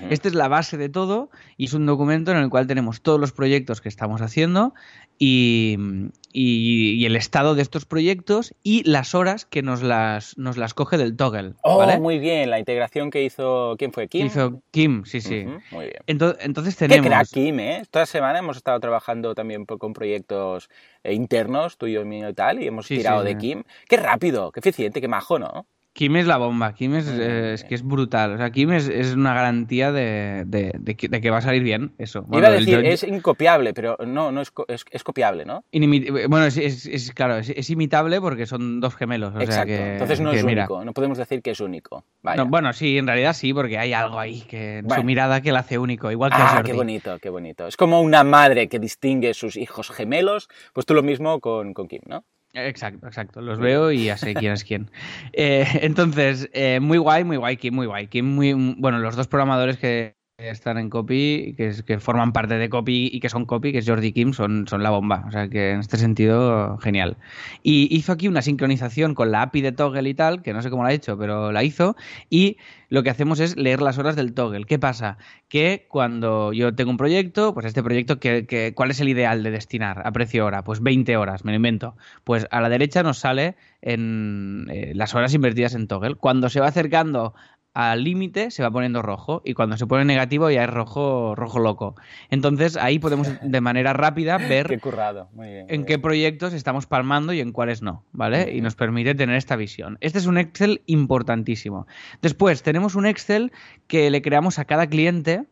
Esta 0.10 0.28
es 0.28 0.36
la 0.36 0.48
base 0.48 0.78
de 0.78 0.90
todo 0.90 1.30
y 1.58 1.66
es 1.66 1.74
un 1.74 1.86
documento 1.86 2.32
en 2.32 2.38
el 2.38 2.50
cual 2.50 2.68
tenemos 2.68 3.02
todos 3.02 3.20
los 3.20 3.32
proyectos 3.32 3.82
que 3.82 3.90
estamos 3.90 4.22
haciendo 4.22 4.74
y, 5.18 5.78
el 7.06 7.16
estado 7.16 7.56
de 7.56 7.62
estos 7.62 7.86
proyectos 7.86 8.54
y 8.64 8.84
las 8.90 9.16
horas 9.16 9.46
que 9.46 9.62
nos 9.62 9.82
las, 9.82 10.38
nos 10.38 10.58
las 10.58 10.74
coge 10.74 10.98
del 10.98 11.16
toggle. 11.16 11.54
Oh, 11.64 11.86
muy 12.00 12.20
bien, 12.20 12.50
la 12.50 12.60
integración 12.60 13.12
que 13.12 13.24
hizo, 13.24 13.76
¿quién 13.78 13.92
fue? 13.92 14.08
¿Kim? 14.08 14.28
Hizo 14.28 14.62
Kim, 14.72 15.04
sí, 15.06 15.22
sí. 15.22 15.46
muy 15.72 15.86
bien. 15.86 16.02
Entonces, 16.08 16.76
tenemos... 16.76 17.04
Qué 17.04 17.10
crack 17.10 17.28
Kim, 17.28 17.60
¿eh? 17.60 17.78
Esta 17.82 18.06
semana 18.06 18.40
hemos 18.40 18.58
estado 18.58 18.80
trabajando 18.80 19.36
también 19.36 19.66
con 19.66 19.94
proyectos 19.94 20.70
eh, 21.04 21.14
internos, 21.14 21.78
tuyo 21.78 22.02
y 22.02 22.06
mío 22.06 22.30
y 22.30 22.34
tal, 22.34 22.62
y 22.62 22.68
hemos 22.68 22.88
tirado 22.88 23.24
de 23.24 23.38
Kim. 23.38 23.64
Qué 23.88 23.98
rápido, 23.98 24.52
qué 24.52 24.60
eficiente, 24.60 25.02
qué 25.02 25.08
majo, 25.08 25.40
¿no? 25.40 25.66
Kim 25.94 26.16
es 26.16 26.26
la 26.26 26.38
bomba, 26.38 26.74
Kim 26.74 26.96
es, 26.96 27.08
es, 27.08 27.66
que 27.66 27.76
es 27.76 27.84
brutal. 27.84 28.34
O 28.34 28.38
sea, 28.38 28.50
Kim 28.52 28.72
es, 28.72 28.88
es 28.88 29.14
una 29.14 29.34
garantía 29.34 29.92
de, 29.92 30.44
de, 30.48 30.74
de, 30.80 30.96
que, 30.96 31.30
va 31.30 31.40
a 31.40 31.42
salir 31.42 31.64
bien 31.64 31.94
eso. 31.98 32.26
Iba 32.32 32.48
a 32.48 32.52
decir, 32.52 32.86
es 32.86 33.04
incopiable, 33.04 33.74
pero 33.74 33.98
no, 34.06 34.32
no 34.32 34.42
es, 34.42 34.54
es, 34.68 35.04
copiable, 35.04 35.44
¿no? 35.44 35.66
bueno, 36.30 36.46
es, 36.46 37.12
claro, 37.14 37.38
es, 37.38 37.70
imitable 37.70 38.22
porque 38.22 38.46
son 38.46 38.80
dos 38.80 38.96
gemelos. 38.96 39.34
Exacto, 39.40 39.74
entonces 39.74 40.22
no 40.22 40.32
es 40.32 40.44
único, 40.44 40.86
no 40.86 40.94
podemos 40.94 41.18
decir 41.18 41.42
que 41.42 41.52
es 41.52 41.60
único. 41.60 42.06
bueno, 42.48 42.72
sí, 42.72 42.98
en 42.98 43.08
realidad 43.08 43.34
sí, 43.34 43.54
porque 43.54 43.78
hay 43.78 43.92
algo 43.92 44.18
ahí, 44.18 44.42
que 44.42 44.84
su 44.88 45.04
mirada 45.04 45.42
que 45.42 45.52
la 45.52 45.60
hace 45.60 45.78
único, 45.78 46.10
igual 46.10 46.32
que 46.32 46.38
ah, 46.40 46.62
qué 46.66 46.74
bonito, 46.74 47.20
qué 47.20 47.30
bonito. 47.30 47.68
Es 47.68 47.76
como 47.76 48.02
una 48.02 48.24
madre 48.24 48.70
que 48.70 48.80
distingue 48.80 49.34
sus 49.34 49.58
hijos 49.58 49.92
gemelos, 49.92 50.48
pues 50.74 50.86
tú 50.86 50.94
lo 50.94 51.04
mismo 51.04 51.42
con, 51.42 51.74
con 51.74 51.88
Kim, 51.88 52.02
¿no? 52.06 52.24
Exacto, 52.54 53.08
exacto. 53.08 53.42
Los 53.42 53.60
veo 53.60 53.92
y 53.92 54.06
ya 54.06 54.18
sé 54.18 54.34
quién 54.34 54.54
es 54.54 54.64
quién. 54.64 54.92
Eh, 55.34 55.66
entonces, 55.82 56.50
eh, 56.54 56.80
muy 56.82 56.98
guay, 56.98 57.24
muy 57.24 57.38
guay, 57.38 57.58
Kim, 57.58 57.74
muy 57.74 57.88
guay. 57.88 58.08
Kim, 58.08 58.26
muy, 58.26 58.54
bueno, 58.78 59.00
los 59.00 59.16
dos 59.16 59.28
programadores 59.28 59.78
que 59.78 60.21
están 60.50 60.78
en 60.78 60.90
Copy, 60.90 61.56
que, 61.56 62.00
forman 62.00 62.34
parte 62.34 62.56
de 62.56 62.70
Copy 62.70 63.10
y 63.12 63.20
que 63.20 63.30
son 63.30 63.46
Copy, 63.46 63.72
que 63.72 63.80
es 63.80 63.88
Jordi 63.88 64.12
Kim, 64.12 64.34
son, 64.34 64.68
son 64.68 64.84
la 64.84 64.90
bomba. 64.90 65.24
O 65.28 65.32
sea 65.32 65.48
que 65.48 65.72
en 65.72 65.80
este 65.80 65.98
sentido, 65.98 66.78
genial. 66.80 67.18
Y 67.64 67.96
hizo 67.96 68.12
aquí 68.12 68.28
una 68.28 68.42
sincronización 68.42 69.16
con 69.16 69.32
la 69.32 69.44
API 69.44 69.62
de 69.62 69.72
Toggle 69.72 70.10
y 70.10 70.14
tal, 70.14 70.42
que 70.42 70.54
no 70.54 70.62
sé 70.62 70.70
cómo 70.70 70.84
la 70.84 70.90
ha 70.90 70.94
hecho, 70.94 71.18
pero 71.18 71.52
la 71.52 71.64
hizo. 71.64 71.96
Y 72.30 72.58
lo 72.90 73.04
que 73.04 73.10
hacemos 73.10 73.40
es 73.40 73.56
leer 73.56 73.82
las 73.82 73.98
horas 73.98 74.16
del 74.16 74.34
Toggle. 74.34 74.66
¿Qué 74.66 74.78
pasa? 74.78 75.18
Que 75.48 75.86
cuando 75.88 76.52
yo 76.52 76.76
tengo 76.76 76.92
un 76.92 76.98
proyecto, 76.98 77.54
pues 77.54 77.66
este 77.66 77.82
proyecto, 77.82 78.20
que, 78.20 78.74
¿cuál 78.76 78.92
es 78.92 79.00
el 79.00 79.08
ideal 79.10 79.44
de 79.44 79.52
destinar 79.52 80.06
a 80.06 80.12
precio 80.12 80.46
hora? 80.46 80.64
Pues 80.64 80.82
20 80.82 81.16
horas, 81.16 81.46
me 81.46 81.52
lo 81.52 81.56
invento. 81.56 81.96
Pues 82.24 82.48
a 82.52 82.60
la 82.60 82.68
derecha 82.68 83.02
nos 83.02 83.18
sale 83.18 83.56
en 83.82 84.68
eh, 84.70 84.92
las 84.94 85.16
horas 85.16 85.34
invertidas 85.34 85.74
en 85.74 85.88
Toggle. 85.88 86.16
Cuando 86.16 86.50
se 86.50 86.60
va 86.60 86.68
acercando 86.68 87.34
al 87.74 88.04
límite 88.04 88.52
se 88.52 88.64
va 88.64 88.72
poniendo 88.72 89.02
rojo 89.02 89.42
y 89.46 89.54
cuando 89.54 89.78
se 89.78 89.88
pone 89.88 90.04
negativo 90.04 90.50
ya 90.50 90.64
es 90.64 90.70
rojo 90.70 91.36
rojo 91.36 91.60
loco. 91.60 91.96
Entonces 92.30 92.78
ahí 92.78 93.00
podemos 93.00 93.30
de 93.42 93.62
manera 93.62 93.94
rápida 93.94 94.38
ver 94.38 94.80
en 95.40 95.86
qué 95.86 96.00
proyectos 96.00 96.54
estamos 96.54 96.86
palmando 96.86 97.34
y 97.34 97.40
en 97.40 97.52
cuáles 97.52 97.82
no, 97.82 98.04
¿vale? 98.12 98.54
Y 98.54 98.62
nos 98.62 98.76
permite 98.76 99.16
tener 99.16 99.36
esta 99.36 99.56
visión. 99.56 99.98
Este 100.02 100.20
es 100.20 100.26
un 100.26 100.38
Excel 100.38 100.82
importantísimo. 100.86 101.88
Después 102.22 102.64
tenemos 102.64 102.96
un 102.96 103.06
Excel 103.06 103.52
que 103.88 104.10
le 104.10 104.22
creamos 104.22 104.60
a 104.60 104.66
cada 104.66 104.88
cliente 104.88 105.46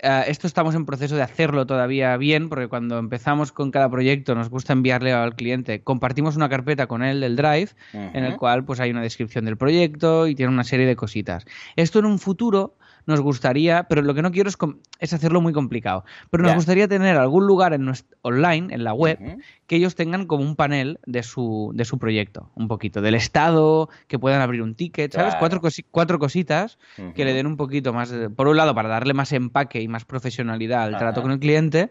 eh, 0.00 0.24
esto 0.28 0.46
estamos 0.46 0.74
en 0.74 0.86
proceso 0.86 1.16
de 1.16 1.22
hacerlo 1.22 1.66
todavía 1.66 2.16
bien, 2.16 2.48
porque 2.48 2.68
cuando 2.68 2.98
empezamos 2.98 3.52
con 3.52 3.70
cada 3.70 3.90
proyecto 3.90 4.34
nos 4.34 4.48
gusta 4.48 4.72
enviarle 4.72 5.12
al 5.12 5.34
cliente, 5.34 5.82
compartimos 5.82 6.36
una 6.36 6.48
carpeta 6.48 6.86
con 6.86 7.02
él 7.02 7.20
del 7.20 7.36
Drive, 7.36 7.70
en 7.92 8.24
el 8.24 8.36
cual 8.36 8.64
pues 8.64 8.80
hay 8.80 8.90
una 8.90 9.02
descripción 9.02 9.44
del 9.44 9.56
proyecto 9.56 10.26
y 10.26 10.34
tiene 10.34 10.52
una 10.52 10.64
serie 10.64 10.86
de 10.86 10.96
cositas. 10.96 11.44
Esto 11.76 11.98
en 11.98 12.06
un 12.06 12.18
futuro 12.18 12.76
nos 13.08 13.22
gustaría, 13.22 13.84
pero 13.84 14.02
lo 14.02 14.14
que 14.14 14.20
no 14.20 14.30
quiero 14.30 14.50
es, 14.50 15.12
hacerlo 15.12 15.40
muy 15.40 15.54
complicado, 15.54 16.04
pero 16.30 16.44
nos 16.44 16.54
gustaría 16.54 16.86
tener 16.86 17.16
algún 17.16 17.46
lugar 17.46 17.72
en 17.72 17.90
online, 18.20 18.72
en 18.72 18.84
la 18.84 18.92
web, 18.92 19.18
que 19.66 19.76
ellos 19.76 19.94
tengan 19.94 20.26
como 20.26 20.44
un 20.44 20.56
panel 20.56 21.00
de 21.06 21.22
su, 21.22 21.72
de 21.74 21.86
su 21.86 21.98
proyecto, 21.98 22.50
un 22.54 22.68
poquito, 22.68 23.00
del 23.00 23.14
estado, 23.14 23.88
que 24.08 24.18
puedan 24.18 24.42
abrir 24.42 24.60
un 24.60 24.74
ticket, 24.74 25.12
¿sabes? 25.12 25.34
Cuatro, 25.36 25.62
cuatro 25.90 26.18
cositas 26.18 26.78
que 27.14 27.24
le 27.24 27.32
den 27.32 27.46
un 27.46 27.56
poquito 27.56 27.94
más, 27.94 28.12
por 28.36 28.46
un 28.46 28.58
lado, 28.58 28.74
para 28.74 28.90
darle 28.90 29.14
más 29.14 29.32
empaque 29.32 29.80
y 29.80 29.88
más 29.88 30.04
profesionalidad 30.04 30.82
al 30.82 30.98
trato 30.98 31.22
con 31.22 31.30
el 31.30 31.38
cliente, 31.38 31.90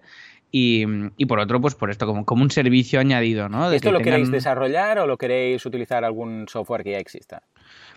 y, 0.52 1.26
por 1.26 1.40
otro, 1.40 1.60
pues 1.60 1.76
por 1.76 1.90
esto, 1.90 2.06
como, 2.06 2.26
como 2.26 2.44
un 2.44 2.52
servicio 2.52 3.00
añadido, 3.00 3.50
¿no? 3.50 3.72
¿Esto 3.72 3.92
lo 3.92 4.00
queréis 4.00 4.32
desarrollar 4.32 5.00
o 5.00 5.08
lo 5.08 5.18
queréis 5.18 5.66
utilizar 5.66 6.06
algún 6.06 6.48
software 6.48 6.84
que 6.84 6.92
ya 6.92 7.00
exista? 7.00 7.42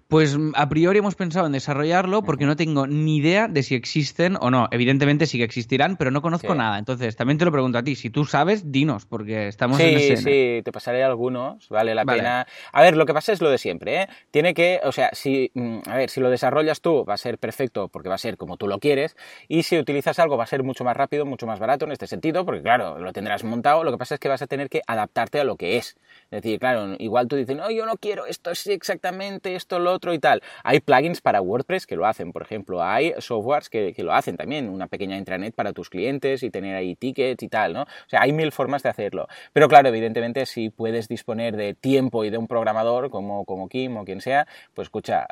Pues 0.08 0.36
a 0.54 0.68
priori 0.68 0.98
hemos 0.98 1.14
pensado 1.14 1.46
en 1.46 1.52
desarrollarlo 1.52 2.22
porque 2.22 2.44
no 2.44 2.56
tengo 2.56 2.88
ni 2.88 3.18
idea 3.18 3.46
de 3.46 3.62
si 3.62 3.76
existen 3.76 4.36
o 4.40 4.50
no. 4.50 4.66
Evidentemente 4.72 5.26
sí 5.26 5.38
que 5.38 5.44
existirán, 5.44 5.96
pero 5.96 6.10
no 6.10 6.20
conozco 6.20 6.54
nada. 6.56 6.78
Entonces, 6.78 7.14
también 7.14 7.38
te 7.38 7.44
lo 7.44 7.52
pregunto 7.52 7.78
a 7.78 7.84
ti. 7.84 7.94
Si 7.94 8.10
tú 8.10 8.24
sabes, 8.24 8.72
dinos, 8.72 9.06
porque 9.06 9.46
estamos 9.46 9.78
en 9.78 9.96
escena. 9.96 10.16
Sí, 10.16 10.22
sí, 10.24 10.62
te 10.64 10.72
pasaré 10.72 11.04
algunos. 11.04 11.68
Vale 11.68 11.94
la 11.94 12.04
pena. 12.04 12.46
A 12.72 12.82
ver, 12.82 12.96
lo 12.96 13.06
que 13.06 13.14
pasa 13.14 13.32
es 13.32 13.40
lo 13.40 13.50
de 13.50 13.58
siempre, 13.58 14.02
¿eh? 14.02 14.08
Tiene 14.32 14.52
que, 14.52 14.80
o 14.82 14.90
sea, 14.90 15.10
si, 15.12 15.52
mm, 15.54 15.78
a 15.86 15.96
ver, 15.96 16.10
si 16.10 16.20
lo 16.20 16.28
desarrollas 16.28 16.80
tú 16.80 17.04
va 17.04 17.14
a 17.14 17.18
ser 17.18 17.38
perfecto 17.38 17.86
porque 17.86 18.08
va 18.08 18.16
a 18.16 18.18
ser 18.18 18.36
como 18.36 18.56
tú 18.56 18.66
lo 18.66 18.80
quieres. 18.80 19.16
Y 19.46 19.62
si 19.62 19.78
utilizas 19.78 20.18
algo 20.18 20.36
va 20.36 20.42
a 20.44 20.48
ser 20.48 20.64
mucho 20.64 20.82
más 20.82 20.96
rápido, 20.96 21.24
mucho 21.24 21.46
más 21.46 21.60
barato 21.60 21.84
en 21.84 21.92
este 21.92 22.08
sentido, 22.08 22.44
porque 22.44 22.62
claro, 22.62 22.98
lo 22.98 23.12
tendrás 23.12 23.44
montado. 23.44 23.84
Lo 23.84 23.92
que 23.92 23.98
pasa 23.98 24.14
es 24.14 24.20
que 24.20 24.28
vas 24.28 24.42
a 24.42 24.48
tener 24.48 24.68
que 24.68 24.82
adaptarte 24.88 25.38
a 25.38 25.44
lo 25.44 25.54
que 25.54 25.76
es. 25.76 25.96
Es 26.30 26.42
decir, 26.42 26.58
claro, 26.58 26.96
igual 26.98 27.28
tú 27.28 27.36
dices, 27.36 27.56
no, 27.56 27.70
yo 27.70 27.86
no 27.86 27.96
quiero 27.96 28.26
esto 28.26 28.50
es 28.50 28.66
exactamente, 28.66 29.54
esto, 29.60 29.78
lo 29.78 29.92
otro 29.92 30.12
y 30.14 30.18
tal. 30.18 30.42
Hay 30.64 30.80
plugins 30.80 31.20
para 31.20 31.40
WordPress 31.40 31.86
que 31.86 31.96
lo 31.96 32.06
hacen, 32.06 32.32
por 32.32 32.42
ejemplo, 32.42 32.82
hay 32.82 33.14
softwares 33.18 33.68
que, 33.68 33.94
lo 34.00 34.14
hacen 34.14 34.36
también, 34.36 34.68
una 34.68 34.86
pequeña 34.86 35.18
intranet 35.18 35.54
para 35.54 35.72
tus 35.72 35.90
clientes 35.90 36.42
y 36.42 36.50
tener 36.50 36.74
ahí 36.74 36.96
tickets 36.96 37.42
y 37.42 37.48
tal, 37.48 37.74
¿no? 37.74 37.82
O 37.82 38.08
sea, 38.08 38.22
hay 38.22 38.32
mil 38.32 38.50
formas 38.50 38.82
de 38.82 38.88
hacerlo. 38.88 39.28
Pero 39.52 39.68
claro, 39.68 39.88
evidentemente, 39.90 40.46
si 40.46 40.70
puedes 40.70 41.06
disponer 41.06 41.56
de 41.56 41.74
tiempo 41.74 42.24
y 42.24 42.30
de 42.30 42.38
un 42.38 42.46
programador 42.46 43.10
como, 43.10 43.44
como 43.44 43.68
Kim 43.68 43.96
o 43.98 44.04
quien 44.04 44.20
sea, 44.22 44.46
pues 44.74 44.86
escucha, 44.86 45.26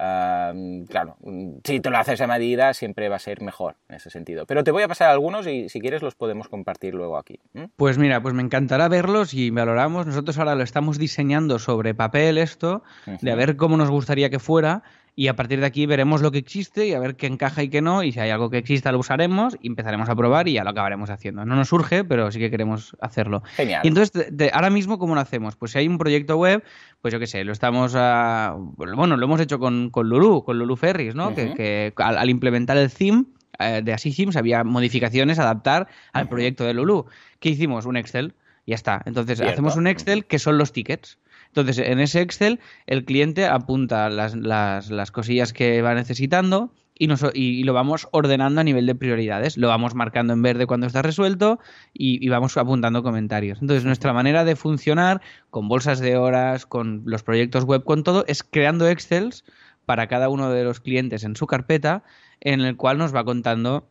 claro, 0.89 1.17
si 1.65 1.81
te 1.81 1.91
lo 1.91 1.97
haces 1.97 2.21
a 2.21 2.27
medida, 2.27 2.75
siempre 2.75 3.09
va 3.09 3.17
a 3.17 3.21
ser 3.21 3.41
mejor 3.41 3.77
en 3.89 3.97
ese 3.97 4.11
sentido. 4.11 4.45
Pero 4.47 4.63
te 4.65 4.71
voy 4.71 4.83
a 4.83 4.89
pasar 4.89 5.11
algunos 5.11 5.47
y 5.47 5.69
si 5.69 5.81
quieres 5.81 6.03
los 6.03 6.15
podemos 6.15 6.49
compartir 6.49 6.95
luego 6.95 7.17
aquí. 7.17 7.41
Pues 7.77 7.97
mira, 7.99 8.21
pues 8.21 8.35
me 8.35 8.43
encantará 8.43 8.89
verlos 8.89 9.33
y 9.35 9.51
valoramos. 9.51 10.07
Nosotros 10.07 10.39
ahora 10.39 10.55
lo 10.55 10.63
estamos 10.63 10.99
diseñando 10.99 11.59
sobre 11.59 11.95
papel 11.95 12.39
esto, 12.39 12.83
de 13.07 13.31
a 13.31 13.35
ver 13.35 13.57
cómo 13.57 13.77
nos 13.77 13.91
gustaría 13.91 14.18
que 14.31 14.39
fuera 14.39 14.83
y 15.19 15.27
a 15.27 15.35
partir 15.35 15.59
de 15.59 15.67
aquí 15.67 15.85
veremos 15.85 16.23
lo 16.23 16.31
que 16.31 16.39
existe 16.39 16.87
y 16.87 16.93
a 16.93 17.01
ver 17.01 17.17
qué 17.17 17.27
encaja 17.27 17.65
y 17.65 17.69
qué 17.69 17.83
no, 17.83 18.05
y 18.05 18.13
si 18.13 18.21
hay 18.21 18.31
algo 18.31 18.51
que 18.51 18.59
exista 18.59 18.93
lo 18.93 19.01
usaremos 19.01 19.57
y 19.61 19.67
empezaremos 19.67 20.09
a 20.09 20.15
probar 20.15 20.47
y 20.47 20.53
ya 20.53 20.63
lo 20.63 20.71
acabaremos 20.71 21.11
haciendo. 21.11 21.45
No 21.45 21.57
nos 21.57 21.71
surge, 21.71 22.05
pero 22.05 22.31
sí 22.31 22.39
que 22.39 22.53
queremos 22.53 22.97
hacerlo. 23.01 23.43
Genial. 23.57 23.81
Y 23.83 23.89
entonces, 23.89 24.29
ahora 24.53 24.71
mismo, 24.71 24.97
¿cómo 24.97 25.17
lo 25.17 25.21
hacemos? 25.21 25.57
Pues 25.57 25.73
si 25.73 25.79
hay 25.79 25.89
un 25.89 25.99
proyecto 25.99 26.37
web, 26.37 26.63
pues 27.03 27.13
yo 27.13 27.19
qué 27.19 27.27
sé, 27.27 27.43
lo 27.43 27.51
estamos, 27.51 27.95
a, 27.97 28.55
bueno, 28.57 29.17
lo 29.17 29.25
hemos 29.25 29.41
hecho 29.41 29.59
con, 29.59 29.91
con 29.91 30.09
Lulu, 30.09 30.45
con 30.45 30.57
Lulu 30.57 30.77
Ferris, 30.77 31.17
¿no? 31.17 31.35
que, 31.35 31.93
al, 31.97 32.31
implementar 32.31 32.77
el 32.77 32.89
theme 32.89 33.25
eh, 33.59 33.83
de 33.83 33.93
Así 33.93 34.15
había 34.37 34.63
modificaciones 34.63 35.41
a 35.41 35.43
adaptar 35.43 35.89
al 36.13 36.29
proyecto 36.29 36.63
de 36.63 36.75
Lulu. 36.75 37.07
¿Qué 37.41 37.49
hicimos? 37.49 37.87
Un 37.87 37.97
Excel. 37.97 38.35
Ya 38.67 38.77
está. 38.77 39.03
Entonces, 39.05 39.41
hacemos 39.41 39.75
un 39.75 39.89
Excel 39.89 40.27
que 40.27 40.39
son 40.39 40.59
los 40.59 40.73
tickets. 40.73 41.19
Entonces, 41.61 41.87
en 41.87 42.01
ese 42.01 42.21
Excel, 42.21 42.61
el 42.87 43.05
cliente 43.05 43.47
apunta 43.47 44.09
las, 44.11 44.35
las, 44.35 44.91
las 44.91 45.11
cosillas 45.11 45.53
que 45.53 45.83
va 45.83 45.95
necesitando 45.95 46.73
y, 46.95 47.07
nos, 47.07 47.25
y, 47.35 47.63
lo 47.65 47.73
vamos 47.73 48.09
ordenando 48.11 48.61
a 48.61 48.65
nivel 48.65 48.87
de 48.87 48.95
prioridades. 48.95 49.57
Lo 49.57 49.69
vamos 49.69 49.95
marcando 49.95 50.33
en 50.33 50.43
verde 50.43 50.67
cuando 50.67 50.87
está 50.87 51.03
resuelto 51.03 51.61
y, 51.93 52.25
y, 52.25 52.29
vamos 52.29 52.57
apuntando 52.57 53.03
comentarios. 53.03 53.61
Entonces, 53.61 53.85
nuestra 53.85 54.13
manera 54.13 54.45
de 54.45 54.57
funcionar 54.57 55.21
con 55.51 55.69
bolsas 55.69 56.01
de 56.01 56.17
horas, 56.17 56.67
con 56.67 57.03
los 57.05 57.23
proyectos 57.23 57.65
web, 57.65 57.85
con 57.85 58.03
todo, 58.03 58.25
es 58.27 58.43
creando 58.43 58.89
Excels 58.89 59.45
para 59.87 60.07
cada 60.07 60.29
uno 60.29 60.51
de 60.51 60.65
los 60.65 60.81
clientes 60.81 61.25
en 61.25 61.37
su 61.37 61.47
carpeta, 61.47 62.03
en 62.41 62.61
el 62.61 62.77
cual 62.77 62.99
nos 62.99 63.15
va 63.15 63.25
contando 63.25 63.89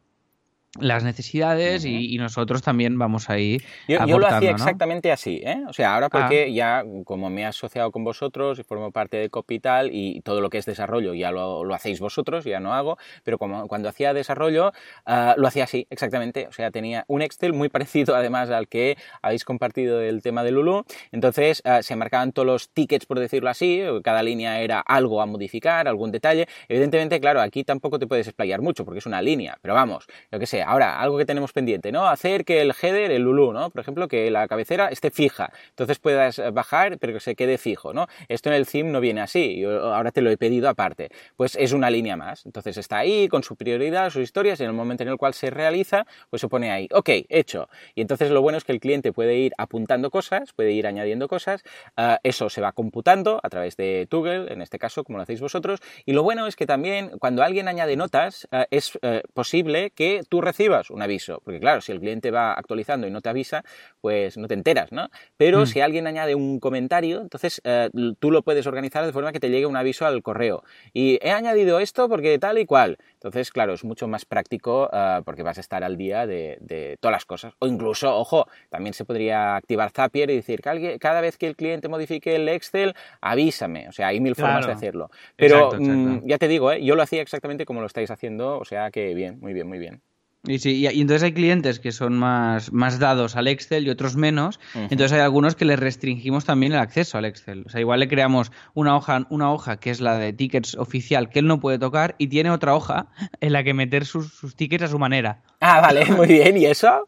las 0.80 1.04
necesidades 1.04 1.86
y, 1.86 2.18
nosotros 2.18 2.64
también 2.64 2.98
vamos 2.98 3.30
ahí. 3.30 3.62
Yo, 3.88 4.04
yo 4.06 4.18
lo 4.18 4.28
hacía 4.28 4.52
exactamente 4.52 5.12
así, 5.12 5.40
¿eh? 5.44 5.62
O 5.68 5.74
sea, 5.74 5.94
ahora 5.94 6.10
porque 6.10 6.46
ah. 6.46 6.52
ya 6.52 6.84
como 7.06 7.30
me 7.30 7.42
he 7.42 7.46
asociado 7.46 7.92
con 7.92 8.04
vosotros 8.04 8.58
y 8.58 8.64
formo 8.64 8.92
parte 8.92 9.18
de 9.18 9.30
Copy 9.30 9.58
y 9.92 10.22
todo 10.22 10.42
lo 10.42 10.50
que 10.50 10.58
es 10.58 10.66
desarrollo 10.66 11.14
ya 11.14 11.32
lo, 11.32 11.64
lo 11.64 11.74
hacéis 11.74 12.00
vosotros, 12.00 12.46
ya 12.46 12.60
no 12.60 12.74
hago, 12.74 12.98
pero 13.24 13.38
como 13.38 13.68
cuando 13.68 13.90
hacía 13.90 14.14
desarrollo 14.14 14.72
ah, 15.06 15.36
lo 15.38 15.48
hacía 15.48 15.64
así, 15.66 15.88
exactamente. 15.90 16.48
O 16.48 16.52
sea, 16.52 16.72
tenía 16.72 17.06
un 17.08 17.22
Excel 17.22 17.54
muy 17.54 17.70
parecido 17.78 18.16
además 18.16 18.50
al 18.50 18.68
que 18.68 18.98
habéis 19.22 19.46
compartido 19.46 20.02
el 20.02 20.22
tema 20.22 20.44
de 20.44 20.52
Lulu. 20.52 20.86
Entonces 21.12 21.62
ah, 21.66 21.82
se 21.82 21.96
marcaban 21.96 22.32
todos 22.32 22.46
los 22.46 22.70
tickets, 22.70 23.06
por 23.06 23.20
decirlo 23.20 23.50
así, 23.50 23.82
cada 24.04 24.24
línea 24.24 24.62
era 24.62 24.80
algo 24.80 25.22
a 25.22 25.26
modificar, 25.26 25.88
algún 25.88 26.12
detalle. 26.12 26.48
Evidentemente, 26.68 27.20
claro, 27.20 27.42
aquí 27.42 27.64
tampoco 27.64 28.00
te 28.00 28.08
puedes 28.08 28.28
explayar 28.28 28.62
mucho 28.62 28.86
porque 28.86 29.00
es 29.00 29.06
una 29.06 29.22
línea, 29.22 29.58
pero 29.62 29.74
vamos, 29.74 30.08
lo 30.32 30.40
que 30.40 30.46
sé, 30.46 30.62
ahora, 30.68 31.00
algo 31.00 31.18
que 31.18 31.26
tenemos 31.26 31.54
pendiente, 31.54 31.92
¿no? 31.92 32.08
Hacer 32.08 32.44
que 32.44 32.62
el 32.62 32.74
header, 32.80 33.12
el 33.12 33.24
Lulu, 33.24 33.54
¿no? 33.54 33.70
Por 33.70 33.82
ejemplo, 33.82 34.08
que 34.08 34.30
la 34.30 34.48
cabecera 34.48 34.90
esté 34.90 35.12
fija. 35.12 35.52
Entonces 35.70 35.98
puedas 36.00 36.42
bajar, 36.54 36.98
pero 37.00 37.14
que 37.14 37.20
se 37.22 37.36
quede 37.36 37.58
fijo, 37.58 37.94
¿no? 37.94 38.08
Esto 38.28 38.50
en 38.50 38.56
el 38.56 38.68
theme 38.68 38.92
no 38.92 39.00
viene 39.00 39.22
así. 39.22 39.64
Ahora 39.64 40.12
te 40.12 40.22
lo 40.22 40.30
he 40.30 40.38
pedido 40.38 40.68
aparte. 40.68 41.10
Pues 41.38 41.56
es 41.56 41.72
una 41.72 41.90
línea 41.90 42.18
más. 42.18 42.46
Entonces 42.46 42.78
está 42.78 42.98
ahí 42.98 43.30
con 43.30 43.44
su 43.44 43.56
prioridad, 43.56 44.10
sus 44.10 44.24
historias, 44.24 44.60
y 44.60 44.64
en 44.64 44.70
el 44.70 44.76
momento 44.76 45.04
en 45.04 45.10
el 45.10 45.18
cual 45.18 45.34
se 45.34 45.50
realiza, 45.50 46.06
pues 46.30 46.42
se 46.42 46.50
pone 46.50 46.70
ahí, 46.72 46.88
ok, 46.92 47.10
hecho. 47.30 47.70
Y 47.96 48.02
entonces 48.02 48.30
lo 48.30 48.42
bueno 48.42 48.58
es 48.58 48.66
que 48.66 48.74
el 48.74 48.82
cliente 48.82 49.14
puede 49.14 49.38
ir 49.38 49.54
apuntando 49.58 50.12
cosas, 50.12 50.52
puede 50.54 50.74
ir 50.74 50.86
añadiendo 50.86 51.30
cosas. 51.30 51.64
Ah, 51.96 52.20
eso 52.24 52.50
se 52.50 52.60
va 52.60 52.74
computando 52.74 53.40
a 53.42 53.50
través 53.50 53.78
de 53.78 54.08
Google, 54.12 54.52
en 54.52 54.62
este 54.62 54.80
caso, 54.80 55.06
como 55.06 55.18
lo 55.18 55.24
hacéis 55.24 55.40
vosotros. 55.40 55.80
Y 56.06 56.12
lo 56.12 56.24
bueno 56.24 56.46
es 56.46 56.56
que 56.56 56.66
también 56.66 57.12
cuando 57.20 57.42
alguien 57.42 57.68
añade 57.68 57.96
notas, 57.96 58.48
ah, 58.52 58.68
es 58.70 59.00
eh, 59.02 59.24
posible 59.34 59.92
que 59.92 60.24
tú 60.28 60.42
recibas 60.42 60.57
un 60.90 61.02
aviso. 61.02 61.42
Porque 61.44 61.60
claro, 61.60 61.82
si 61.82 61.92
el 61.92 62.00
cliente 62.00 62.32
va 62.32 62.54
actualizando 62.54 63.08
y 63.08 63.12
no 63.12 63.22
te 63.22 63.30
avisa, 63.30 63.64
pues 64.02 64.38
no 64.38 64.48
te 64.48 64.54
enteras, 64.54 64.92
¿no? 64.92 65.10
Pero 65.38 65.62
mm. 65.62 65.68
si 65.68 65.82
alguien 65.82 66.08
añade 66.08 66.36
un 66.36 66.60
comentario, 66.60 67.22
entonces 67.22 67.62
eh, 67.64 67.90
tú 68.20 68.32
lo 68.32 68.42
puedes 68.42 68.68
organizar 68.68 69.06
de 69.06 69.14
forma 69.14 69.32
que 69.32 69.40
te 69.40 69.50
llegue 69.50 69.66
un 69.66 69.76
aviso 69.76 70.06
al 70.06 70.22
correo. 70.24 70.64
Y 70.94 71.20
he 71.22 71.32
añadido 71.32 71.80
esto 71.80 72.10
porque 72.10 72.40
tal 72.40 72.58
y 72.58 72.66
cual. 72.66 72.98
Entonces, 73.14 73.52
claro, 73.52 73.74
es 73.74 73.84
mucho 73.84 74.08
más 74.08 74.26
práctico 74.26 74.90
eh, 74.92 75.22
porque 75.26 75.44
vas 75.44 75.58
a 75.58 75.62
estar 75.62 75.84
al 75.84 75.98
día 75.98 76.26
de, 76.26 76.98
todas 77.00 77.14
las 77.14 77.26
cosas. 77.26 77.54
O 77.60 77.68
incluso, 77.68 78.16
ojo, 78.16 78.48
también 78.70 78.94
se 78.94 79.06
podría 79.06 79.56
activar 79.56 79.92
Zapier 79.92 80.30
y 80.30 80.36
decir, 80.36 80.62
que 80.62 80.98
cada 81.00 81.22
vez 81.22 81.38
que 81.38 81.48
el 81.48 81.56
cliente 81.56 81.88
modifique 81.88 82.36
el 82.36 82.48
Excel, 82.50 82.94
avísame. 83.22 83.88
O 83.88 83.92
sea, 83.92 84.08
hay 84.08 84.20
mil 84.20 84.36
formas 84.36 84.66
de 84.66 84.72
hacerlo. 84.72 85.10
Pero 85.36 85.72
mm, 85.78 86.28
ya 86.28 86.38
te 86.38 86.48
digo, 86.48 86.72
¿eh? 86.72 86.84
yo 86.84 86.96
lo 86.96 87.04
hacía 87.04 87.22
exactamente 87.22 87.66
como 87.66 87.82
lo 87.82 87.88
estáis 87.88 88.12
haciendo, 88.12 88.58
o 88.58 88.66
sea 88.66 88.92
que 88.92 89.14
bien, 89.14 89.40
muy 89.40 89.54
bien, 89.54 89.68
muy 89.68 89.80
bien. 89.80 90.02
Y, 90.48 90.60
sí, 90.60 90.76
y, 90.76 90.88
entonces 90.88 91.24
hay 91.24 91.34
clientes 91.34 91.80
que 91.80 91.92
son 91.92 92.18
más, 92.18 92.72
más 92.72 93.00
dados 93.00 93.36
al 93.36 93.48
Excel 93.48 93.86
y 93.86 93.90
otros 93.90 94.16
menos. 94.16 94.60
Entonces 94.74 95.12
hay 95.14 95.20
algunos 95.20 95.56
que 95.56 95.66
les 95.66 95.80
restringimos 95.80 96.46
también 96.46 96.72
el 96.74 96.80
acceso 96.80 97.18
al 97.18 97.26
Excel. 97.26 97.64
O 97.66 97.70
sea, 97.70 97.82
igual 97.82 98.00
le 98.00 98.08
creamos 98.08 98.52
una 98.74 98.96
hoja, 98.96 99.28
una 99.30 99.52
hoja 99.52 99.78
que 99.78 99.90
es 99.90 100.02
la 100.02 100.18
de 100.18 100.34
tickets 100.34 100.76
oficial 100.76 101.30
que 101.30 101.40
él 101.40 101.48
no 101.48 101.60
puede 101.60 101.80
tocar 101.80 102.16
y 102.18 102.28
tiene 102.28 102.50
otra 102.50 102.76
hoja 102.76 103.08
en 103.42 103.54
la 103.54 103.64
que 103.64 103.74
meter 103.74 104.06
sus, 104.06 104.34
sus 104.34 104.56
tickets 104.56 104.84
a 104.84 104.88
su 104.88 105.00
manera. 105.00 105.42
Ah, 105.60 105.82
vale, 105.82 106.06
muy 106.16 106.28
bien. 106.28 106.58
¿Y 106.58 106.66
eso? 106.66 107.04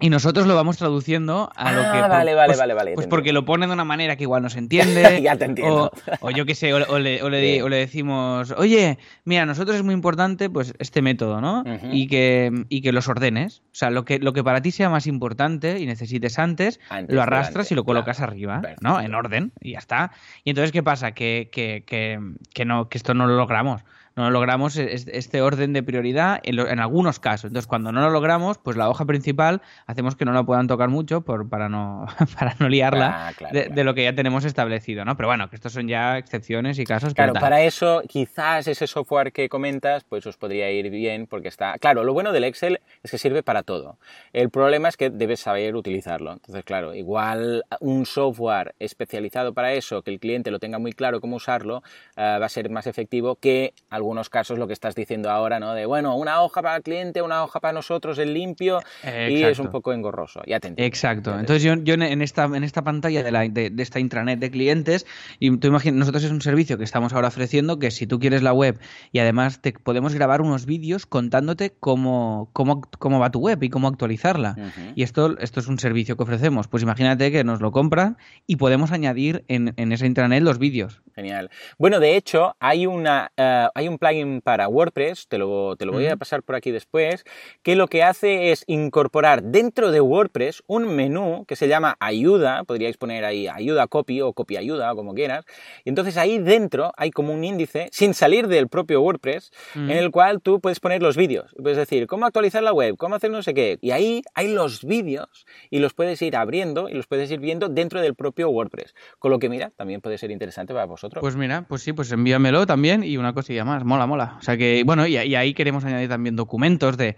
Y 0.00 0.10
nosotros 0.10 0.48
lo 0.48 0.56
vamos 0.56 0.76
traduciendo 0.76 1.50
a 1.54 1.72
lo 1.72 1.80
que. 1.80 1.98
Ah, 1.98 2.08
vale, 2.08 2.34
vale, 2.34 2.48
pues, 2.48 2.58
vale, 2.58 2.74
vale. 2.74 2.92
Pues 2.94 3.06
porque 3.06 3.32
lo 3.32 3.44
pone 3.44 3.68
de 3.68 3.72
una 3.72 3.84
manera 3.84 4.16
que 4.16 4.24
igual 4.24 4.42
no 4.42 4.50
se 4.50 4.58
entiende. 4.64 5.22
ya 5.22 5.36
te 5.36 5.44
entiendo. 5.44 5.92
O, 6.20 6.30
yo 6.30 6.44
qué 6.46 6.56
sé, 6.56 6.74
o, 6.74 6.98
le, 6.98 7.22
o, 7.22 7.28
le, 7.28 7.76
decimos, 7.76 8.52
oye, 8.56 8.98
mira, 9.24 9.42
a 9.42 9.46
nosotros 9.46 9.76
es 9.76 9.84
muy 9.84 9.94
importante 9.94 10.50
pues 10.50 10.74
este 10.80 11.00
método, 11.00 11.40
¿no? 11.40 11.62
y, 11.92 12.08
que, 12.08 12.64
y 12.68 12.82
que 12.82 12.90
los 12.90 13.08
ordenes. 13.08 13.62
O 13.72 13.76
sea, 13.76 13.90
lo 13.90 14.04
que, 14.04 14.18
lo 14.18 14.32
que 14.32 14.42
para 14.42 14.60
ti 14.60 14.72
sea 14.72 14.90
más 14.90 15.06
importante 15.06 15.78
y 15.78 15.86
necesites 15.86 16.40
antes, 16.40 16.80
lo 17.08 17.22
arrastras 17.22 17.70
y 17.70 17.76
lo 17.76 17.84
colocas 17.84 18.20
arriba, 18.20 18.62
¿no? 18.80 19.00
En 19.00 19.14
orden, 19.14 19.52
y 19.60 19.72
ya 19.72 19.78
está. 19.78 20.10
Y 20.42 20.50
entonces, 20.50 20.72
¿qué 20.72 20.82
pasa? 20.82 21.12
Que, 21.12 21.50
que, 21.52 21.84
que, 21.86 22.18
que, 22.52 22.64
no, 22.64 22.88
que 22.88 22.98
esto 22.98 23.14
no 23.14 23.26
lo 23.26 23.36
logramos 23.36 23.82
no 24.16 24.30
logramos 24.30 24.76
este 24.76 25.42
orden 25.42 25.72
de 25.72 25.82
prioridad 25.82 26.40
en, 26.44 26.78
algunos 26.78 27.18
casos. 27.18 27.48
Entonces, 27.48 27.66
cuando 27.66 27.92
no 27.92 28.00
lo 28.00 28.10
logramos, 28.10 28.58
pues 28.58 28.76
la 28.76 28.88
hoja 28.88 29.04
principal 29.04 29.60
hacemos 29.86 30.14
que 30.16 30.24
no 30.24 30.32
la 30.32 30.44
puedan 30.44 30.66
tocar 30.66 30.88
mucho 30.88 31.22
por, 31.22 31.48
para, 31.48 31.68
no, 31.68 32.06
para 32.38 32.54
no 32.58 32.68
liarla 32.68 33.28
ah, 33.28 33.52
de, 33.52 33.84
lo 33.84 33.94
que 33.94 34.04
ya 34.04 34.14
tenemos 34.14 34.44
establecido, 34.44 35.04
¿no? 35.04 35.16
Pero 35.16 35.28
bueno, 35.28 35.50
que 35.50 35.56
estos 35.56 35.72
son 35.72 35.88
ya 35.88 36.18
excepciones 36.18 36.78
y 36.78 36.84
casos. 36.84 37.14
Claro, 37.14 37.34
para 37.34 37.62
eso 37.62 38.02
quizás 38.08 38.68
ese 38.68 38.86
software 38.86 39.32
que 39.32 39.48
comentas, 39.48 40.04
pues 40.04 40.26
os 40.26 40.36
podría 40.36 40.70
ir 40.70 40.90
bien 40.90 41.26
porque 41.26 41.48
está... 41.48 41.78
Claro, 41.78 42.04
lo 42.04 42.12
bueno 42.12 42.32
del 42.32 42.44
Excel 42.44 42.80
es 43.02 43.10
que 43.10 43.18
sirve 43.18 43.42
para 43.42 43.62
todo. 43.62 43.98
El 44.32 44.50
problema 44.50 44.88
es 44.88 44.96
que 44.96 45.10
debes 45.10 45.40
saber 45.40 45.74
utilizarlo. 45.74 46.32
Entonces, 46.32 46.64
claro, 46.64 46.94
igual 46.94 47.64
un 47.80 48.06
software 48.06 48.74
especializado 48.78 49.54
para 49.54 49.72
eso, 49.72 50.02
que 50.02 50.10
el 50.10 50.20
cliente 50.20 50.50
lo 50.50 50.58
tenga 50.58 50.78
muy 50.78 50.92
claro 50.92 51.20
cómo 51.20 51.36
usarlo, 51.36 51.82
eh, 52.16 52.38
va 52.40 52.46
a 52.46 52.48
ser 52.48 52.70
más 52.70 52.86
efectivo 52.86 53.36
que 53.36 53.74
algunos 54.04 54.28
casos 54.28 54.58
lo 54.58 54.66
que 54.66 54.74
estás 54.74 54.94
diciendo 54.94 55.30
ahora, 55.30 55.58
¿no? 55.58 55.72
De, 55.72 55.86
bueno, 55.86 56.14
una 56.16 56.42
hoja 56.42 56.60
para 56.60 56.76
el 56.76 56.82
cliente, 56.82 57.22
una 57.22 57.42
hoja 57.42 57.58
para 57.60 57.72
nosotros, 57.72 58.18
el 58.18 58.34
limpio, 58.34 58.80
y 59.02 59.42
es 59.42 59.58
un 59.58 59.70
poco 59.70 59.92
engorroso. 59.92 60.42
Ya 60.46 60.60
te 60.60 60.68
entiendo. 60.68 60.86
Exacto. 60.86 61.30
Entonces 61.38 61.62
yo, 61.62 61.74
yo, 61.76 61.94
en, 61.94 62.22
esta, 62.22 62.44
en 62.44 62.62
esta 62.64 62.82
pantalla 62.82 63.22
de, 63.22 63.32
la, 63.32 63.48
de, 63.48 63.72
esta 63.78 63.98
intranet 63.98 64.38
de 64.38 64.50
clientes, 64.50 65.06
y 65.38 65.56
tú 65.56 65.68
imaginas, 65.68 65.98
nosotros 65.98 66.24
es 66.24 66.30
un 66.30 66.42
servicio 66.42 66.76
que 66.76 66.84
estamos 66.84 67.14
ahora 67.14 67.28
ofreciendo 67.28 67.78
que 67.78 67.90
si 67.90 68.06
tú 68.06 68.18
quieres 68.18 68.42
la 68.42 68.52
web 68.52 68.78
y 69.10 69.20
además 69.20 69.60
te 69.62 69.72
podemos 69.72 70.14
grabar 70.14 70.42
unos 70.42 70.66
vídeos 70.66 71.06
contándote 71.06 71.70
cómo, 71.70 72.50
cómo, 72.52 72.82
cómo 72.98 73.18
va 73.18 73.30
tu 73.30 73.40
web 73.40 73.62
y 73.62 73.70
cómo 73.70 73.88
actualizarla. 73.88 74.56
Y 74.94 75.02
esto, 75.02 75.38
esto 75.38 75.60
es 75.60 75.66
un 75.66 75.78
servicio 75.78 76.16
que 76.16 76.22
ofrecemos. 76.22 76.68
Pues 76.68 76.82
imagínate 76.82 77.32
que 77.32 77.42
nos 77.42 77.60
lo 77.60 77.72
compran 77.72 78.18
y 78.46 78.56
podemos 78.56 78.92
añadir 78.92 79.44
en, 79.48 79.72
en 79.76 79.92
esa 79.92 80.06
intranet 80.06 80.42
los 80.42 80.58
vídeos. 80.58 81.00
Genial. 81.14 81.50
Bueno, 81.78 82.00
de 82.00 82.16
hecho, 82.16 82.56
hay, 82.58 82.86
una, 82.86 83.30
eh, 83.36 83.68
hay 83.74 83.88
un 83.88 83.93
plugin 83.98 84.40
para 84.40 84.68
WordPress, 84.68 85.28
te 85.28 85.38
lo, 85.38 85.76
te 85.76 85.86
lo 85.86 85.92
voy 85.92 86.06
a 86.06 86.16
pasar 86.16 86.42
por 86.42 86.54
aquí 86.54 86.70
después, 86.70 87.24
que 87.62 87.76
lo 87.76 87.88
que 87.88 88.02
hace 88.02 88.52
es 88.52 88.64
incorporar 88.66 89.42
dentro 89.42 89.90
de 89.90 90.00
WordPress 90.00 90.62
un 90.66 90.94
menú 90.94 91.44
que 91.46 91.56
se 91.56 91.68
llama 91.68 91.96
ayuda, 92.00 92.64
podríais 92.64 92.96
poner 92.96 93.24
ahí 93.24 93.48
ayuda 93.48 93.86
copy 93.86 94.20
o 94.20 94.32
copy 94.32 94.56
ayuda, 94.56 94.92
o 94.92 94.96
como 94.96 95.14
quieras, 95.14 95.44
y 95.84 95.88
entonces 95.88 96.16
ahí 96.16 96.38
dentro 96.38 96.92
hay 96.96 97.10
como 97.10 97.32
un 97.32 97.44
índice, 97.44 97.88
sin 97.92 98.14
salir 98.14 98.48
del 98.48 98.68
propio 98.68 99.00
WordPress, 99.00 99.50
en 99.74 99.90
el 99.90 100.10
cual 100.10 100.40
tú 100.40 100.60
puedes 100.60 100.80
poner 100.80 101.02
los 101.02 101.16
vídeos. 101.16 101.54
Puedes 101.60 101.78
decir, 101.78 102.06
cómo 102.06 102.26
actualizar 102.26 102.62
la 102.62 102.72
web, 102.72 102.96
cómo 102.96 103.14
hacer 103.14 103.30
no 103.30 103.42
sé 103.42 103.54
qué, 103.54 103.78
y 103.80 103.90
ahí 103.90 104.22
hay 104.34 104.52
los 104.52 104.84
vídeos 104.84 105.46
y 105.70 105.78
los 105.78 105.94
puedes 105.94 106.20
ir 106.22 106.36
abriendo 106.36 106.88
y 106.88 106.94
los 106.94 107.06
puedes 107.06 107.30
ir 107.30 107.40
viendo 107.40 107.68
dentro 107.68 108.00
del 108.00 108.14
propio 108.14 108.48
WordPress. 108.50 108.94
Con 109.18 109.30
lo 109.30 109.38
que, 109.38 109.48
mira, 109.48 109.70
también 109.76 110.00
puede 110.00 110.18
ser 110.18 110.30
interesante 110.30 110.72
para 110.72 110.86
vosotros. 110.86 111.20
Pues 111.20 111.36
mira, 111.36 111.66
pues 111.68 111.82
sí, 111.82 111.92
pues 111.92 112.10
envíamelo 112.12 112.66
también 112.66 113.04
y 113.04 113.16
una 113.16 113.32
cosilla 113.32 113.64
más, 113.64 113.83
mola, 113.84 114.06
mola. 114.06 114.36
O 114.38 114.42
sea 114.42 114.56
que, 114.56 114.82
bueno, 114.84 115.06
y, 115.06 115.16
ahí 115.16 115.54
queremos 115.54 115.84
añadir 115.84 116.08
también 116.08 116.36
documentos 116.36 116.96
de, 116.96 117.16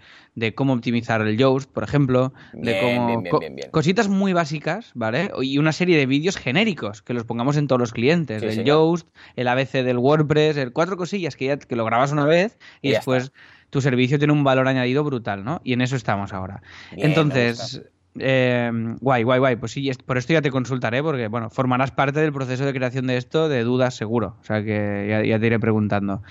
cómo 0.55 0.73
optimizar 0.73 1.21
el 1.21 1.37
Yoast, 1.37 1.71
por 1.71 1.83
ejemplo, 1.83 2.33
de 2.53 2.79
cómo... 2.79 3.23
cositas 3.71 4.07
muy 4.07 4.33
básicas, 4.33 4.91
¿vale? 4.93 5.31
Y 5.41 5.57
una 5.57 5.71
serie 5.71 5.97
de 5.97 6.05
vídeos 6.05 6.37
genéricos 6.37 7.01
que 7.01 7.13
los 7.13 7.23
pongamos 7.23 7.57
en 7.57 7.67
todos 7.67 7.79
los 7.79 7.93
clientes, 7.93 8.43
el 8.43 8.63
Yoast, 8.63 9.07
el 9.35 9.47
ABC 9.47 9.83
del 9.83 9.97
WordPress, 9.97 10.57
el 10.57 10.71
cuatro 10.73 10.97
cosillas 10.97 11.35
que 11.35 11.45
ya 11.45 11.57
que 11.57 11.75
lo 11.75 11.85
grabas 11.85 12.11
una 12.11 12.25
vez 12.25 12.57
y, 12.81 12.91
después... 12.91 13.31
tu 13.69 13.81
servicio 13.81 14.17
tiene 14.17 14.31
un 14.31 14.45
valor 14.45 14.67
añadido 14.69 15.03
brutal, 15.03 15.43
¿no? 15.43 15.59
Y 15.65 15.73
en 15.73 15.81
eso 15.81 15.97
estamos 15.97 16.31
ahora. 16.31 16.61
Entonces, 16.95 17.81
eh, 18.19 18.71
guay, 18.99 19.23
guay, 19.23 19.39
guay. 19.39 19.55
Pues 19.55 19.71
sí, 19.71 19.89
por 20.05 20.17
esto 20.17 20.33
ya 20.33 20.41
te 20.41 20.51
consultaré, 20.51 21.01
porque 21.03 21.27
bueno, 21.27 21.49
formarás 21.49 21.91
parte 21.91 22.19
del 22.19 22.33
proceso 22.33 22.65
de 22.65 22.73
creación 22.73 23.07
de 23.07 23.17
esto 23.17 23.49
de 23.49 23.63
dudas 23.63 23.95
seguro. 23.95 24.37
O 24.41 24.43
sea 24.43 24.63
que 24.63 25.25
ya, 25.27 25.39
te 25.39 25.45
iré 25.45 25.59
preguntando. 25.59 26.21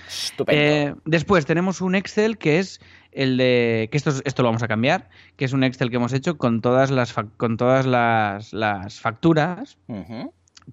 Eh, 0.47 0.93
después 1.05 1.45
tenemos 1.45 1.81
un 1.81 1.95
Excel 1.95 2.37
que 2.37 2.59
es 2.59 2.79
el 3.11 3.37
de. 3.37 3.89
que 3.91 3.97
esto, 3.97 4.11
esto 4.23 4.43
lo 4.43 4.49
vamos 4.49 4.63
a 4.63 4.67
cambiar, 4.67 5.09
que 5.35 5.45
es 5.45 5.53
un 5.53 5.63
Excel 5.63 5.89
que 5.89 5.95
hemos 5.95 6.13
hecho 6.13 6.37
con 6.37 6.61
todas 6.61 6.91
las 6.91 7.13
con 7.37 7.57
todas 7.57 7.85
las, 7.85 8.53
las 8.53 8.99
facturas. 8.99 9.77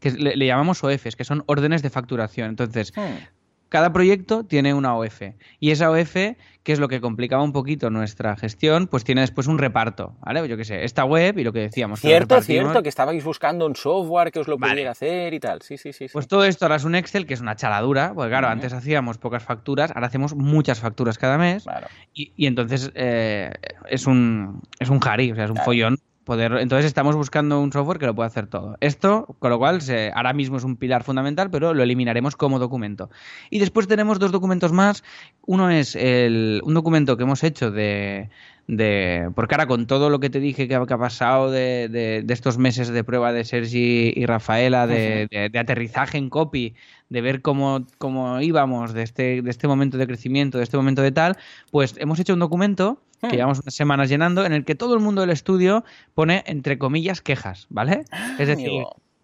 Que 0.01 0.11
le, 0.11 0.45
llamamos 0.45 0.83
OFs, 0.83 1.15
que 1.15 1.25
son 1.25 1.45
órdenes 1.47 1.83
de 1.83 1.91
facturación. 1.91 2.49
Entonces, 2.51 2.93
hmm 2.97 3.34
cada 3.75 3.93
proyecto 3.93 4.45
tiene 4.45 4.73
una 4.73 4.95
OF 4.95 5.21
y 5.59 5.73
esa 5.73 5.91
OF, 5.91 6.15
que 6.15 6.73
es 6.73 6.79
lo 6.79 6.87
que 6.87 7.01
complicaba 7.01 7.43
un 7.43 7.53
poquito 7.53 7.91
nuestra 7.91 8.37
gestión, 8.37 8.87
pues 8.87 9.03
tiene 9.03 9.23
después 9.23 9.49
un 9.49 9.59
reparto, 9.59 10.15
¿vale? 10.21 10.47
Yo 10.47 10.57
qué 10.57 10.65
sé, 10.65 10.85
esta 10.85 11.05
web 11.05 11.37
y 11.41 11.43
lo 11.43 11.53
que 11.53 11.59
decíamos. 11.59 11.99
Cierto, 11.99 12.41
cierto, 12.41 12.85
que 12.85 12.89
estabais 12.89 13.25
buscando 13.25 13.67
un 13.67 13.75
software 13.75 14.31
que 14.31 14.39
os 14.39 14.47
lo 14.47 14.59
pudiera 14.59 14.93
hacer 14.93 15.35
y 15.35 15.41
tal. 15.41 15.61
Sí, 15.63 15.77
sí, 15.77 15.93
sí, 15.93 16.07
Pues 16.13 16.29
todo 16.29 16.45
esto 16.45 16.67
ahora 16.67 16.77
es 16.77 16.85
un 16.85 16.95
Excel 16.95 17.27
que 17.27 17.35
es 17.35 17.41
una 17.41 17.57
chaladura, 17.57 18.13
porque 18.15 18.29
claro, 18.29 18.47
antes 18.47 18.73
hacíamos 18.73 19.19
pocas 19.19 19.43
facturas, 19.43 19.91
ahora 19.91 20.07
hacemos 20.07 20.37
muchas 20.37 20.79
facturas 20.79 21.19
cada 21.19 21.37
mes 21.37 21.67
y, 22.15 22.47
entonces 22.47 22.93
eh, 22.95 23.51
es 23.91 24.07
un 24.07 24.63
es 24.79 24.89
un 24.89 25.01
jari, 25.01 25.33
o 25.33 25.35
sea, 25.35 25.47
es 25.47 25.51
un 25.51 25.57
follón 25.57 25.99
poder. 26.25 26.53
Entonces 26.59 26.87
estamos 26.87 27.15
buscando 27.15 27.61
un 27.61 27.73
software 27.73 27.99
que 27.99 28.07
lo 28.07 28.15
pueda 28.15 28.27
hacer 28.27 28.47
todo. 28.47 28.77
Esto, 28.81 29.37
con 29.39 29.51
lo 29.51 29.59
cual, 29.59 29.81
se, 29.83 30.11
ahora 30.15 30.33
mismo 30.33 30.57
es 30.57 30.65
un 30.65 30.77
pilar 30.77 31.05
fundamental, 31.05 31.51
pero 31.51 31.75
lo 31.75 31.83
eliminaremos 31.83 32.37
como 32.37 32.59
documento. 32.59 33.11
Y 33.51 33.59
después 33.59 33.87
tenemos 33.87 34.19
dos 34.19 34.33
documentos 34.33 34.73
más. 34.73 35.05
Uno 35.47 35.71
es 35.71 35.95
el, 35.95 36.61
un 36.65 36.75
documento 36.75 37.17
que 37.17 37.23
hemos 37.23 37.45
hecho 37.45 37.71
de, 37.71 38.31
de... 38.67 39.31
Porque 39.35 39.55
ahora 39.55 39.67
con 39.67 39.87
todo 39.87 40.11
lo 40.11 40.21
que 40.21 40.31
te 40.31 40.41
dije 40.41 40.69
que, 40.69 40.75
ha 40.75 40.85
pasado 40.87 41.51
de, 41.51 42.25
estos 42.29 42.59
meses 42.59 42.89
de 42.89 43.05
prueba 43.05 43.33
de 43.33 43.45
Sergi 43.45 44.13
y 44.15 44.27
Rafaela, 44.27 44.87
de, 44.87 45.51
aterrizaje 45.59 46.19
en 46.19 46.31
copy, 46.31 46.75
de 47.09 47.21
ver 47.21 47.43
cómo, 47.43 47.87
cómo 47.99 48.41
íbamos 48.41 48.93
de 48.93 49.03
este, 49.03 49.43
de 49.43 49.51
este 49.51 49.69
momento 49.69 49.99
de 49.99 50.07
crecimiento, 50.07 50.59
de 50.59 50.65
este 50.65 50.77
momento 50.77 51.03
de 51.03 51.13
tal, 51.13 51.37
pues 51.71 51.95
hemos 51.99 52.19
hecho 52.19 52.35
un 52.35 52.41
documento 52.41 53.01
que 53.21 53.29
hmm. 53.29 53.31
llevamos 53.31 53.61
unas 53.61 53.75
semanas 53.75 54.09
llenando, 54.09 54.45
en 54.45 54.53
el 54.53 54.65
que 54.65 54.75
todo 54.75 54.95
el 54.95 55.01
mundo 55.01 55.21
del 55.21 55.31
estudio 55.31 55.85
pone, 56.15 56.43
entre 56.47 56.79
comillas, 56.79 57.21
quejas, 57.21 57.67
¿vale? 57.71 58.05
Ah, 58.11 58.37
es 58.39 58.49
decir, 58.49 58.71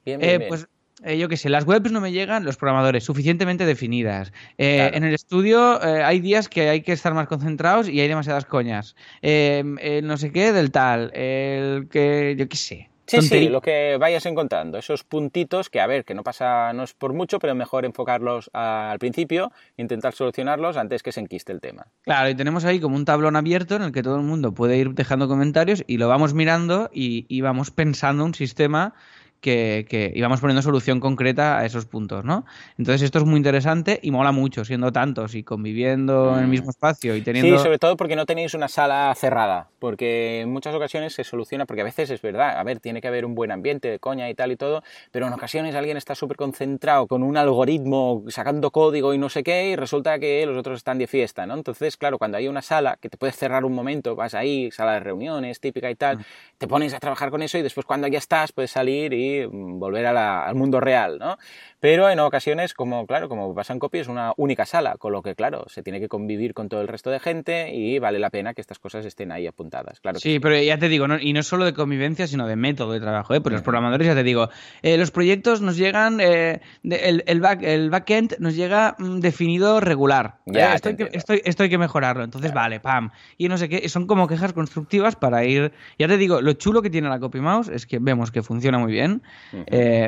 eh, 0.06 0.46
pues 0.48 0.68
eh, 1.04 1.18
yo 1.18 1.28
qué 1.28 1.36
sé, 1.36 1.48
las 1.48 1.64
webs 1.64 1.92
no 1.92 2.00
me 2.00 2.12
llegan, 2.12 2.44
los 2.44 2.56
programadores 2.56 3.04
suficientemente 3.04 3.66
definidas. 3.66 4.32
Eh, 4.58 4.90
en 4.94 5.04
el 5.04 5.14
estudio 5.14 5.80
hay 5.82 6.20
días 6.20 6.48
que 6.48 6.68
hay 6.68 6.82
que 6.82 6.92
estar 6.92 7.14
más 7.14 7.26
concentrados 7.26 7.88
y 7.88 8.00
hay 8.00 8.08
demasiadas 8.08 8.44
coñas. 8.44 8.94
no 9.22 10.16
sé 10.16 10.32
qué 10.32 10.52
del 10.52 10.70
tal, 10.70 11.10
el 11.14 11.88
que, 11.88 12.34
yo 12.38 12.48
qué 12.48 12.56
sé. 12.56 12.90
Sí, 13.18 13.22
sí, 13.22 13.48
lo 13.48 13.60
que 13.60 13.96
vayas 13.98 14.24
encontrando, 14.26 14.78
esos 14.78 15.02
puntitos 15.02 15.68
que, 15.68 15.80
a 15.80 15.86
ver, 15.88 16.04
que 16.04 16.14
no 16.14 16.22
pasa, 16.22 16.72
no 16.72 16.84
es 16.84 16.94
por 16.94 17.12
mucho, 17.12 17.40
pero 17.40 17.56
mejor 17.56 17.84
enfocarlos 17.84 18.50
al 18.52 19.00
principio, 19.00 19.50
intentar 19.76 20.14
solucionarlos 20.14 20.76
antes 20.76 21.02
que 21.02 21.10
se 21.10 21.18
enquiste 21.18 21.50
el 21.50 21.60
tema. 21.60 21.88
Claro, 22.02 22.28
y 22.28 22.36
tenemos 22.36 22.64
ahí 22.64 22.78
como 22.78 22.94
un 22.94 23.04
tablón 23.04 23.34
abierto 23.34 23.74
en 23.74 23.82
el 23.82 23.90
que 23.90 24.04
todo 24.04 24.16
el 24.16 24.22
mundo 24.22 24.54
puede 24.54 24.76
ir 24.76 24.90
dejando 24.94 25.26
comentarios 25.26 25.82
y 25.88 25.96
lo 25.96 26.06
vamos 26.06 26.34
mirando 26.34 26.88
y, 26.92 27.26
y 27.28 27.40
vamos 27.40 27.72
pensando 27.72 28.24
un 28.24 28.34
sistema 28.34 28.94
que, 29.40 29.86
que, 29.88 30.12
íbamos 30.14 30.40
poniendo 30.40 30.62
solución 30.62 31.00
concreta 31.00 31.58
a 31.58 31.64
esos 31.64 31.86
puntos, 31.86 32.24
¿no? 32.24 32.44
Entonces 32.78 33.02
esto 33.02 33.18
es 33.18 33.24
muy 33.24 33.36
interesante 33.36 33.98
y 34.02 34.10
mola 34.10 34.32
mucho, 34.32 34.64
siendo 34.64 34.92
tantos 34.92 35.34
y 35.34 35.42
conviviendo 35.42 36.34
en 36.34 36.40
el 36.40 36.46
mm. 36.46 36.50
mismo 36.50 36.70
espacio 36.70 37.16
y 37.16 37.22
teniendo... 37.22 37.56
Sí, 37.56 37.62
sobre 37.62 37.78
todo 37.78 37.96
porque 37.96 38.16
no 38.16 38.26
tenéis 38.26 38.54
una 38.54 38.68
sala 38.68 39.12
cerrada, 39.16 39.68
porque 39.78 40.40
en 40.42 40.52
muchas 40.52 40.74
ocasiones 40.74 41.14
se 41.14 41.24
soluciona, 41.24 41.66
porque 41.66 41.80
a 41.80 41.84
veces 41.84 42.10
es 42.10 42.22
verdad, 42.22 42.58
a 42.58 42.62
ver, 42.62 42.80
tiene 42.80 43.00
que 43.00 43.08
haber 43.08 43.24
un 43.24 43.34
buen 43.34 43.50
ambiente 43.50 43.88
de 43.88 43.98
coña 43.98 44.28
y 44.28 44.34
tal 44.34 44.52
y 44.52 44.56
todo, 44.56 44.82
pero 45.10 45.26
en 45.26 45.32
ocasiones 45.32 45.74
alguien 45.74 45.96
está 45.96 46.14
súper 46.14 46.36
concentrado 46.36 47.06
con 47.06 47.22
un 47.22 47.36
algoritmo 47.36 48.24
sacando 48.28 48.70
código 48.70 49.14
y 49.14 49.18
no 49.18 49.28
sé 49.28 49.42
qué 49.42 49.70
y 49.70 49.76
resulta 49.76 50.18
que 50.18 50.44
los 50.46 50.56
otros 50.56 50.78
están 50.78 50.98
de 50.98 51.06
fiesta, 51.06 51.46
¿no? 51.46 51.54
Entonces, 51.54 51.96
claro, 51.96 52.18
cuando 52.18 52.38
hay 52.38 52.48
una 52.48 52.62
sala 52.62 52.98
que 53.00 53.08
te 53.08 53.16
puedes 53.16 53.36
cerrar 53.36 53.64
un 53.64 53.72
momento, 53.72 54.14
vas 54.14 54.34
ahí, 54.34 54.70
sala 54.70 54.94
de 54.94 55.00
reuniones 55.00 55.60
típica 55.60 55.90
y 55.90 55.94
tal, 55.94 56.18
mm. 56.18 56.24
te 56.58 56.68
pones 56.68 56.94
a 56.94 57.00
trabajar 57.00 57.30
con 57.30 57.42
eso 57.42 57.58
y 57.58 57.62
después 57.62 57.86
cuando 57.86 58.06
ya 58.08 58.18
estás 58.18 58.52
puedes 58.52 58.70
salir 58.70 59.12
y 59.12 59.29
volver 59.50 60.06
al 60.06 60.54
mundo 60.54 60.80
real, 60.80 61.18
¿no? 61.18 61.36
Pero 61.80 62.10
en 62.10 62.20
ocasiones, 62.20 62.74
como 62.74 63.06
claro, 63.06 63.28
como 63.28 63.54
pasa 63.54 63.72
en 63.72 63.78
copy, 63.78 63.98
es 63.98 64.08
una 64.08 64.34
única 64.36 64.66
sala, 64.66 64.96
con 64.98 65.12
lo 65.12 65.22
que 65.22 65.34
claro, 65.34 65.64
se 65.68 65.82
tiene 65.82 65.98
que 65.98 66.08
convivir 66.08 66.52
con 66.52 66.68
todo 66.68 66.82
el 66.82 66.88
resto 66.88 67.10
de 67.10 67.18
gente 67.20 67.74
y 67.74 67.98
vale 67.98 68.18
la 68.18 68.28
pena 68.28 68.52
que 68.52 68.60
estas 68.60 68.78
cosas 68.78 69.06
estén 69.06 69.32
ahí 69.32 69.46
apuntadas. 69.46 69.98
Claro 70.00 70.20
sí, 70.20 70.38
pero 70.40 70.60
ya 70.60 70.78
te 70.78 70.88
digo, 70.88 71.06
y 71.20 71.32
no 71.32 71.42
solo 71.42 71.64
de 71.64 71.72
convivencia, 71.72 72.26
sino 72.26 72.46
de 72.46 72.56
método 72.56 72.92
de 72.92 73.00
trabajo. 73.00 73.34
¿eh? 73.34 73.40
Pues 73.40 73.54
los 73.54 73.62
programadores, 73.62 74.06
ya 74.06 74.14
te 74.14 74.22
digo, 74.22 74.50
eh, 74.82 74.98
los 74.98 75.10
proyectos 75.10 75.62
nos 75.62 75.76
llegan, 75.76 76.20
eh, 76.20 76.60
el, 76.84 77.40
back, 77.40 77.62
el 77.62 77.90
backend 77.90 78.36
nos 78.38 78.54
llega 78.54 78.96
mm, 78.98 79.20
definido 79.20 79.80
regular. 79.80 80.38
Ya, 80.46 80.74
esto, 80.74 80.90
hay 80.90 80.96
que, 80.96 81.08
esto, 81.12 81.62
hay 81.62 81.70
que 81.70 81.78
mejorarlo. 81.78 82.24
Entonces, 82.24 82.52
vale, 82.52 82.80
pam. 82.80 83.10
Y 83.38 83.48
no 83.48 83.56
sé 83.56 83.68
qué, 83.68 83.88
son 83.88 84.06
como 84.06 84.28
quejas 84.28 84.52
constructivas 84.52 85.16
para 85.16 85.44
ir. 85.44 85.72
Ya 85.98 86.08
te 86.08 86.16
digo, 86.18 86.42
lo 86.42 86.52
chulo 86.52 86.82
que 86.82 86.90
tiene 86.90 87.08
la 87.08 87.18
Copy 87.18 87.40
Mouse 87.40 87.68
es 87.68 87.86
que 87.86 87.98
vemos 87.98 88.30
que 88.30 88.42
funciona 88.42 88.78
muy 88.78 88.92
bien, 88.92 89.19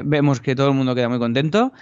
vemos 0.05 0.41
que 0.41 0.55
todo 0.55 0.69
el 0.69 0.75
mundo 0.75 0.95
queda 0.95 1.09
muy 1.09 1.19
contento 1.19 1.73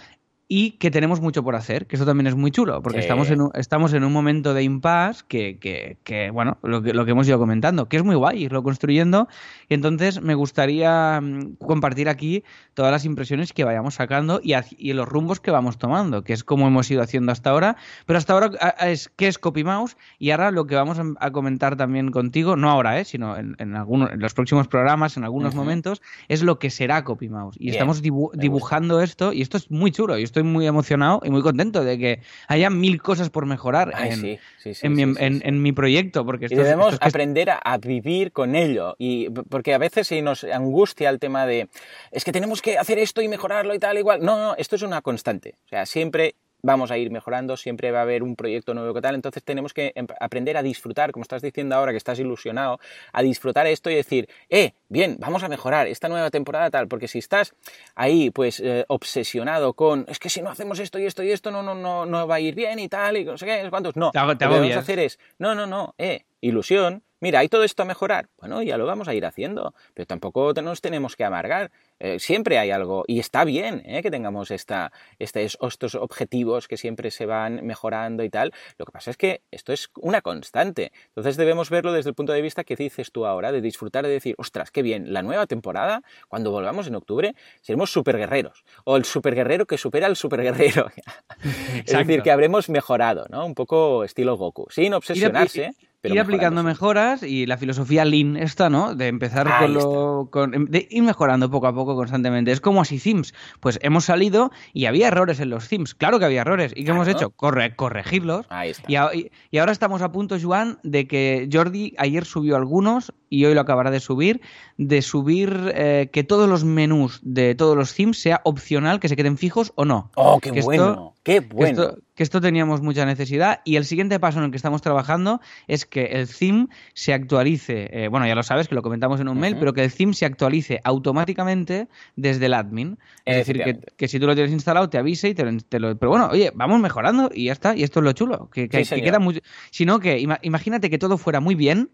y 0.53 0.72
que 0.72 0.90
tenemos 0.90 1.20
mucho 1.20 1.44
por 1.44 1.55
hacer, 1.55 1.86
que 1.86 1.94
eso 1.94 2.05
también 2.05 2.26
es 2.26 2.34
muy 2.34 2.51
chulo, 2.51 2.82
porque 2.82 2.98
estamos, 2.98 3.30
en 3.30 3.40
un, 3.40 3.53
estamos 3.55 3.92
en 3.92 4.03
un 4.03 4.12
momento 4.12 4.53
de 4.53 4.64
impasse 4.64 5.22
que, 5.28 5.61
que, 5.61 5.96
que, 6.03 6.30
bueno, 6.32 6.59
lo 6.64 6.82
que, 6.82 6.92
lo 6.92 7.05
que 7.05 7.12
hemos 7.12 7.28
ido 7.28 7.38
comentando, 7.38 7.88
que 7.88 7.96
es 7.96 8.03
muy 8.03 8.16
guay 8.16 8.42
irlo 8.42 8.64
construyendo, 8.64 9.28
y 9.68 9.74
entonces 9.74 10.20
me 10.20 10.34
gustaría 10.34 11.20
mm, 11.20 11.55
compartir 11.64 12.09
aquí 12.09 12.42
todas 12.74 12.90
las 12.90 13.05
impresiones 13.05 13.53
que 13.53 13.62
vayamos 13.62 13.94
sacando 13.94 14.40
y, 14.42 14.55
y 14.76 14.92
los 14.92 15.09
rumbos 15.09 15.38
que 15.38 15.53
vamos 15.53 15.78
tomando, 15.78 16.24
que 16.24 16.32
es 16.32 16.42
como 16.42 16.66
hemos 16.66 16.90
ido 16.90 17.01
haciendo 17.01 17.30
hasta 17.30 17.51
ahora, 17.51 17.76
pero 18.05 18.18
hasta 18.18 18.32
ahora 18.32 18.51
es 18.80 19.09
qué 19.09 19.28
es 19.28 19.38
CopyMouse, 19.38 19.96
y 20.18 20.32
ahora 20.32 20.51
lo 20.51 20.66
que 20.66 20.74
vamos 20.74 20.98
a 21.20 21.30
comentar 21.30 21.76
también 21.76 22.11
contigo, 22.11 22.57
no 22.57 22.70
ahora, 22.70 22.98
¿eh? 22.98 23.05
sino 23.05 23.36
en, 23.36 23.55
en, 23.61 23.76
algunos, 23.76 24.11
en 24.11 24.18
los 24.18 24.34
próximos 24.34 24.66
programas, 24.66 25.16
en 25.16 25.22
algunos 25.22 25.55
momentos, 25.55 26.03
es 26.26 26.42
lo 26.42 26.59
que 26.59 26.70
será 26.70 27.05
CopyMouse, 27.05 27.57
y 27.61 27.70
estamos 27.70 28.03
dibujando 28.03 29.01
esto, 29.01 29.32
y 29.32 29.42
esto 29.42 29.57
es 29.57 29.70
muy 29.70 29.92
chulo, 29.92 30.18
y 30.18 30.24
esto 30.24 30.39
muy 30.43 30.66
emocionado 30.66 31.20
y 31.24 31.30
muy 31.30 31.43
contento 31.43 31.84
de 31.84 31.99
que 31.99 32.20
haya 32.49 32.70
mil 32.70 33.01
cosas 33.03 33.30
por 33.30 33.47
mejorar 33.47 33.93
en, 33.99 35.62
mi, 35.62 35.72
proyecto. 35.72 36.24
Porque 36.24 36.47
y 36.51 36.55
debemos 36.55 36.97
aprender 37.01 37.51
a, 37.51 37.78
vivir 37.78 38.32
con 38.32 38.55
ello. 38.55 38.95
Y 38.99 39.30
porque 39.30 39.74
a 39.74 39.78
veces 39.78 40.11
nos 40.22 40.45
angustia 40.45 41.11
el 41.11 41.18
tema 41.18 41.47
de 41.47 41.68
es 42.11 42.24
que 42.24 42.32
tenemos 42.32 42.62
que 42.62 42.78
hacer 42.78 42.99
esto 42.99 43.22
y 43.22 43.28
mejorarlo 43.28 43.74
y 43.74 43.78
tal, 43.78 43.99
igual. 43.99 44.22
No, 44.22 44.36
no, 44.36 44.55
esto 44.57 44.76
es 44.76 44.82
una 44.82 45.03
constante. 45.03 45.57
O 45.66 45.68
sea, 45.68 45.86
siempre 45.86 46.34
vamos 46.63 46.91
a 46.91 46.99
ir 46.99 47.11
mejorando, 47.11 47.57
siempre 47.57 47.91
va 47.91 48.01
a 48.01 48.03
haber 48.03 48.23
un 48.23 48.37
proyecto 48.37 48.75
nuevo 48.75 48.95
que 48.95 49.01
tal, 49.01 49.15
entonces 49.15 49.43
tenemos 49.45 49.73
que 49.73 49.93
em, 49.95 50.07
aprender 50.21 50.57
a 50.57 50.63
disfrutar, 50.63 51.13
como 51.13 51.23
estás 51.23 51.43
diciendo 51.43 51.75
ahora 51.75 51.93
que 51.93 51.99
estás 51.99 52.19
ilusionado, 52.19 52.81
a 53.13 53.23
disfrutar 53.23 53.67
esto 53.67 53.91
y 53.91 53.95
decir, 53.95 54.29
eh, 54.49 54.73
bien, 54.89 55.17
vamos 55.19 55.43
a 55.43 55.49
mejorar 55.49 55.87
esta 55.87 56.09
nueva 56.09 56.31
temporada 56.31 56.71
tal, 56.71 56.89
porque 56.89 57.09
si 57.09 57.19
estás 57.19 57.55
ahí 57.95 58.31
pues 58.31 58.61
eh, 58.61 58.85
obsesionado 58.89 59.75
con, 59.75 60.05
es 60.09 60.19
que 60.19 60.29
si 60.29 60.43
no 60.43 60.51
hacemos 60.51 60.79
esto 60.79 60.99
y 60.99 61.07
esto 61.07 61.23
y 61.23 61.31
esto 61.31 61.51
no, 61.51 61.63
no, 61.63 61.75
no, 61.75 62.07
no 62.07 62.27
va 62.27 62.37
a 62.37 62.41
ir 62.41 62.55
bien 62.55 62.79
y 62.79 62.89
tal, 62.89 63.17
y 63.17 63.25
no 63.25 63.39
sé 63.39 63.47
qué, 63.47 63.67
cuántos, 63.71 63.97
no, 63.97 64.11
te 64.11 64.19
lo 64.19 64.37
que 64.37 64.45
vamos 64.47 64.77
a 64.77 64.81
hacer 64.81 64.99
es, 64.99 65.19
no, 65.39 65.55
no, 65.55 65.67
no, 65.67 65.95
eh, 65.99 66.25
ilusión, 66.41 67.03
mira, 67.21 67.41
hay 67.41 67.49
todo 67.49 67.64
esto 67.64 67.83
a 67.83 67.87
mejorar, 67.87 68.29
bueno, 68.39 68.62
ya 68.62 68.77
lo 68.77 68.87
vamos 68.87 69.09
a 69.09 69.14
ir 69.14 69.25
haciendo, 69.25 69.75
pero 69.95 70.07
tampoco 70.07 70.53
nos 70.55 70.81
tenemos 70.81 71.16
que 71.16 71.25
amargar, 71.25 71.71
eh, 71.99 72.18
siempre 72.18 72.59
hay 72.59 72.71
algo, 72.71 73.05
y 73.07 73.21
está 73.21 73.45
bien 73.45 73.83
eh, 73.85 74.03
que 74.03 74.11
tengamos 74.11 74.51
esta, 74.51 74.93
estos 75.18 75.95
objetivos 75.95 76.66
que 76.66 76.77
siempre 76.77 77.11
se 77.11 77.27
van 77.27 77.64
mejorando 77.64 78.25
y 78.25 78.31
tal, 78.31 78.53
lo 78.79 78.87
que 78.87 78.93
pasa 78.93 79.11
es 79.11 79.16
que 79.16 79.43
esto 79.51 79.73
es 79.73 79.91
una 79.97 80.23
constante, 80.23 80.93
entonces 81.09 81.37
debemos 81.37 81.71
verlo 81.71 81.93
desde 81.93 82.11
el 82.11 82.14
punto 82.14 82.33
de 82.33 82.43
vista 82.43 82.64
que 82.64 82.77
dices 82.77 83.12
tú 83.12 83.27
ahora, 83.27 83.53
de 83.53 83.61
disfrutar 83.61 84.05
de 84.05 84.11
decir, 84.11 84.35
ostras, 84.39 84.71
qué 84.71 84.83
bien, 84.83 85.12
la 85.12 85.23
nueva 85.23 85.47
temporada, 85.47 86.03
cuando 86.29 86.51
volvamos 86.51 86.87
en 86.87 86.95
octubre, 86.95 87.35
seremos 87.61 87.93
super 87.93 88.16
guerreros, 88.16 88.64
o 88.85 88.97
el 88.97 89.05
super 89.05 89.35
guerrero 89.35 89.66
que 89.66 89.79
supera 89.79 90.07
al 90.07 90.16
super 90.16 90.43
guerrero, 90.43 90.91
es 91.85 91.93
decir, 91.93 92.23
que 92.23 92.31
habremos 92.31 92.68
mejorado, 92.68 93.27
¿no? 93.29 93.45
Un 93.45 93.55
poco 93.55 94.05
estilo 94.05 94.37
Goku, 94.37 94.66
sin 94.71 94.95
obsesionarse 94.95 95.73
ir 96.03 96.20
aplicando 96.20 96.62
mejoras 96.62 97.22
y 97.22 97.46
la 97.46 97.57
filosofía 97.57 98.05
Lean 98.05 98.36
esta, 98.36 98.70
¿no? 98.70 98.94
De 98.94 99.09
empezar 99.09 99.48
con 99.59 99.74
lo... 99.74 100.28
Con, 100.30 100.66
de 100.66 100.86
ir 100.90 101.03
mejorando 101.03 101.51
poco 101.51 101.66
a 101.66 101.74
poco 101.74 101.96
constantemente. 101.96 102.53
Es 102.53 102.61
como 102.61 102.80
así 102.80 102.98
Sims. 102.98 103.34
Pues 103.61 103.78
hemos 103.82 104.05
salido 104.05 104.51
y 104.72 104.86
había 104.86 105.09
errores 105.09 105.40
en 105.40 105.51
los 105.51 105.64
Sims. 105.64 105.94
Claro 105.94 106.18
que 106.18 106.24
había 106.24 106.42
errores. 106.42 106.72
¿Y 106.74 106.84
qué 106.84 106.90
hemos 106.90 107.09
hecho? 107.09 107.30
Corre, 107.30 107.74
corregirlos. 107.76 108.46
Ahí 108.48 108.70
está. 108.70 109.14
Y, 109.14 109.30
y, 109.51 109.59
ahora 109.59 109.72
estamos 109.72 110.03
a 110.03 110.12
punto, 110.12 110.36
Joan, 110.40 110.78
de 110.82 111.07
que 111.07 111.48
Jordi 111.53 111.94
ayer 111.98 112.24
subió 112.24 112.57
algunos 112.57 113.12
y 113.31 113.45
hoy 113.45 113.55
lo 113.55 113.62
acabará 113.62 113.91
de 113.91 114.01
subir, 114.01 114.43
de 114.76 115.01
subir 115.01 115.72
eh, 115.74 116.11
que 116.12 116.24
todos 116.24 116.49
los 116.49 116.64
menús 116.64 117.20
de 117.22 117.55
todos 117.55 117.76
los 117.76 117.91
Sims 117.91 118.18
sea 118.18 118.43
opcional, 118.45 119.01
que 119.01 119.09
se 119.09 119.16
queden 119.16 119.39
fijos 119.39 119.72
o 119.76 119.87
no. 119.87 120.11
¡Oh, 120.16 120.41
qué 120.41 120.61
bueno! 120.61 121.14
¡Qué 121.22 121.41
bueno! 121.41 121.95
que 122.20 122.24
esto 122.24 122.43
teníamos 122.43 122.83
mucha 122.83 123.07
necesidad 123.07 123.62
y 123.64 123.76
el 123.76 123.87
siguiente 123.87 124.20
paso 124.20 124.41
en 124.41 124.45
el 124.45 124.51
que 124.51 124.59
estamos 124.59 124.83
trabajando 124.83 125.41
es 125.68 125.87
que 125.87 126.05
el 126.05 126.28
theme 126.28 126.66
se 126.93 127.14
actualice, 127.14 127.89
eh, 127.93 128.09
bueno, 128.09 128.26
ya 128.26 128.35
lo 128.35 128.43
sabes 128.43 128.68
que 128.68 128.74
lo 128.74 128.83
comentamos 128.83 129.20
en 129.20 129.28
un 129.28 129.41
mail, 129.41 129.57
pero 129.59 129.72
que 129.72 129.83
el 129.83 129.91
theme 129.91 130.12
se 130.12 130.26
actualice 130.26 130.83
automáticamente 130.85 131.89
desde 132.16 132.45
el 132.45 132.53
admin. 132.53 132.99
Es 133.24 133.47
decir, 133.47 133.81
que, 133.97 134.07
si 134.07 134.20
tú 134.20 134.26
lo 134.26 134.35
tienes 134.35 134.53
instalado 134.53 134.91
te 134.91 134.99
avise 134.99 135.31
y 135.31 135.35
te 135.35 135.45
lo, 135.81 135.97
Pero 135.97 136.11
bueno, 136.11 136.28
oye, 136.31 136.53
vamos 136.55 136.78
mejorando 136.78 137.31
y 137.33 137.47
ya 137.47 137.53
está, 137.53 137.74
y 137.74 137.85
esto 137.85 138.01
es 138.01 138.05
lo 138.05 138.12
chulo, 138.12 138.51
que, 138.51 138.68
queda 138.68 139.18
muy... 139.18 139.43
Sino 139.70 139.99
que 139.99 140.18
imagínate 140.43 140.91
que 140.91 140.99
todo 140.99 141.16
fuera 141.16 141.41
muy 141.41 141.55
bien 141.55 141.89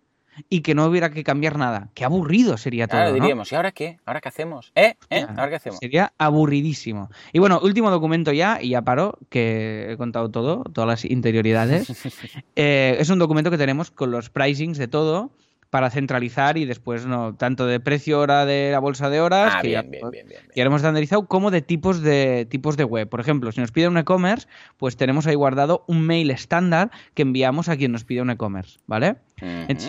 y 0.49 0.61
que 0.61 0.75
no 0.75 0.87
hubiera 0.87 1.11
que 1.11 1.25
cambiar 1.25 1.59
nada. 1.59 1.89
Qué 1.95 2.05
aburrido 2.05 2.57
sería 2.57 2.87
todo. 2.87 3.01
Claro, 3.01 3.15
diríamos, 3.15 3.51
¿y 3.53 3.55
ahora 3.55 3.73
qué? 3.73 3.99
¿Ahora 4.07 4.21
qué 4.21 4.29
hacemos? 4.29 4.73
¿Eh? 4.75 4.95
¿Eh? 5.11 5.27
¿Ahora 5.29 5.51
qué 5.51 5.57
hacemos? 5.57 5.79
Sería 5.79 6.13
aburridísimo. 6.19 7.11
Y 7.33 7.39
bueno, 7.39 7.61
último 7.63 7.91
documento 7.91 8.33
ya, 8.33 8.59
y 8.61 8.71
ya 8.71 8.83
paro, 8.83 9.19
que 9.29 9.93
he 9.93 9.97
contado 9.97 10.31
todo, 10.31 10.65
todas 10.65 10.89
las 10.89 11.05
interioridades. 11.05 11.87
Eh, 12.59 12.97
es 12.99 13.11
un 13.11 13.19
documento 13.19 13.51
que 13.51 13.59
tenemos 13.59 13.91
con 13.91 14.11
los 14.11 14.31
pricings 14.31 14.79
de 14.79 14.89
todo 14.89 15.31
para 15.77 15.91
centralizar 15.91 16.57
y 16.57 16.65
después 16.65 17.05
no 17.05 17.35
tanto 17.35 17.67
de 17.67 17.81
precio 17.81 18.19
hora 18.19 18.47
de 18.47 18.71
la 18.73 18.79
bolsa 18.79 19.11
de 19.11 19.21
horas 19.21 19.53
ah, 19.55 19.61
que 19.61 19.69
bien, 19.69 19.83
ya, 19.83 20.09
bien, 20.09 20.27
bien, 20.27 20.41
ya 20.55 20.65
lo 20.65 20.69
hemos 20.69 20.79
estandarizado 20.79 21.27
como 21.27 21.51
de 21.51 21.61
tipos 21.61 22.01
de 22.01 22.47
tipos 22.49 22.79
de 22.79 22.85
web. 22.85 23.07
Por 23.11 23.21
ejemplo 23.21 23.53
si 23.53 23.61
nos 23.61 23.73
pide 23.73 23.87
un 23.87 23.99
e-commerce 23.99 24.49
pues 24.79 24.97
tenemos 24.97 25.27
ahí 25.27 25.35
guardado 25.35 25.85
un 25.87 26.01
mail 26.01 26.31
estándar 26.31 26.91
que 27.13 27.21
enviamos 27.21 27.69
a 27.69 27.77
quien 27.77 27.93
nos 27.93 28.05
pide 28.05 28.23
un 28.23 28.31
e-commerce 28.31 28.79
vale 28.87 29.17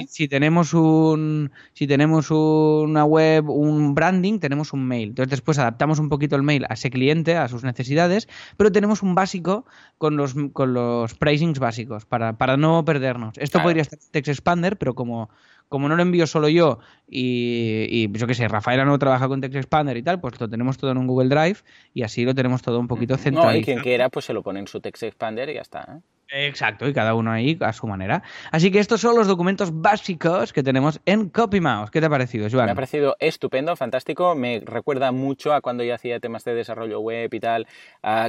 si, 0.09 0.27
tenemos 0.27 0.73
un 0.73 1.51
si 1.71 1.87
tenemos 1.87 2.31
una 2.31 3.05
web 3.05 3.49
un 3.49 3.95
branding 3.95 4.39
tenemos 4.39 4.73
un 4.73 4.85
mail. 4.85 5.09
Entonces 5.09 5.31
después 5.31 5.57
adaptamos 5.57 5.99
un 5.99 6.09
poquito 6.09 6.35
el 6.35 6.43
mail 6.43 6.65
a 6.67 6.73
ese 6.73 6.89
cliente 6.89 7.37
a 7.37 7.47
sus 7.47 7.63
necesidades 7.63 8.27
pero 8.57 8.73
tenemos 8.73 9.03
un 9.03 9.15
básico 9.15 9.65
con 9.97 10.17
los 10.17 10.35
con 10.51 10.73
los 10.73 11.13
pricings 11.13 11.59
básicos 11.59 12.05
para, 12.05 12.37
para 12.37 12.57
no 12.57 12.83
perdernos. 12.83 13.37
Esto 13.37 13.63
podría 13.63 13.83
estar 13.83 13.97
en 13.97 14.11
text 14.11 14.27
expander 14.27 14.75
pero 14.75 14.95
como 14.95 15.29
como 15.69 15.89
no 15.89 15.95
lo 15.95 16.01
envío 16.01 16.27
solo 16.27 16.49
yo 16.49 16.79
y, 17.07 17.87
y 17.89 18.07
pues 18.07 18.21
yo 18.21 18.27
qué 18.27 18.33
sé, 18.33 18.47
Rafaela 18.47 18.85
no 18.85 18.97
trabaja 18.99 19.27
con 19.27 19.41
Text 19.41 19.57
Expander 19.57 19.97
y 19.97 20.03
tal, 20.03 20.19
pues 20.19 20.39
lo 20.39 20.49
tenemos 20.49 20.77
todo 20.77 20.91
en 20.91 20.97
un 20.97 21.07
Google 21.07 21.29
Drive 21.29 21.59
y 21.93 22.03
así 22.03 22.23
lo 22.25 22.33
tenemos 22.33 22.61
todo 22.61 22.79
un 22.79 22.87
poquito 22.87 23.17
centralizado. 23.17 23.53
No, 23.53 23.59
y 23.59 23.63
quien 23.63 23.79
quiera 23.79 24.09
pues 24.09 24.25
se 24.25 24.33
lo 24.33 24.43
pone 24.43 24.59
en 24.59 24.67
su 24.67 24.79
Text 24.79 25.03
Expander 25.03 25.49
y 25.49 25.55
ya 25.55 25.61
está. 25.61 25.81
¿eh? 25.97 26.01
Exacto, 26.29 26.87
y 26.87 26.93
cada 26.93 27.13
uno 27.13 27.31
ahí 27.31 27.57
a 27.61 27.71
su 27.71 27.87
manera. 27.87 28.21
Así 28.51 28.69
que 28.69 28.79
estos 28.79 28.99
son 28.99 29.15
los 29.15 29.27
documentos 29.27 29.81
básicos 29.81 30.51
que 30.51 30.61
tenemos 30.61 30.99
en 31.05 31.29
CopyMouse. 31.29 31.89
¿Qué 31.89 32.01
te 32.01 32.07
ha 32.07 32.09
parecido, 32.09 32.49
Joan? 32.51 32.65
Me 32.65 32.71
ha 32.71 32.75
parecido 32.75 33.15
estupendo, 33.19 33.75
fantástico. 33.77 34.35
Me 34.35 34.61
recuerda 34.65 35.13
mucho 35.13 35.53
a 35.53 35.61
cuando 35.61 35.85
yo 35.85 35.95
hacía 35.95 36.19
temas 36.19 36.43
de 36.43 36.53
desarrollo 36.53 36.99
web 36.99 37.33
y 37.33 37.39
tal, 37.39 37.67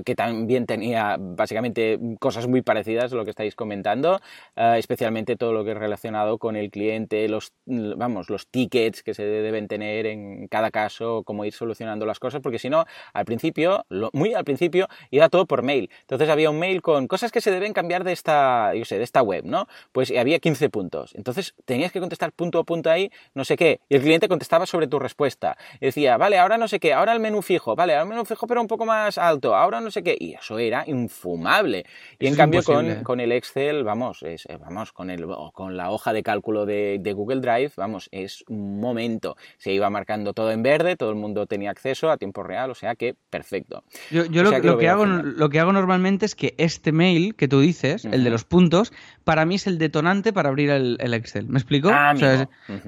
que 0.05 0.15
también 0.15 0.67
tenía 0.67 1.17
básicamente 1.19 1.99
cosas 2.21 2.47
muy 2.47 2.63
parecidas 2.63 3.13
a 3.13 3.17
lo 3.17 3.25
que 3.25 3.31
estáis 3.31 3.57
comentando, 3.57 4.21
especialmente 4.55 5.35
todo 5.35 5.53
lo 5.53 5.65
que 5.65 5.73
es 5.73 5.79
relacionado 5.79 6.39
con 6.39 6.55
el 6.55 6.71
cliente, 6.71 7.29
los, 7.29 7.53
vamos, 7.67 8.31
los 8.31 8.47
tickets 8.47 9.03
que 9.03 9.15
se 9.15 9.25
deben 9.25 9.67
tener 9.67 10.07
en 10.07 10.47
cada 10.47 10.71
caso, 10.71 11.25
cómo 11.25 11.45
ir 11.45 11.53
solucionando 11.53 12.07
las 12.07 12.21
cosas, 12.21 12.43
porque 12.43 12.61
si 12.61 12.71
no, 12.71 12.85
al 13.13 13.25
principio, 13.25 13.85
muy 14.13 14.35
al 14.35 14.45
principio, 14.45 14.87
iba 15.11 15.29
todo 15.29 15.47
por 15.47 15.63
mail. 15.63 15.91
Entonces 16.03 16.29
había 16.29 16.51
un 16.51 16.61
mail 16.61 16.81
con 16.81 17.09
cosas 17.09 17.33
que 17.33 17.41
se 17.41 17.51
deben 17.51 17.73
cambiar 17.73 17.88
de 17.89 18.13
esta, 18.13 18.75
yo 18.75 18.85
sé, 18.85 18.99
de 18.99 19.05
esta 19.05 19.23
web, 19.23 19.45
¿no? 19.45 19.67
Pues 19.93 20.13
había 20.17 20.39
15 20.39 20.69
puntos. 20.71 21.15
Entonces 21.15 21.55
tenías 21.65 21.93
que 21.93 22.01
contestar 22.01 22.33
punto 22.33 22.59
a 22.59 22.65
punto 22.65 22.91
ahí, 22.91 23.11
no 23.35 23.45
sé 23.45 23.57
qué. 23.57 23.81
Y 23.89 23.97
el 23.97 24.03
cliente 24.03 24.29
contestaba 24.29 24.67
sobre 24.67 24.87
tu 24.87 24.99
respuesta. 24.99 25.57
Y 25.81 25.87
decía, 25.87 26.17
vale, 26.17 26.39
ahora 26.39 26.59
no 26.59 26.69
sé 26.69 26.79
qué, 26.79 26.93
ahora 26.93 27.13
el 27.13 27.21
menú 27.21 27.43
fijo, 27.43 27.75
vale, 27.75 27.95
ahora 27.95 28.03
el 28.03 28.09
menú 28.09 28.25
fijo 28.25 28.47
pero 28.47 28.61
un 28.61 28.67
poco 28.67 28.85
más 28.85 29.19
alto, 29.19 29.55
ahora 29.55 29.81
no 29.81 29.91
sé 29.91 30.03
qué. 30.03 30.17
Y 30.19 30.35
eso 30.35 30.59
era 30.59 30.85
infumable. 30.87 31.85
Y 32.19 32.27
en 32.27 32.37
cambio 32.37 32.63
con, 32.63 33.21
el 33.21 33.33
Excel, 33.33 33.85
vamos, 33.85 34.23
es, 34.23 34.47
eh, 34.47 34.59
vamos, 34.59 34.93
con, 34.93 35.11
el, 35.11 35.27
con 35.53 35.77
la 35.77 35.91
hoja 35.91 36.13
de 36.13 36.23
cálculo 36.23 36.67
de, 36.67 37.13
Google 37.19 37.41
Drive, 37.41 37.73
vamos, 37.77 38.09
es 38.13 38.45
un 38.49 38.81
momento. 38.81 39.37
Se 39.57 39.73
iba 39.73 39.89
marcando 39.91 40.35
todo 40.35 40.53
en 40.53 40.63
verde, 40.63 40.97
todo 40.97 41.11
el 41.11 41.17
mundo 41.17 41.47
tenía 41.47 41.71
acceso 41.71 42.11
a 42.11 42.17
tiempo 42.17 42.43
real, 42.43 42.71
o 42.71 42.75
sea 42.75 42.95
que 42.95 43.15
perfecto. 43.31 43.83
Yo, 44.11 44.25
lo, 44.25 44.79
que 44.79 44.89
hago, 44.89 45.07
lo 45.07 45.49
que 45.49 45.59
hago 45.59 45.73
normalmente 45.73 46.27
es 46.27 46.35
que 46.35 46.55
este 46.59 46.93
mail 46.93 47.35
que 47.35 47.49
tú 47.49 47.61
dices, 47.61 47.78
el 47.85 48.25
de 48.25 48.31
los 48.31 48.45
puntos, 48.45 48.93
para 49.25 49.45
mí 49.45 49.57
es 49.57 49.67
el 49.67 49.79
detonante 49.79 50.33
para 50.33 50.49
abrir 50.49 50.71
el, 50.71 51.15
Excel. 51.15 51.49
¿Me 51.49 51.59
explico? 51.59 51.91
Ah, 51.93 52.15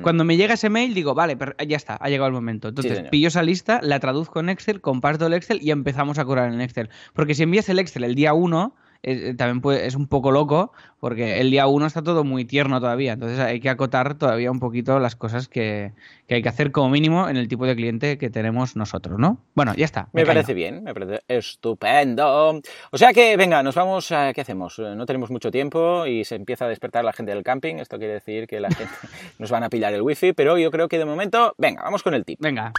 cuando 0.03 0.25
me 0.25 0.37
llega 0.37 0.55
ese 0.55 0.71
mail, 0.71 0.95
digo, 0.95 1.15
vale, 1.15 1.37
pero 1.37 1.55
ya 1.67 1.77
está, 1.77 1.97
ha 2.01 2.09
llegado 2.09 2.29
el 2.29 2.35
momento. 2.35 2.69
Entonces, 2.69 3.03
pillo 3.11 3.29
esa 3.29 3.43
lista, 3.43 3.81
la 3.83 4.01
traduzco 4.01 4.41
en 4.41 4.49
Excel, 4.49 4.81
comparto 4.81 5.27
el 5.27 5.35
Excel 5.35 5.61
y 5.63 5.71
empezamos 5.71 6.19
a 6.19 6.25
curar 6.25 6.53
en 6.53 6.61
Excel. 6.61 6.91
Porque 7.13 7.35
si 7.35 7.43
envías 7.43 7.69
el 7.69 7.79
Excel 7.79 8.05
el 8.05 8.15
día 8.15 8.35
1, 8.35 8.75
eh, 9.03 9.35
también 9.35 9.61
puede, 9.61 9.87
es 9.87 9.95
un 9.95 10.07
poco 10.07 10.31
loco 10.31 10.73
porque 11.01 11.41
el 11.41 11.51
día 11.51 11.67
1 11.67 11.87
está 11.87 12.03
todo 12.03 12.25
muy 12.25 12.45
tierno 12.45 12.81
todavía. 12.81 13.15
Entonces 13.15 13.39
hay 13.39 13.61
que 13.61 13.71
acotar 13.71 14.15
todavía 14.17 14.51
un 14.51 14.61
poquito 14.61 14.99
las 14.99 15.17
cosas 15.17 15.49
que, 15.49 15.93
hay 16.29 16.43
que 16.43 16.49
hacer 16.49 16.71
como 16.71 16.91
mínimo 16.91 17.29
en 17.29 17.37
el 17.37 17.49
tipo 17.49 17.67
de 17.67 17.75
cliente 17.75 18.19
que 18.19 18.29
tenemos 18.29 18.77
nosotros, 18.77 19.19
¿no? 19.19 19.39
Bueno, 19.55 19.73
ya 19.75 19.87
está. 19.87 20.09
Me, 20.13 20.27
parece 20.27 20.53
bien, 20.53 20.85
me 20.85 20.93
parece 20.93 21.23
estupendo. 21.27 22.61
O 22.91 22.99
sea 22.99 23.13
que, 23.15 23.37
venga, 23.37 23.63
nos 23.63 23.75
vamos 23.75 24.13
a... 24.13 24.35
¿Qué 24.35 24.43
hacemos? 24.43 24.79
No 24.79 25.07
tenemos 25.07 25.31
mucho 25.31 25.51
tiempo 25.51 26.05
y 26.07 26.25
se 26.25 26.35
empieza 26.35 26.67
a 26.67 26.69
despertar 26.69 27.05
la 27.05 27.15
gente 27.15 27.33
del 27.33 27.43
camping. 27.43 27.77
Esto 27.77 27.99
quiere 27.99 28.15
decir 28.15 28.47
que 28.47 28.61
la 28.61 28.69
gente 28.69 28.93
nos 29.39 29.51
van 29.51 29.65
a 29.65 29.71
pillar 29.71 29.95
el 29.95 30.03
wifi, 30.03 30.35
pero 30.35 30.59
yo 30.59 30.71
creo 30.71 30.89
que 30.89 30.99
de 30.99 31.07
momento, 31.07 31.55
venga, 31.57 31.83
vamos 31.83 32.03
con 32.03 32.13
el 32.13 32.25
tip. 32.27 32.39
Venga. 32.41 32.73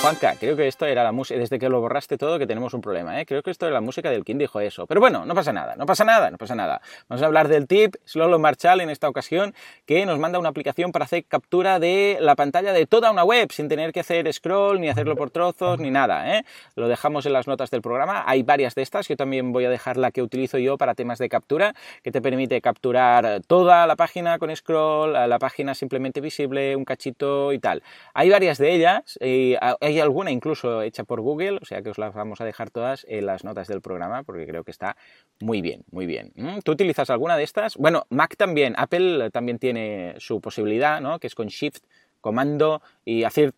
Juanca, 0.00 0.36
creo 0.38 0.56
que 0.56 0.68
esto 0.68 0.86
era 0.86 1.02
la 1.02 1.10
música, 1.10 1.40
desde 1.40 1.58
que 1.58 1.68
lo 1.68 1.80
borraste 1.80 2.16
todo, 2.16 2.38
que 2.38 2.46
tenemos 2.46 2.72
un 2.72 2.80
problema, 2.80 3.20
¿eh? 3.20 3.26
Creo 3.26 3.42
que 3.42 3.50
esto 3.50 3.66
era 3.66 3.74
la 3.74 3.80
música 3.80 4.10
del 4.10 4.24
quien 4.24 4.38
dijo 4.38 4.60
eso. 4.60 4.86
Pero 4.86 5.00
bueno, 5.00 5.26
no 5.26 5.34
pasa 5.34 5.52
nada, 5.52 5.74
no 5.74 5.86
pasa 5.86 6.04
nada, 6.04 6.30
no 6.30 6.38
pasa 6.38 6.54
nada. 6.54 6.80
Vamos 7.08 7.20
a 7.20 7.26
hablar 7.26 7.48
del 7.48 7.66
tip 7.66 7.96
Slolo 8.04 8.38
Marshall 8.38 8.80
en 8.80 8.90
esta 8.90 9.08
ocasión, 9.08 9.54
que 9.86 10.06
nos 10.06 10.20
manda 10.20 10.38
una 10.38 10.50
aplicación 10.50 10.92
para 10.92 11.04
hacer 11.04 11.24
captura 11.24 11.80
de 11.80 12.16
la 12.20 12.36
pantalla 12.36 12.72
de 12.72 12.86
toda 12.86 13.10
una 13.10 13.24
web, 13.24 13.50
sin 13.50 13.68
tener 13.68 13.92
que 13.92 13.98
hacer 13.98 14.32
scroll, 14.32 14.80
ni 14.80 14.88
hacerlo 14.88 15.16
por 15.16 15.30
trozos, 15.30 15.80
ni 15.80 15.90
nada, 15.90 16.38
¿eh? 16.38 16.44
Lo 16.76 16.86
dejamos 16.86 17.26
en 17.26 17.32
las 17.32 17.48
notas 17.48 17.72
del 17.72 17.82
programa. 17.82 18.22
Hay 18.24 18.44
varias 18.44 18.76
de 18.76 18.82
estas, 18.82 19.08
yo 19.08 19.16
también 19.16 19.52
voy 19.52 19.64
a 19.64 19.70
dejar 19.70 19.96
la 19.96 20.12
que 20.12 20.22
utilizo 20.22 20.58
yo 20.58 20.78
para 20.78 20.94
temas 20.94 21.18
de 21.18 21.28
captura, 21.28 21.74
que 22.04 22.12
te 22.12 22.22
permite 22.22 22.60
capturar 22.60 23.40
toda 23.48 23.84
la 23.88 23.96
página 23.96 24.38
con 24.38 24.54
scroll, 24.54 25.12
la 25.12 25.38
página 25.40 25.74
simplemente 25.74 26.20
visible, 26.20 26.76
un 26.76 26.84
cachito 26.84 27.52
y 27.52 27.58
tal. 27.58 27.82
Hay 28.14 28.30
varias 28.30 28.58
de 28.58 28.72
ellas 28.72 29.18
y 29.20 29.56
hay 29.88 30.00
alguna 30.00 30.30
incluso 30.30 30.82
hecha 30.82 31.04
por 31.04 31.20
Google, 31.20 31.58
o 31.62 31.64
sea 31.64 31.82
que 31.82 31.90
os 31.90 31.98
las 31.98 32.14
vamos 32.14 32.40
a 32.40 32.44
dejar 32.44 32.70
todas 32.70 33.06
en 33.08 33.24
las 33.24 33.42
notas 33.42 33.68
del 33.68 33.80
programa 33.80 34.22
porque 34.22 34.46
creo 34.46 34.62
que 34.62 34.70
está 34.70 34.96
muy 35.40 35.62
bien, 35.62 35.84
muy 35.90 36.06
bien. 36.06 36.32
¿Mm? 36.34 36.58
¿Tú 36.62 36.72
utilizas 36.72 37.08
alguna 37.10 37.36
de 37.36 37.44
estas? 37.44 37.76
Bueno, 37.76 38.04
Mac 38.10 38.36
también, 38.36 38.74
Apple 38.76 39.30
también 39.30 39.58
tiene 39.58 40.14
su 40.18 40.40
posibilidad, 40.40 41.00
¿no? 41.00 41.18
Que 41.18 41.26
es 41.26 41.34
con 41.34 41.48
Shift 41.48 41.84
comando 42.20 42.82
y 43.04 43.24
hacer 43.24 43.54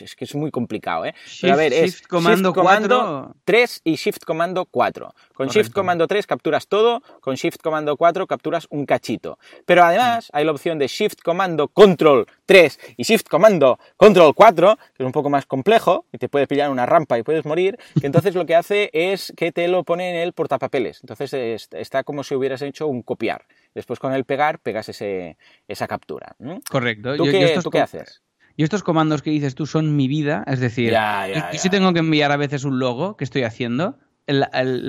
es 0.00 0.14
que 0.14 0.24
es 0.24 0.34
muy 0.34 0.50
complicado 0.50 1.06
eh 1.06 1.14
Pero 1.40 1.54
a 1.54 1.56
ver 1.56 1.72
es 1.72 1.92
shift 1.92 2.06
comando, 2.06 2.52
comando 2.52 3.34
3 3.44 3.80
y 3.84 3.94
shift 3.94 4.24
comando 4.24 4.66
4 4.66 5.14
con 5.32 5.48
shift 5.48 5.72
comando 5.72 6.06
3 6.06 6.26
capturas 6.26 6.66
todo 6.66 7.02
con 7.20 7.34
shift 7.36 7.60
comando 7.62 7.96
4 7.96 8.26
capturas 8.26 8.66
un 8.70 8.86
cachito. 8.86 9.38
Pero 9.64 9.84
además 9.84 10.28
hay 10.32 10.44
la 10.44 10.52
opción 10.52 10.78
de 10.78 10.86
shift 10.86 11.22
comando 11.22 11.68
control 11.68 12.26
3 12.46 12.78
y 12.96 13.04
shift 13.04 13.28
comando 13.28 13.78
control 13.96 14.34
4 14.34 14.76
que 14.94 15.02
es 15.02 15.06
un 15.06 15.12
poco 15.12 15.30
más 15.30 15.46
complejo 15.46 16.06
y 16.12 16.18
te 16.18 16.28
puede 16.28 16.46
pillar 16.46 16.70
una 16.70 16.86
rampa 16.86 17.18
y 17.18 17.22
puedes 17.22 17.44
morir 17.44 17.78
que 18.00 18.06
entonces 18.06 18.34
lo 18.34 18.44
que 18.46 18.54
hace 18.54 18.90
es 18.92 19.32
que 19.36 19.52
te 19.52 19.68
lo 19.68 19.84
pone 19.84 20.10
en 20.10 20.16
el 20.16 20.32
portapapeles. 20.32 21.00
Entonces 21.02 21.68
está 21.72 22.04
como 22.04 22.24
si 22.24 22.34
hubieras 22.34 22.62
hecho 22.62 22.86
un 22.86 23.02
copiar 23.02 23.46
después 23.74 23.98
con 23.98 24.12
el 24.12 24.24
pegar 24.24 24.60
pegas 24.60 24.88
ese, 24.88 25.36
esa 25.68 25.86
captura. 25.86 26.36
Correcto. 26.70 27.16
¿Tú, 27.16 27.24
qué, 27.24 27.80
haces? 27.80 28.22
Y 28.56 28.62
estos 28.62 28.82
comandos 28.82 29.22
que 29.22 29.30
dices 29.30 29.54
tú 29.54 29.66
son 29.66 29.96
mi 29.96 30.08
vida, 30.08 30.44
es 30.46 30.60
decir, 30.60 30.92
yo, 30.92 31.58
si 31.58 31.68
tengo 31.70 31.92
que 31.92 31.98
enviar 31.98 32.30
a 32.32 32.36
veces 32.36 32.64
un 32.64 32.78
logo 32.78 33.16
que 33.16 33.24
estoy 33.24 33.42
haciendo, 33.42 33.98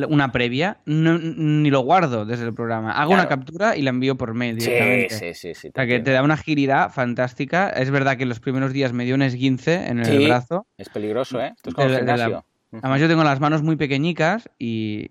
una 0.07 0.31
previa, 0.31 0.77
ni 0.85 1.69
lo 1.69 1.81
guardo 1.81 2.25
desde 2.25 2.45
el 2.45 2.53
programa. 2.53 2.93
Hago 2.93 3.13
una 3.13 3.27
captura 3.27 3.75
y 3.75 3.81
la 3.81 3.89
envío 3.89 4.15
por 4.15 4.33
mail 4.33 4.57
directamente. 4.57 5.15
Sí, 5.15 5.33
sí, 5.33 5.53
sí. 5.53 5.67
o 5.69 5.71
sea, 5.73 5.85
que 5.85 5.99
te 5.99 6.11
da 6.11 6.23
una 6.23 6.35
agilidad 6.35 6.91
fantástica. 6.91 7.69
Es 7.69 7.91
verdad 7.91 8.17
que 8.17 8.23
en 8.23 8.29
los 8.29 8.39
primeros 8.39 8.71
días 8.71 8.93
me 8.93 9.03
dio 9.03 9.15
un 9.15 9.23
esguince 9.23 9.87
en 9.87 9.99
el 9.99 10.27
brazo. 10.27 10.67
Es 10.77 10.89
peligroso, 10.89 11.41
¿eh? 11.41 11.53
Esto 11.55 11.69
es 11.69 11.75
como 11.75 11.89
gimnasio. 11.89 12.45
Además 12.81 13.01
yo 13.01 13.07
tengo 13.07 13.23
las 13.23 13.39
manos 13.39 13.63
muy 13.63 13.75
pequeñicas 13.75 14.49
y, 14.59 15.07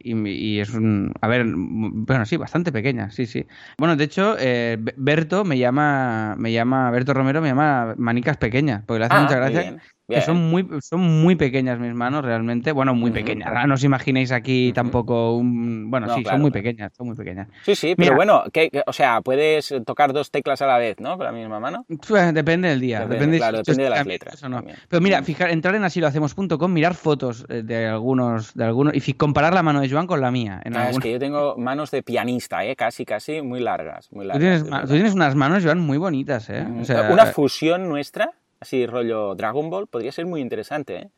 es 0.60 0.70
un... 0.70 1.12
A 1.20 1.28
ver, 1.28 1.44
bueno, 1.46 2.26
sí, 2.26 2.36
bastante 2.36 2.72
pequeñas, 2.72 3.14
sí, 3.14 3.26
sí. 3.26 3.46
Bueno, 3.78 3.96
de 3.96 4.04
hecho, 4.04 4.36
eh, 4.38 4.78
Berto 4.96 5.44
me 5.44 5.58
llama, 5.58 6.34
me 6.38 6.52
llama, 6.52 6.90
Berto 6.90 7.14
Romero 7.14 7.40
me 7.40 7.48
llama 7.48 7.94
manicas 7.96 8.36
pequeñas, 8.36 8.82
porque 8.86 9.00
le 9.00 9.06
hace 9.06 9.14
ah, 9.16 9.22
mucha 9.22 9.36
gracia 9.36 9.76
que 10.08 10.20
son 10.20 10.50
muy, 10.50 10.66
son 10.80 11.00
muy 11.00 11.36
pequeñas 11.36 11.78
mis 11.78 11.94
manos 11.94 12.24
realmente. 12.24 12.72
Bueno, 12.72 12.94
muy 12.94 13.10
pequeñas. 13.10 13.66
no 13.66 13.74
os 13.74 13.84
imaginéis 13.84 14.32
aquí 14.32 14.72
tampoco 14.72 15.36
un... 15.36 15.90
Bueno, 15.90 16.14
sí, 16.14 16.24
son 16.24 16.40
muy 16.40 16.50
pequeñas, 16.50 16.92
son 16.96 17.08
muy 17.08 17.16
pequeñas. 17.16 17.48
Sí, 17.64 17.74
sí, 17.74 17.94
pero 17.96 18.14
bueno, 18.14 18.44
que, 18.52 18.70
o 18.86 18.92
sea, 18.92 19.20
puedes 19.22 19.74
tocar 19.86 20.12
dos 20.12 20.30
teclas 20.30 20.60
a 20.62 20.66
la 20.66 20.78
vez, 20.78 21.00
¿no? 21.00 21.16
Con 21.16 21.26
la 21.26 21.32
misma 21.32 21.60
mano. 21.60 21.86
Pues, 22.06 22.34
depende 22.34 22.68
del 22.68 22.80
día. 22.80 23.06
Depende, 23.06 23.38
claro, 23.38 23.58
depende 23.58 23.84
de 23.84 23.90
las 23.90 24.06
letras. 24.06 24.42
Pero 24.88 25.00
mira, 25.00 25.22
fijar, 25.22 25.50
entrar 25.50 25.74
en 25.74 25.84
así 25.84 26.00
lo 26.00 26.06
hacemos.com, 26.06 26.72
mirar 26.72 26.94
fotos 26.94 27.46
eh, 27.48 27.62
de 27.62 27.86
algunos, 27.86 28.54
de 28.54 28.64
algunos 28.64 28.94
y 28.94 29.14
comparar 29.14 29.54
la 29.54 29.62
mano 29.62 29.80
de 29.80 29.88
Joan 29.88 30.06
con 30.06 30.20
la 30.20 30.30
mía. 30.30 30.60
En 30.64 30.76
ah, 30.76 30.90
Es 30.90 30.98
que 30.98 31.12
yo 31.12 31.18
tengo 31.18 31.56
manos 31.56 31.90
de 31.90 32.02
pianista, 32.02 32.64
¿eh? 32.64 32.76
Casi, 32.76 33.04
casi 33.04 33.42
muy 33.42 33.60
largas. 33.60 34.10
Muy 34.12 34.26
largas 34.26 34.64
¿Tú, 34.64 34.92
tienes, 34.92 35.14
unas 35.14 35.34
manos, 35.34 35.64
Joan, 35.64 35.80
muy 35.80 35.98
bonitas, 35.98 36.50
¿eh? 36.50 36.66
O 36.80 36.84
sea, 36.84 37.10
una 37.10 37.26
fusión 37.26 37.88
nuestra 37.88 38.32
así 38.64 38.86
rollo 38.86 39.34
Dragon 39.34 39.70
Ball, 39.70 39.86
podría 39.86 40.12
ser 40.12 40.26
muy 40.26 40.40
interesante, 40.40 40.96
¿eh? 40.96 41.10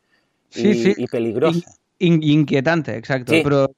Sí, 0.51 0.75
sí. 0.75 0.95
y 0.97 1.07
peligrosa 1.07 1.77
inquietante, 1.99 2.97
exacto. 2.97 3.33
Pero 3.43 3.71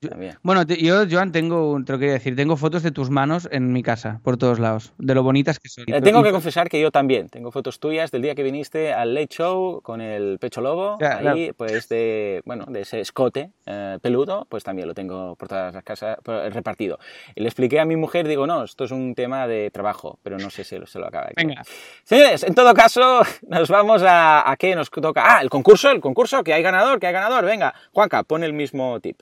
bueno, 0.43 0.63
yo, 0.65 1.05
Joan, 1.09 1.33
tengo, 1.33 1.79
te 1.85 1.93
lo 1.93 1.99
quería 1.99 2.15
decir, 2.15 2.35
tengo 2.35 2.57
fotos 2.57 2.83
de 2.83 2.91
tus 2.91 3.11
manos 3.11 3.49
en 3.53 3.73
mi 3.73 3.83
casa, 3.83 4.21
por 4.25 4.37
todos 4.37 4.59
lados, 4.59 4.93
de 4.99 5.15
lo 5.15 5.23
bonitas 5.23 5.59
que 5.59 5.69
son. 5.69 5.85
Eh, 5.87 6.01
tengo 6.01 6.23
que 6.23 6.33
confesar 6.33 6.69
que 6.69 6.81
yo 6.81 6.91
también 6.91 7.29
tengo 7.29 7.51
fotos 7.53 7.79
tuyas 7.79 8.11
del 8.11 8.23
día 8.23 8.35
que 8.35 8.43
viniste 8.43 8.93
al 8.93 9.15
Late 9.15 9.29
Show 9.31 9.81
con 9.83 10.01
el 10.01 10.39
pecho 10.39 10.61
lobo, 10.61 10.99
ahí, 11.01 11.53
pues 11.53 11.89
de, 11.89 12.43
bueno, 12.45 12.65
de 12.69 12.81
ese 12.81 13.01
escote 13.01 13.51
eh, 13.67 13.99
peludo, 14.03 14.47
pues 14.49 14.65
también 14.65 14.89
lo 14.89 14.95
tengo 14.95 15.37
por 15.37 15.49
todas 15.49 15.75
las 15.75 15.85
casas 15.85 16.19
repartido. 16.25 16.99
Y 17.35 17.43
le 17.43 17.49
expliqué 17.49 17.79
a 17.81 17.85
mi 17.85 17.97
mujer, 17.97 18.27
digo, 18.27 18.47
no, 18.47 18.65
esto 18.65 18.85
es 18.85 18.91
un 18.91 19.15
tema 19.15 19.47
de 19.47 19.71
trabajo, 19.71 20.19
pero 20.23 20.39
no 20.39 20.51
sé 20.51 20.65
si 20.65 20.77
se 20.85 20.99
lo 20.99 21.07
acaba 21.07 21.27
de 21.27 21.35
Venga. 21.37 21.63
Señores, 22.05 22.43
en 22.43 22.55
todo 22.55 22.75
caso, 22.75 23.21
nos 23.49 23.69
vamos 23.69 24.03
a, 24.03 24.51
a 24.51 24.57
qué 24.57 24.75
nos 24.75 24.91
toca. 24.91 25.23
Ah, 25.25 25.41
el 25.41 25.51
concurso, 25.51 25.91
el 25.91 26.01
concurso, 26.01 26.43
que 26.43 26.53
hay 26.53 26.63
ganador, 26.63 26.99
que 26.99 27.07
hay 27.07 27.13
ganador, 27.13 27.45
venga, 27.45 27.75
Juan 27.93 28.08
Pon 28.27 28.45
el 28.45 28.53
mismo 28.53 29.01
tip. 29.01 29.21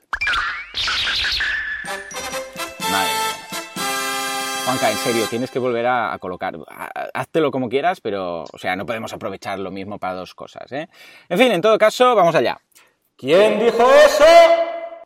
Madre 2.91 3.27
Juanca, 4.67 4.91
en 4.91 4.97
serio, 4.97 5.25
tienes 5.29 5.49
que 5.49 5.59
volver 5.59 5.87
a, 5.87 6.17
colocar. 6.19 6.57
Háztelo 7.13 7.51
como 7.51 7.69
quieras, 7.69 8.01
pero, 8.01 8.43
o 8.43 8.57
sea, 8.57 8.75
no 8.75 8.85
podemos 8.85 9.13
aprovechar 9.13 9.59
lo 9.59 9.71
mismo 9.71 9.97
para 9.97 10.15
dos 10.15 10.35
cosas, 10.35 10.69
¿eh? 10.73 10.89
En 11.29 11.37
fin, 11.37 11.53
en 11.53 11.61
todo 11.61 11.77
caso, 11.77 12.13
vamos 12.15 12.35
allá. 12.35 12.59
¿Quién 13.15 13.61
dijo 13.61 13.89
eso? 14.05 14.25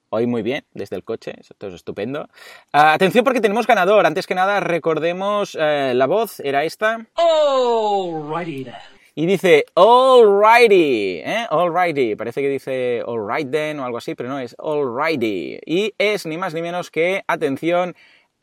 Hoy 0.09 0.25
muy 0.25 0.41
bien, 0.41 0.65
desde 0.73 0.95
el 0.95 1.03
coche, 1.03 1.35
esto 1.39 1.67
es 1.67 1.75
estupendo. 1.75 2.27
Ah, 2.73 2.93
atención 2.93 3.23
porque 3.23 3.39
tenemos 3.39 3.67
ganador. 3.67 4.07
Antes 4.07 4.25
que 4.25 4.33
nada, 4.33 4.61
recordemos 4.61 5.55
eh, 5.59 5.93
la 5.93 6.07
voz, 6.07 6.39
era 6.39 6.63
esta. 6.63 7.05
Alrighty. 7.15 8.71
Y 9.13 9.25
dice 9.25 9.65
alrighty, 9.75 11.19
¿eh? 11.19 11.45
Alrighty. 11.49 12.15
Parece 12.15 12.41
que 12.41 12.47
dice 12.47 13.03
alright 13.05 13.51
then 13.51 13.79
o 13.79 13.85
algo 13.85 13.97
así, 13.97 14.15
pero 14.15 14.29
no 14.29 14.39
es 14.39 14.55
alrighty. 14.57 15.59
Y 15.65 15.93
es 15.97 16.25
ni 16.25 16.37
más 16.37 16.53
ni 16.53 16.61
menos 16.61 16.89
que, 16.89 17.21
atención, 17.27 17.93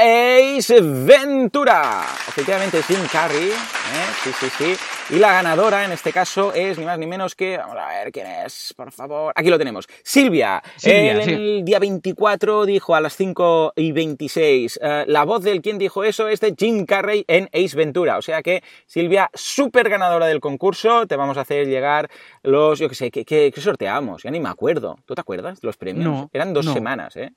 Ace 0.01 0.81
Ventura. 0.81 2.05
Efectivamente, 2.29 2.81
Jim 2.85 3.01
Carrey. 3.11 3.49
¿eh? 3.49 4.07
Sí, 4.23 4.31
sí, 4.39 4.47
sí. 4.57 4.77
Y 5.11 5.19
la 5.19 5.33
ganadora 5.33 5.85
en 5.85 5.91
este 5.91 6.13
caso 6.13 6.53
es 6.55 6.79
ni 6.79 6.85
más 6.85 7.01
ni 7.01 7.07
menos 7.09 7.35
que. 7.35 7.59
Vamos 7.59 7.77
a 7.77 7.89
ver 7.89 8.13
quién 8.13 8.29
es, 8.29 8.73
por 8.77 8.93
favor. 8.93 9.33
Aquí 9.35 9.51
lo 9.51 9.59
tenemos. 9.59 9.89
Silvia. 10.05 10.63
el 10.85 11.65
día 11.65 11.81
24 11.81 12.65
dijo 12.65 12.95
a 12.95 13.01
las 13.01 13.17
5 13.17 13.73
y 13.75 13.91
26. 13.91 14.79
Eh, 14.81 15.05
la 15.09 15.25
voz 15.25 15.43
del 15.43 15.61
quien 15.63 15.79
dijo 15.79 16.05
eso 16.05 16.29
es 16.29 16.39
de 16.39 16.55
Jim 16.57 16.87
Carrey 16.87 17.25
en 17.27 17.49
Ace 17.53 17.77
Ventura. 17.77 18.19
O 18.19 18.23
sea 18.23 18.41
que, 18.41 18.63
Silvia, 18.87 19.29
súper 19.35 19.89
ganadora 19.89 20.27
del 20.27 20.39
concurso. 20.39 21.09
Te 21.09 21.17
vamos 21.17 21.39
a 21.39 21.41
hacer 21.41 21.67
llegar 21.67 22.09
los. 22.45 22.79
Yo 22.79 22.89
qué 22.89 22.95
sé, 22.95 23.11
¿qué, 23.11 23.53
sorteamos? 23.57 24.23
Ya 24.23 24.31
ni 24.31 24.39
me 24.39 24.49
acuerdo. 24.49 24.97
¿Tú 25.07 25.17
te 25.17 25.21
acuerdas? 25.21 25.59
Los 25.63 25.77
premios. 25.77 26.29
Eran 26.33 26.53
dos 26.55 26.67
semanas, 26.67 27.17
¿eh? 27.17 27.33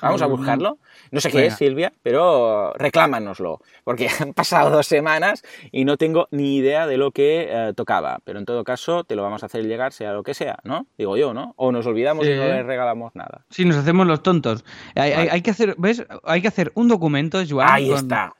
Vamos 0.00 0.22
a 0.22 0.26
buscarlo. 0.26 0.78
No 1.10 1.20
sé 1.20 1.30
qué 1.30 1.46
es, 1.46 1.54
Silvia, 1.54 1.92
pero 2.02 2.72
reclámanoslo, 2.74 3.60
porque 3.84 4.08
han 4.20 4.32
pasado 4.32 4.70
dos 4.70 4.86
semanas 4.86 5.42
y 5.72 5.84
no 5.84 5.96
tengo 5.96 6.28
ni 6.30 6.56
idea 6.56 6.86
de 6.86 6.96
lo 6.96 7.10
que 7.10 7.48
eh, 7.48 7.72
tocaba. 7.74 8.18
Pero 8.24 8.38
en 8.38 8.44
todo 8.44 8.64
caso, 8.64 9.04
te 9.04 9.14
lo 9.14 9.22
vamos 9.22 9.42
a 9.42 9.46
hacer 9.46 9.64
llegar, 9.64 9.92
sea 9.92 10.12
lo 10.12 10.22
que 10.22 10.34
sea, 10.34 10.58
¿no? 10.64 10.86
Digo 10.98 11.16
yo, 11.16 11.32
¿no? 11.32 11.54
O 11.56 11.72
nos 11.72 11.86
olvidamos 11.86 12.26
y 12.26 12.30
no 12.30 12.44
le 12.44 12.62
regalamos 12.62 13.14
nada. 13.14 13.44
Sí, 13.50 13.64
nos 13.64 13.76
hacemos 13.76 14.06
los 14.06 14.22
tontos. 14.22 14.64
Hay, 14.94 15.42
que 15.42 15.50
hacer, 15.50 15.74
¿ves? 15.78 16.04
Hay 16.24 16.42
que 16.42 16.48
hacer 16.48 16.72
un 16.74 16.88
documento, 16.88 17.40
Joan. 17.48 17.68
Ahí 17.70 17.92
está. 17.92 18.34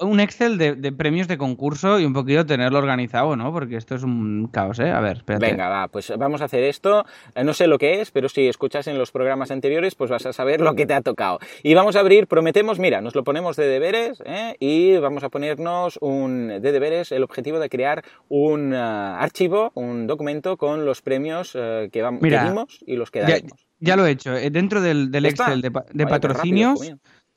un 0.00 0.20
Excel 0.20 0.58
de, 0.58 0.92
premios 0.92 1.28
de 1.28 1.38
concurso 1.38 2.00
y 2.00 2.04
un 2.04 2.12
poquito 2.12 2.46
tenerlo 2.46 2.78
organizado, 2.78 3.36
¿no? 3.36 3.52
Porque 3.52 3.76
esto 3.76 3.94
es 3.94 4.02
un 4.02 4.48
caos, 4.52 4.78
¿eh? 4.78 4.90
A 4.90 5.00
ver, 5.00 5.18
espérate. 5.18 5.46
Venga, 5.46 5.68
va, 5.68 5.88
pues 5.88 6.12
vamos 6.16 6.40
a 6.42 6.46
hacer 6.46 6.64
esto. 6.64 7.04
Eh, 7.34 7.44
no 7.44 7.54
sé 7.54 7.66
lo 7.66 7.78
que 7.78 8.00
es, 8.00 8.10
pero 8.10 8.28
si 8.28 8.48
escuchas 8.48 8.86
en 8.86 8.98
los 8.98 9.10
programas 9.10 9.50
anteriores, 9.50 9.94
pues 9.94 10.10
vas 10.10 10.26
a 10.26 10.32
saber 10.32 10.60
lo 10.68 10.76
que 10.76 10.86
te 10.86 10.94
ha 10.94 11.00
tocado. 11.00 11.38
Y 11.62 11.74
vamos 11.74 11.96
a 11.96 12.00
abrir, 12.00 12.26
prometemos, 12.26 12.78
mira, 12.78 13.00
nos 13.00 13.14
lo 13.14 13.24
ponemos 13.24 13.56
de 13.56 13.66
deberes 13.66 14.22
¿eh? 14.24 14.56
y 14.60 14.96
vamos 14.96 15.24
a 15.24 15.28
ponernos 15.28 15.98
un 16.00 16.48
de 16.48 16.72
deberes 16.72 17.12
el 17.12 17.22
objetivo 17.22 17.58
de 17.58 17.68
crear 17.68 18.04
un 18.28 18.72
eh, 18.72 18.76
archivo, 18.76 19.72
un 19.74 20.06
documento 20.06 20.56
con 20.56 20.84
los 20.84 21.02
premios 21.02 21.52
eh, 21.54 21.88
que, 21.92 22.02
vamos, 22.02 22.22
dimos 22.22 22.78
y 22.86 22.96
los 22.96 23.10
que 23.10 23.20
daremos. 23.20 23.66
Ya, 23.80 23.96
lo 23.96 24.06
he 24.06 24.10
hecho. 24.10 24.32
Dentro 24.32 24.80
del, 24.80 25.14
Excel 25.24 25.62
de, 25.62 26.06
patrocinios. 26.06 26.92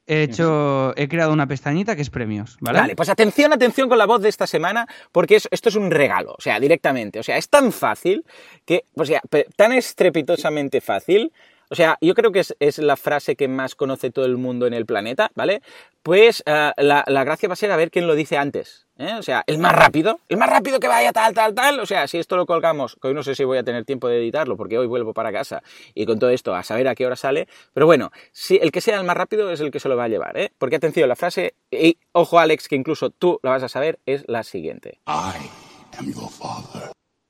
he 0.08 0.24
hecho, 0.24 0.94
he 0.98 1.08
creado 1.08 1.32
una 1.32 1.48
pestañita 1.48 1.96
que 1.96 2.02
es 2.02 2.10
premios, 2.10 2.58
¿vale? 2.60 2.80
Vale, 2.80 2.96
pues 2.96 3.10
atención, 3.10 3.54
atención 3.54 3.88
con 3.88 3.98
la 3.98 4.08
voz 4.08 4.22
de 4.22 4.30
esta 4.30 4.48
semana, 4.48 4.88
porque 5.12 5.36
esto 5.36 5.70
es 5.70 5.76
un 5.76 5.92
regalo, 5.92 6.34
o 6.38 6.42
sea, 6.42 6.60
directamente. 6.60 7.20
O 7.20 7.24
sea, 7.24 7.38
es 7.38 7.48
tan 7.48 7.72
fácil 7.72 8.26
que, 8.66 8.84
o 8.96 9.06
sea, 9.06 9.22
tan 9.56 9.72
estrepitosamente 9.74 10.82
fácil 10.82 11.32
o 11.72 11.76
sea, 11.76 11.98
yo 12.02 12.14
creo 12.16 12.34
que 12.34 12.44
es, 12.60 12.78
la 12.80 12.98
frase 12.98 13.38
que 13.38 13.48
más 13.48 13.76
conoce 13.76 14.12
todo 14.12 14.26
el 14.26 14.36
mundo 14.36 14.68
en 14.68 14.74
el 14.74 14.86
planeta, 14.86 15.32
¿vale? 15.36 15.62
Pues 16.04 16.44
eh, 16.46 16.72
la, 16.76 17.24
gracia 17.24 17.48
va 17.48 17.54
a 17.54 17.56
ser 17.56 17.72
a 17.72 17.78
ver 17.78 17.92
quién 17.92 18.08
lo 18.08 18.16
dice 18.16 18.38
antes. 18.38 18.88
¿eh? 18.98 19.14
O 19.18 19.24
sea, 19.24 19.46
el 19.48 19.58
más 19.58 19.72
rápido, 19.72 20.20
el 20.28 20.36
más 20.36 20.50
rápido 20.50 20.82
que 20.82 20.90
vaya 20.90 21.14
tal, 21.14 21.34
tal, 21.34 21.56
tal. 21.56 21.80
O 21.80 21.86
sea, 21.86 22.10
si 22.10 22.18
esto 22.18 22.36
lo 22.36 22.46
colgamos, 22.46 22.98
que 23.02 23.08
hoy 23.08 23.14
no 23.14 23.24
sé 23.24 23.36
si 23.36 23.46
voy 23.46 23.58
a 23.58 23.64
tener 23.64 23.86
tiempo 23.86 24.10
de 24.10 24.18
editarlo, 24.18 24.58
porque 24.58 24.78
hoy 24.78 24.86
vuelvo 24.86 25.14
para 25.14 25.32
casa 25.32 25.64
y 25.96 26.06
con 26.06 26.20
todo 26.20 26.30
esto 26.32 26.54
a 26.54 26.64
saber 26.64 26.90
a 26.90 26.96
qué 26.96 27.06
hora 27.06 27.16
sale. 27.16 27.48
Pero 27.74 27.86
bueno, 27.86 28.12
si 28.34 28.58
el 28.58 28.74
que 28.74 28.82
sea 28.82 29.00
el 29.00 29.06
más 29.06 29.16
rápido 29.16 29.50
es 29.50 29.62
el 29.62 29.72
que 29.72 29.80
se 29.80 29.88
lo 29.88 29.96
va 29.96 30.04
a 30.04 30.10
llevar, 30.10 30.38
¿eh? 30.38 30.52
Porque 30.58 30.76
atención, 30.76 31.08
la 31.08 31.16
frase, 31.16 31.56
y 31.72 31.98
ojo 32.12 32.38
Alex, 32.38 32.68
que 32.68 32.76
incluso 32.76 33.12
tú 33.12 33.40
la 33.44 33.52
vas 33.52 33.64
a 33.64 33.70
saber, 33.70 33.98
es 34.06 34.26
la 34.28 34.44
siguiente. 34.44 35.00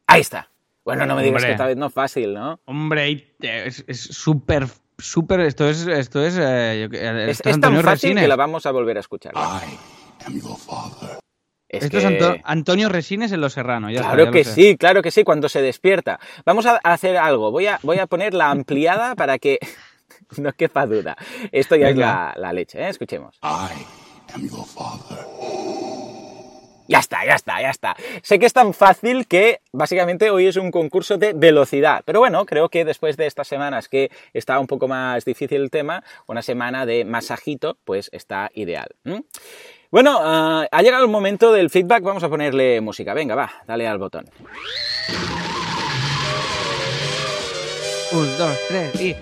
Ahí 0.08 0.22
está. 0.22 0.51
Bueno, 0.84 1.06
no 1.06 1.16
me 1.16 1.24
digas 1.24 1.44
que 1.44 1.52
esta 1.52 1.68
vez 1.68 1.78
no 1.78 1.88
es 1.88 1.94
fácil, 1.94 2.34
¿no? 2.34 2.60
Hombre, 2.66 3.36
es 3.40 3.84
súper, 3.88 4.68
súper. 4.98 5.42
Esto 5.42 5.70
es. 5.70 5.86
Esto 5.88 6.26
es, 6.26 6.38
eh, 6.40 6.90
es, 7.30 7.42
tan 7.60 7.82
fácil 7.82 8.18
que 8.18 8.28
la 8.28 8.36
vamos 8.36 8.66
a 8.66 8.72
volver 8.72 8.98
a 8.98 9.00
escuchar. 9.02 9.34
esto 11.70 11.98
es 11.98 12.42
Antonio 12.44 12.90
Resines 12.90 13.32
en 13.32 13.42
Los 13.42 13.54
Serrano. 13.54 13.90
claro 13.90 14.32
que 14.32 14.44
sí, 14.44 14.78
claro 14.78 15.02
que 15.02 15.12
sí, 15.12 15.24
cuando 15.24 15.50
se 15.50 15.62
despierta. 15.62 16.20
Vamos 16.46 16.66
a 16.66 16.78
hacer 16.78 17.18
algo. 17.18 17.52
Voy 17.52 17.68
a, 17.68 17.80
voy 17.84 18.00
a 18.00 18.08
poner 18.08 18.34
la 18.34 18.50
ampliada 18.50 19.16
para 19.16 19.38
que 19.38 19.60
no 20.38 20.52
quepa 20.54 20.86
duda. 20.86 21.16
Esto 21.52 21.76
ya 21.76 21.90
es 21.90 21.98
la, 21.98 22.34
la 22.38 22.54
leche, 22.54 22.80
¿eh? 22.80 22.90
Escuchemos. 22.90 23.40
I 23.44 23.86
am 24.34 24.48
your 24.48 24.66
father. 24.66 25.71
Ya 26.92 27.00
está, 27.00 27.26
ya 27.26 27.36
está, 27.36 27.62
ya 27.62 27.70
está. 27.70 27.96
Sé 28.22 28.38
que 28.38 28.46
es 28.46 28.52
tan 28.52 28.74
fácil 28.74 29.26
que 29.26 29.62
básicamente 29.72 30.30
hoy 30.30 30.48
es 30.48 30.58
un 30.58 30.72
concurso 30.72 31.18
de 31.18 31.32
velocidad. 31.32 32.02
Pero 32.04 32.20
bueno, 32.20 32.46
creo 32.46 32.68
que 32.68 32.84
después 32.84 33.16
de 33.16 33.28
estas 33.28 33.48
semanas 33.48 33.88
que 33.88 34.12
está 34.34 34.60
un 34.60 34.68
poco 34.68 34.90
más 34.90 35.24
difícil 35.24 35.62
el 35.62 35.72
tema, 35.72 36.04
una 36.28 36.42
semana 36.42 36.86
de 36.86 37.06
masajito, 37.06 37.78
pues 37.86 38.10
está 38.12 38.52
ideal. 38.56 38.90
Bueno, 39.90 40.20
ah, 40.22 40.68
ha 40.70 40.82
llegado 40.82 41.06
el 41.06 41.10
momento 41.10 41.54
del 41.54 41.70
feedback. 41.70 42.04
Vamos 42.04 42.24
a 42.24 42.30
ponerle 42.30 42.82
música. 42.82 43.14
Venga, 43.14 43.36
va, 43.36 43.50
dale 43.66 43.88
al 43.88 43.98
botón. 43.98 44.26
Un, 48.12 48.38
dos, 48.38 48.58
tres 48.68 49.00
y... 49.00 49.16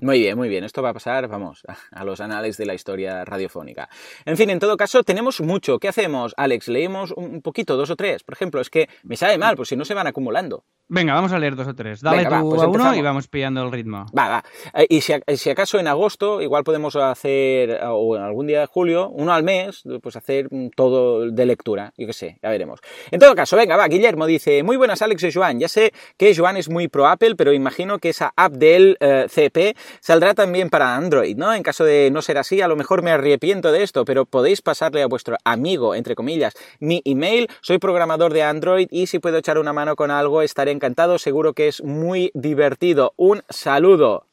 Muy 0.00 0.20
bien, 0.20 0.36
muy 0.36 0.48
bien. 0.48 0.64
Esto 0.64 0.82
va 0.82 0.90
a 0.90 0.94
pasar, 0.94 1.28
vamos, 1.28 1.62
a 1.92 2.04
los 2.04 2.20
anales 2.20 2.56
de 2.56 2.66
la 2.66 2.74
historia 2.74 3.24
radiofónica. 3.24 3.88
En 4.24 4.36
fin, 4.36 4.50
en 4.50 4.58
todo 4.58 4.76
caso, 4.76 5.02
tenemos 5.02 5.40
mucho. 5.40 5.78
¿Qué 5.78 5.88
hacemos, 5.88 6.34
Alex? 6.36 6.68
¿Leemos 6.68 7.12
un 7.12 7.42
poquito, 7.42 7.76
dos 7.76 7.90
o 7.90 7.96
tres? 7.96 8.22
Por 8.22 8.34
ejemplo, 8.34 8.60
es 8.60 8.70
que 8.70 8.88
me 9.02 9.16
sabe 9.16 9.38
mal, 9.38 9.56
pues 9.56 9.68
si 9.68 9.76
no 9.76 9.84
se 9.84 9.94
van 9.94 10.06
acumulando. 10.06 10.64
Venga, 10.92 11.14
vamos 11.14 11.32
a 11.32 11.38
leer 11.38 11.54
dos 11.54 11.68
o 11.68 11.74
tres. 11.74 12.00
Dale 12.00 12.24
tú 12.24 12.50
pues 12.50 12.62
a 12.62 12.66
uno 12.66 12.96
y 12.96 13.00
vamos 13.00 13.28
pillando 13.28 13.62
el 13.62 13.70
ritmo. 13.70 14.06
Va, 14.16 14.28
va. 14.28 14.44
Eh, 14.74 14.86
y 14.88 15.00
si, 15.02 15.12
acaso 15.48 15.78
en 15.78 15.86
agosto, 15.86 16.42
igual 16.42 16.64
podemos 16.64 16.96
hacer, 16.96 17.78
o 17.84 18.16
en 18.16 18.22
algún 18.22 18.48
día 18.48 18.58
de 18.60 18.66
julio, 18.66 19.08
uno 19.08 19.32
al 19.32 19.44
mes, 19.44 19.84
pues 20.02 20.16
hacer 20.16 20.48
todo 20.74 21.30
de 21.30 21.46
lectura. 21.46 21.92
Yo 21.96 22.08
qué 22.08 22.12
sé, 22.12 22.38
ya 22.42 22.50
veremos. 22.50 22.80
En 23.12 23.20
todo 23.20 23.36
caso, 23.36 23.56
venga, 23.56 23.76
va. 23.76 23.86
Guillermo 23.86 24.26
dice, 24.26 24.64
muy 24.64 24.76
buenas 24.76 25.00
Alex 25.00 25.22
y 25.22 25.32
Joan. 25.32 25.60
Ya 25.60 25.68
sé 25.68 25.92
que 26.16 26.34
Joan 26.34 26.56
es 26.56 26.68
muy 26.68 26.88
pro 26.88 27.06
Apple, 27.06 27.36
pero 27.36 27.52
imagino 27.52 28.00
que 28.00 28.08
esa 28.08 28.32
app 28.34 28.54
del 28.54 28.96
eh, 28.98 29.26
CP 29.28 29.76
saldrá 30.00 30.34
también 30.34 30.70
para 30.70 30.96
Android, 30.96 31.36
¿no? 31.36 31.52
En 31.52 31.62
caso 31.62 31.84
de 31.84 32.10
no 32.10 32.22
ser 32.22 32.38
así, 32.38 32.60
a 32.60 32.68
lo 32.68 32.76
mejor 32.76 33.02
me 33.02 33.10
arrepiento 33.10 33.72
de 33.72 33.82
esto, 33.82 34.04
pero 34.04 34.26
podéis 34.26 34.62
pasarle 34.62 35.02
a 35.02 35.06
vuestro 35.06 35.36
amigo, 35.44 35.94
entre 35.94 36.14
comillas, 36.14 36.54
mi 36.78 37.02
email. 37.04 37.48
Soy 37.60 37.78
programador 37.78 38.32
de 38.32 38.42
Android 38.42 38.88
y 38.90 39.06
si 39.06 39.18
puedo 39.18 39.38
echar 39.38 39.58
una 39.58 39.72
mano 39.72 39.96
con 39.96 40.10
algo, 40.10 40.42
estaré 40.42 40.70
encantado. 40.70 41.18
Seguro 41.18 41.52
que 41.54 41.68
es 41.68 41.82
muy 41.82 42.30
divertido. 42.34 43.12
Un 43.16 43.42
saludo. 43.48 44.26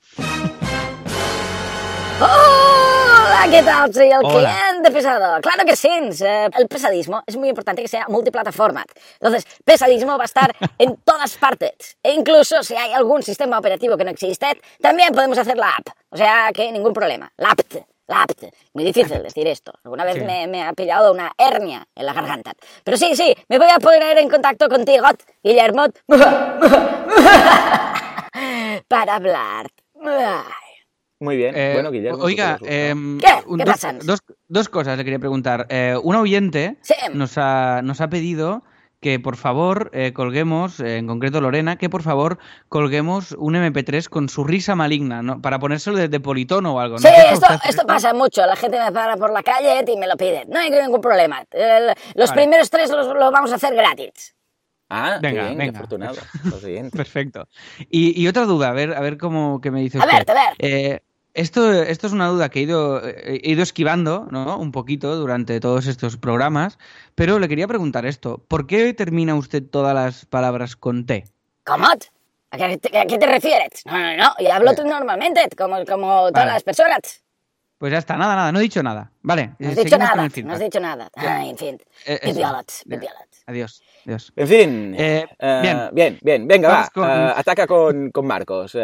Hola, 2.19 2.56
¿qué 3.49 3.63
tal? 3.63 3.93
Soy 3.93 4.09
el 4.09 4.19
cliente 4.19 4.91
pesado. 4.91 5.39
Claro 5.41 5.65
que 5.65 5.75
sí. 5.75 5.89
Eh, 5.89 6.49
el 6.57 6.67
pesadismo 6.67 7.23
es 7.25 7.37
muy 7.37 7.49
importante 7.49 7.81
que 7.81 7.87
sea 7.87 8.05
multiplataforma. 8.09 8.85
Entonces, 9.13 9.45
pesadismo 9.63 10.17
va 10.17 10.23
a 10.23 10.25
estar 10.25 10.53
en 10.77 10.97
todas 10.97 11.35
partes. 11.37 11.97
E 12.03 12.13
incluso 12.13 12.61
si 12.63 12.75
hay 12.75 12.91
algún 12.93 13.23
sistema 13.23 13.57
operativo 13.57 13.97
que 13.97 14.03
no 14.03 14.11
existe, 14.11 14.47
también 14.81 15.13
podemos 15.13 15.37
hacer 15.37 15.57
la 15.57 15.69
app. 15.69 15.87
O 16.09 16.17
sea 16.17 16.51
que 16.53 16.71
ningún 16.71 16.93
problema. 16.93 17.31
La 17.37 17.51
app. 17.51 17.61
La 18.07 18.23
app. 18.23 18.31
Muy 18.73 18.83
difícil 18.83 19.21
decir 19.21 19.47
esto. 19.47 19.73
Alguna 19.83 20.05
vez 20.05 20.23
me, 20.23 20.47
me, 20.47 20.63
ha 20.63 20.73
pillado 20.73 21.11
una 21.11 21.33
hernia 21.37 21.85
en 21.95 22.05
la 22.05 22.13
garganta. 22.13 22.53
Pero 22.83 22.97
sí, 22.97 23.15
sí, 23.15 23.35
me 23.49 23.57
voy 23.57 23.69
a 23.69 23.79
poner 23.79 24.17
en 24.17 24.29
contacto 24.29 24.69
contigo, 24.69 25.05
Guillermo, 25.43 25.85
para 28.87 29.15
hablar. 29.15 29.67
Muy 31.20 31.36
bien. 31.36 31.55
Eh, 31.55 31.72
bueno, 31.74 31.91
Guillermo. 31.91 32.24
Oiga, 32.24 32.59
em, 32.63 33.20
¿qué? 33.20 33.28
¿Qué 33.28 33.99
dos, 34.03 34.20
dos, 34.47 34.70
cosas 34.70 34.97
le 34.97 35.03
quería 35.03 35.20
preguntar. 35.20 35.65
Eh, 35.70 35.97
un 36.03 36.15
oyente 36.15 36.78
nos, 37.13 37.38
ha, 37.38 37.82
nos 37.84 38.01
ha 38.01 38.09
pedido 38.09 38.63
que 38.99 39.20
por 39.20 39.36
favor 39.36 39.89
eh, 39.93 40.13
colguemos, 40.13 40.80
en 40.80 41.07
concreto 41.07 41.41
Lorena, 41.41 41.78
que 41.78 41.89
por 41.89 42.03
favor 42.03 42.39
colguemos 42.68 43.32
un 43.34 43.55
MP3 43.55 44.09
con 44.09 44.30
su 44.30 44.43
risa 44.43 44.76
maligna, 44.76 45.22
¿no? 45.22 45.41
para 45.41 45.59
ponérselo 45.59 45.97
de, 45.97 46.20
politono 46.20 46.76
o 46.76 46.80
algo. 46.80 46.95
¿no? 46.95 47.01
Sí, 47.01 47.09
esto, 47.32 47.47
esto 47.68 47.86
pasa 47.86 48.13
mucho. 48.13 48.45
La 48.45 48.55
gente 48.55 48.80
me 48.80 48.91
para 48.91 49.18
por 49.18 49.32
la 49.32 49.43
calle 49.43 49.84
y 49.88 49.97
me 49.97 50.07
lo 50.07 50.18
pide. 50.18 50.45
No 50.47 50.59
hay 50.59 50.70
ningún 50.70 51.01
problema. 51.01 51.43
los 52.15 52.32
primeros 52.32 52.70
tres 52.70 52.89
los, 52.91 53.07
vamos 53.07 53.51
a 53.51 53.55
hacer 53.55 53.76
gratis. 53.76 54.36
Ah, 54.89 55.20
venga, 55.22 55.47
bien, 55.47 55.57
venga. 55.57 55.80
afortunado. 55.80 56.15
Perfecto. 56.93 57.47
Y, 57.89 58.22
y, 58.22 58.28
otra 58.28 58.45
duda, 58.45 58.70
a 58.70 58.72
ver, 58.72 58.93
a 58.93 59.01
ver 59.01 59.18
cómo 59.18 59.59
que 59.59 59.70
me 59.70 59.82
dice 59.82 59.97
usted. 59.97 60.09
A 60.09 60.18
ver, 60.20 60.32
a 60.32 60.34
ver. 60.34 60.55
Eh, 60.59 61.01
Esto, 61.38 61.71
esto 61.71 62.07
es 62.07 62.13
una 62.13 62.29
duda 62.29 62.49
que 62.49 62.57
he 62.57 62.61
ido, 62.63 62.99
he 63.07 63.39
ido 63.43 63.61
esquivando 63.61 64.27
¿no? 64.31 64.57
un 64.57 64.71
poquito 64.71 65.15
durante 65.15 65.59
todos 65.59 65.85
estos 65.85 66.17
programas, 66.17 66.79
pero 67.13 67.38
le 67.38 67.47
quería 67.47 67.67
preguntar 67.67 68.07
esto. 68.07 68.43
¿Por 68.47 68.65
qué 68.65 68.91
termina 68.95 69.35
usted 69.35 69.61
todas 69.61 69.93
las 69.93 70.25
palabras 70.25 70.75
con 70.75 71.05
T? 71.05 71.25
¿Cómo? 71.63 71.85
¿A 71.85 72.57
qué, 72.57 72.79
te, 72.79 73.27
refieres? 73.27 73.85
No, 73.85 73.99
no, 73.99 74.17
no, 74.17 74.33
y 74.39 74.47
hablo 74.47 74.73
tú 74.73 74.83
normalmente, 74.83 75.47
como, 75.55 75.85
como 75.85 76.31
todas 76.31 76.47
las 76.47 76.63
personas. 76.63 77.23
Pues 77.77 77.91
ya 77.91 77.99
está, 77.99 78.17
nada, 78.17 78.35
nada, 78.35 78.51
no 78.51 78.57
he 78.57 78.63
dicho 78.63 78.81
nada. 78.81 79.11
Vale, 79.21 79.51
no 79.59 79.69
has 79.69 79.75
dicho 79.75 79.97
nada, 79.99 80.15
no 80.15 80.53
has 80.53 80.59
dicho 80.59 80.79
nada. 80.79 81.11
en 81.43 81.55
fin, 81.55 81.79
eh, 82.07 82.19
Adiós. 83.47 83.81
Adiós. 84.05 84.33
En 84.35 84.47
fin. 84.47 84.95
Eh, 84.97 85.25
eh, 85.39 85.59
bien. 85.63 85.77
bien, 85.93 86.19
bien. 86.21 86.47
Venga, 86.47 86.67
va. 86.67 86.91
Eh, 86.93 87.33
ataca 87.37 87.65
con, 87.65 88.11
Marcos. 88.23 88.77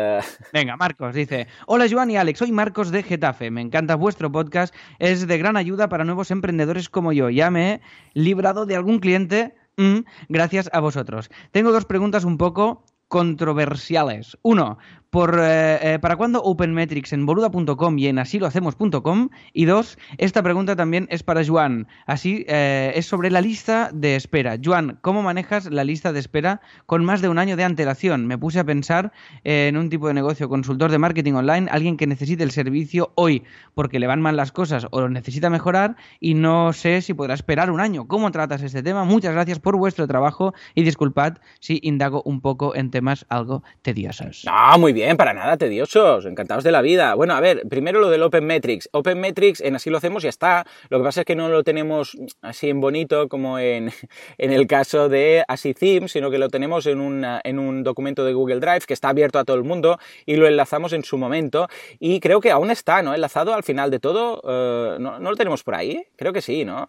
Venga, 0.53 0.78
Marcos 0.78 1.14
dice: 1.14 1.47
Hola, 1.68 1.86
Joan 1.91 2.11
y 2.11 2.18
Alex. 2.18 2.39
Soy 2.39 2.53
Marcos 2.53 2.89
de 2.89 3.03
Getafe. 3.03 3.51
Me 3.51 3.59
encanta 3.59 3.95
vuestro 3.95 4.32
podcast. 4.32 4.74
Es 4.99 5.28
de 5.28 5.38
gran 5.38 5.57
ayuda 5.57 5.89
para 5.89 6.05
nuevos 6.05 6.32
emprendedores 6.32 6.88
como 6.88 7.11
yo. 7.11 7.30
Ya 7.30 7.51
me 7.51 7.74
he 7.74 7.82
librado 8.14 8.66
de 8.66 8.78
algún 8.78 8.99
cliente. 8.99 9.53
Mm, 9.76 10.05
gracias 10.30 10.70
a 10.72 10.80
vosotros. 10.80 11.30
Tengo 11.51 11.74
dos 11.74 11.84
preguntas 11.84 12.24
un 12.24 12.38
poco 12.38 12.86
controversiales. 13.09 14.38
Uno, 14.43 14.78
por, 15.14 15.39
eh, 15.39 15.93
eh, 15.93 15.99
¿para 15.99 16.16
cuándo 16.16 16.41
OpenMetrics 16.41 17.14
en 17.14 17.28
boluda.com 17.28 17.99
y 17.99 18.07
en 18.07 18.18
asilohacemos.com? 18.18 19.30
Y 19.53 19.66
dos, 19.66 19.99
esta 20.18 20.41
pregunta 20.41 20.76
también 20.76 21.05
es 21.11 21.22
para 21.22 21.45
Juan. 21.45 21.88
Así, 22.07 22.45
eh, 22.47 22.93
es 22.95 23.05
sobre 23.05 23.30
la 23.30 23.39
lista 23.39 23.91
de 23.93 24.16
espera. 24.16 24.57
Juan, 24.61 24.97
¿cómo 25.01 25.22
manejas 25.22 25.68
la 25.68 25.84
lista 25.84 26.14
de 26.14 26.20
espera 26.20 26.61
con 26.88 27.05
más 27.05 27.22
de 27.22 27.30
un 27.30 27.38
año 27.38 27.55
de 27.55 27.64
antelación? 27.64 28.26
Me 28.26 28.39
puse 28.39 28.57
a 28.57 28.64
pensar 28.64 29.11
en 29.43 29.78
un 29.78 29.91
tipo 29.91 30.07
de 30.07 30.16
negocio, 30.16 30.49
consultor 30.49 30.89
de 30.89 30.97
marketing 30.97 31.34
online, 31.34 31.68
alguien 31.70 31.95
que 31.95 32.07
necesite 32.07 32.41
el 32.41 32.49
servicio 32.49 33.11
hoy 33.14 33.43
porque 33.76 33.99
le 33.99 34.07
van 34.07 34.20
mal 34.20 34.36
las 34.36 34.51
cosas 34.51 34.88
o 34.89 34.99
lo 34.99 35.09
necesita 35.09 35.51
mejorar 35.51 35.95
y 36.20 36.34
no 36.34 36.74
sé 36.74 37.03
si 37.03 37.14
podrá 37.14 37.36
esperar 37.36 37.70
un 37.70 37.82
año. 37.82 38.07
¿Cómo 38.07 38.32
tratas 38.32 38.64
este 38.64 38.82
tema? 38.82 39.03
Muchas 39.03 39.34
gracias 39.34 39.59
por 39.59 39.78
vuestro 39.78 40.07
trabajo 40.07 40.55
y 40.74 40.82
disculpad 40.82 41.38
si 41.59 41.80
indago 41.84 42.24
un 42.26 42.41
poco 42.41 42.74
en 42.76 42.89
temas 42.89 43.28
algo 43.30 43.61
tediosos. 43.84 44.43
No, 44.47 44.80
muy 44.80 44.91
bien 44.91 45.03
bien, 45.04 45.18
para 45.18 45.34
nada 45.34 45.58
tediosos, 45.58 46.26
encantados 46.26 46.64
de 46.64 46.72
la 46.72 46.82
vida. 46.82 47.14
Bueno, 47.16 47.34
a 47.34 47.41
ver, 47.41 47.64
primero 47.70 47.99
lo 47.99 48.10
del 48.10 48.24
Open 48.24 48.45
Metrics. 48.45 48.88
Open 48.93 49.20
Metrics, 49.20 49.60
en 49.60 49.76
así 49.76 49.89
lo 49.89 49.97
hacemos, 49.97 50.24
ya 50.24 50.30
está. 50.30 50.66
Lo 50.89 50.99
que 50.99 51.04
pasa 51.04 51.22
es 51.22 51.26
que 51.26 51.36
no 51.36 51.49
lo 51.49 51.64
tenemos 51.64 52.18
así 52.41 52.70
en 52.70 52.80
bonito 52.80 53.28
como 53.28 53.60
en, 53.60 53.91
en 54.38 54.54
el 54.54 54.66
caso 54.66 55.10
de 55.10 55.43
Así 55.47 55.74
sino 56.08 56.32
que 56.32 56.38
lo 56.38 56.49
tenemos 56.49 56.86
en, 56.86 57.01
una, 57.01 57.41
en 57.43 57.60
un 57.60 57.84
documento 57.84 58.24
de 58.24 58.34
Google 58.34 58.60
Drive 58.60 58.82
que 58.88 58.93
está 58.93 59.10
abierto 59.10 59.39
a 59.39 59.43
todo 59.43 59.58
el 59.58 59.64
mundo 59.64 59.99
y 60.26 60.36
lo 60.36 60.47
enlazamos 60.47 60.93
en 60.93 61.04
su 61.04 61.18
momento. 61.18 61.68
Y 61.99 62.20
creo 62.20 62.39
que 62.39 62.51
aún 62.51 62.72
está, 62.72 63.01
¿no? 63.01 63.14
Enlazado 63.14 63.54
al 63.54 63.64
final 63.64 63.91
de 63.91 63.99
todo. 63.99 64.41
Eh, 64.47 64.97
¿no, 64.99 65.20
lo 65.20 65.36
tenemos 65.36 65.64
por 65.64 65.76
ahí? 65.76 66.06
Creo 66.16 66.32
que 66.32 66.41
sí, 66.41 66.64
¿no? 66.64 66.88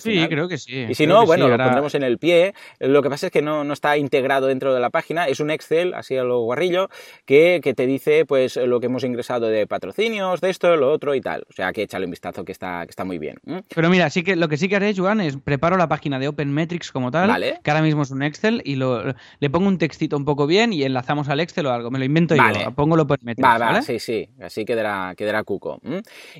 sí, 0.00 0.26
creo 0.28 0.48
que 0.48 0.58
sí. 0.58 0.86
Y 0.88 0.94
si 0.94 1.06
no, 1.06 1.26
bueno, 1.26 1.48
lo 1.48 1.56
pondremos 1.56 1.94
en 1.94 2.04
el 2.04 2.18
pie. 2.18 2.54
Lo 2.78 3.02
que 3.02 3.10
pasa 3.10 3.26
es 3.26 3.32
que 3.32 3.42
no, 3.42 3.64
no 3.64 3.72
está 3.72 3.96
integrado 3.96 4.46
dentro 4.46 4.72
de 4.72 4.80
la 4.80 4.90
página. 4.90 5.26
Es 5.26 5.40
un 5.40 5.50
Excel, 5.50 5.94
así 5.94 6.16
a 6.16 6.22
lo 6.22 6.40
guarrillo, 6.40 6.88
que 7.24 7.47
que, 7.62 7.74
te 7.74 7.86
dice 7.86 8.24
pues 8.26 8.56
lo 8.56 8.80
que 8.80 8.86
hemos 8.86 9.04
ingresado 9.04 9.46
de 9.46 9.66
patrocinios, 9.66 10.40
de 10.40 10.50
esto, 10.50 10.76
lo 10.76 10.92
otro 10.92 11.14
y 11.14 11.20
tal. 11.20 11.44
O 11.48 11.52
sea 11.52 11.72
que 11.72 11.82
échale 11.82 12.04
un 12.04 12.10
vistazo 12.10 12.44
que 12.44 12.52
está, 12.52 12.84
que 12.84 12.90
está 12.90 13.04
muy 13.04 13.18
bien. 13.18 13.38
Pero 13.74 13.90
mira, 13.90 14.10
sí 14.10 14.22
que 14.22 14.36
lo 14.36 14.48
que 14.48 14.56
sí 14.56 14.68
que 14.68 14.76
haré, 14.76 14.94
Joan, 14.94 15.20
es 15.20 15.36
preparo 15.36 15.76
la 15.76 15.88
página 15.88 16.18
de 16.18 16.28
Open 16.28 16.52
Metrics 16.52 16.92
como 16.92 17.10
tal, 17.10 17.58
que 17.62 17.70
ahora 17.70 17.82
mismo 17.82 18.02
es 18.02 18.10
un 18.10 18.22
Excel, 18.22 18.62
y 18.64 18.76
lo, 18.76 19.14
le 19.40 19.50
pongo 19.50 19.68
un 19.68 19.78
textito 19.78 20.16
un 20.16 20.24
poco 20.24 20.46
bien 20.46 20.72
y 20.72 20.82
enlazamos 20.82 21.28
al 21.28 21.40
Excel 21.40 21.66
o 21.66 21.72
algo. 21.72 21.90
Me 21.90 21.98
lo 21.98 22.04
invento 22.04 22.34
yo, 22.34 22.72
pongo 22.72 22.94
el 22.94 23.02
Open 23.02 23.18
Metrics. 23.22 23.48
Va, 23.48 23.58
va, 23.58 23.82
sí, 23.82 23.98
sí, 23.98 24.28
así 24.40 24.64
quedará, 24.64 25.14
quedará 25.16 25.44
cuco. 25.44 25.80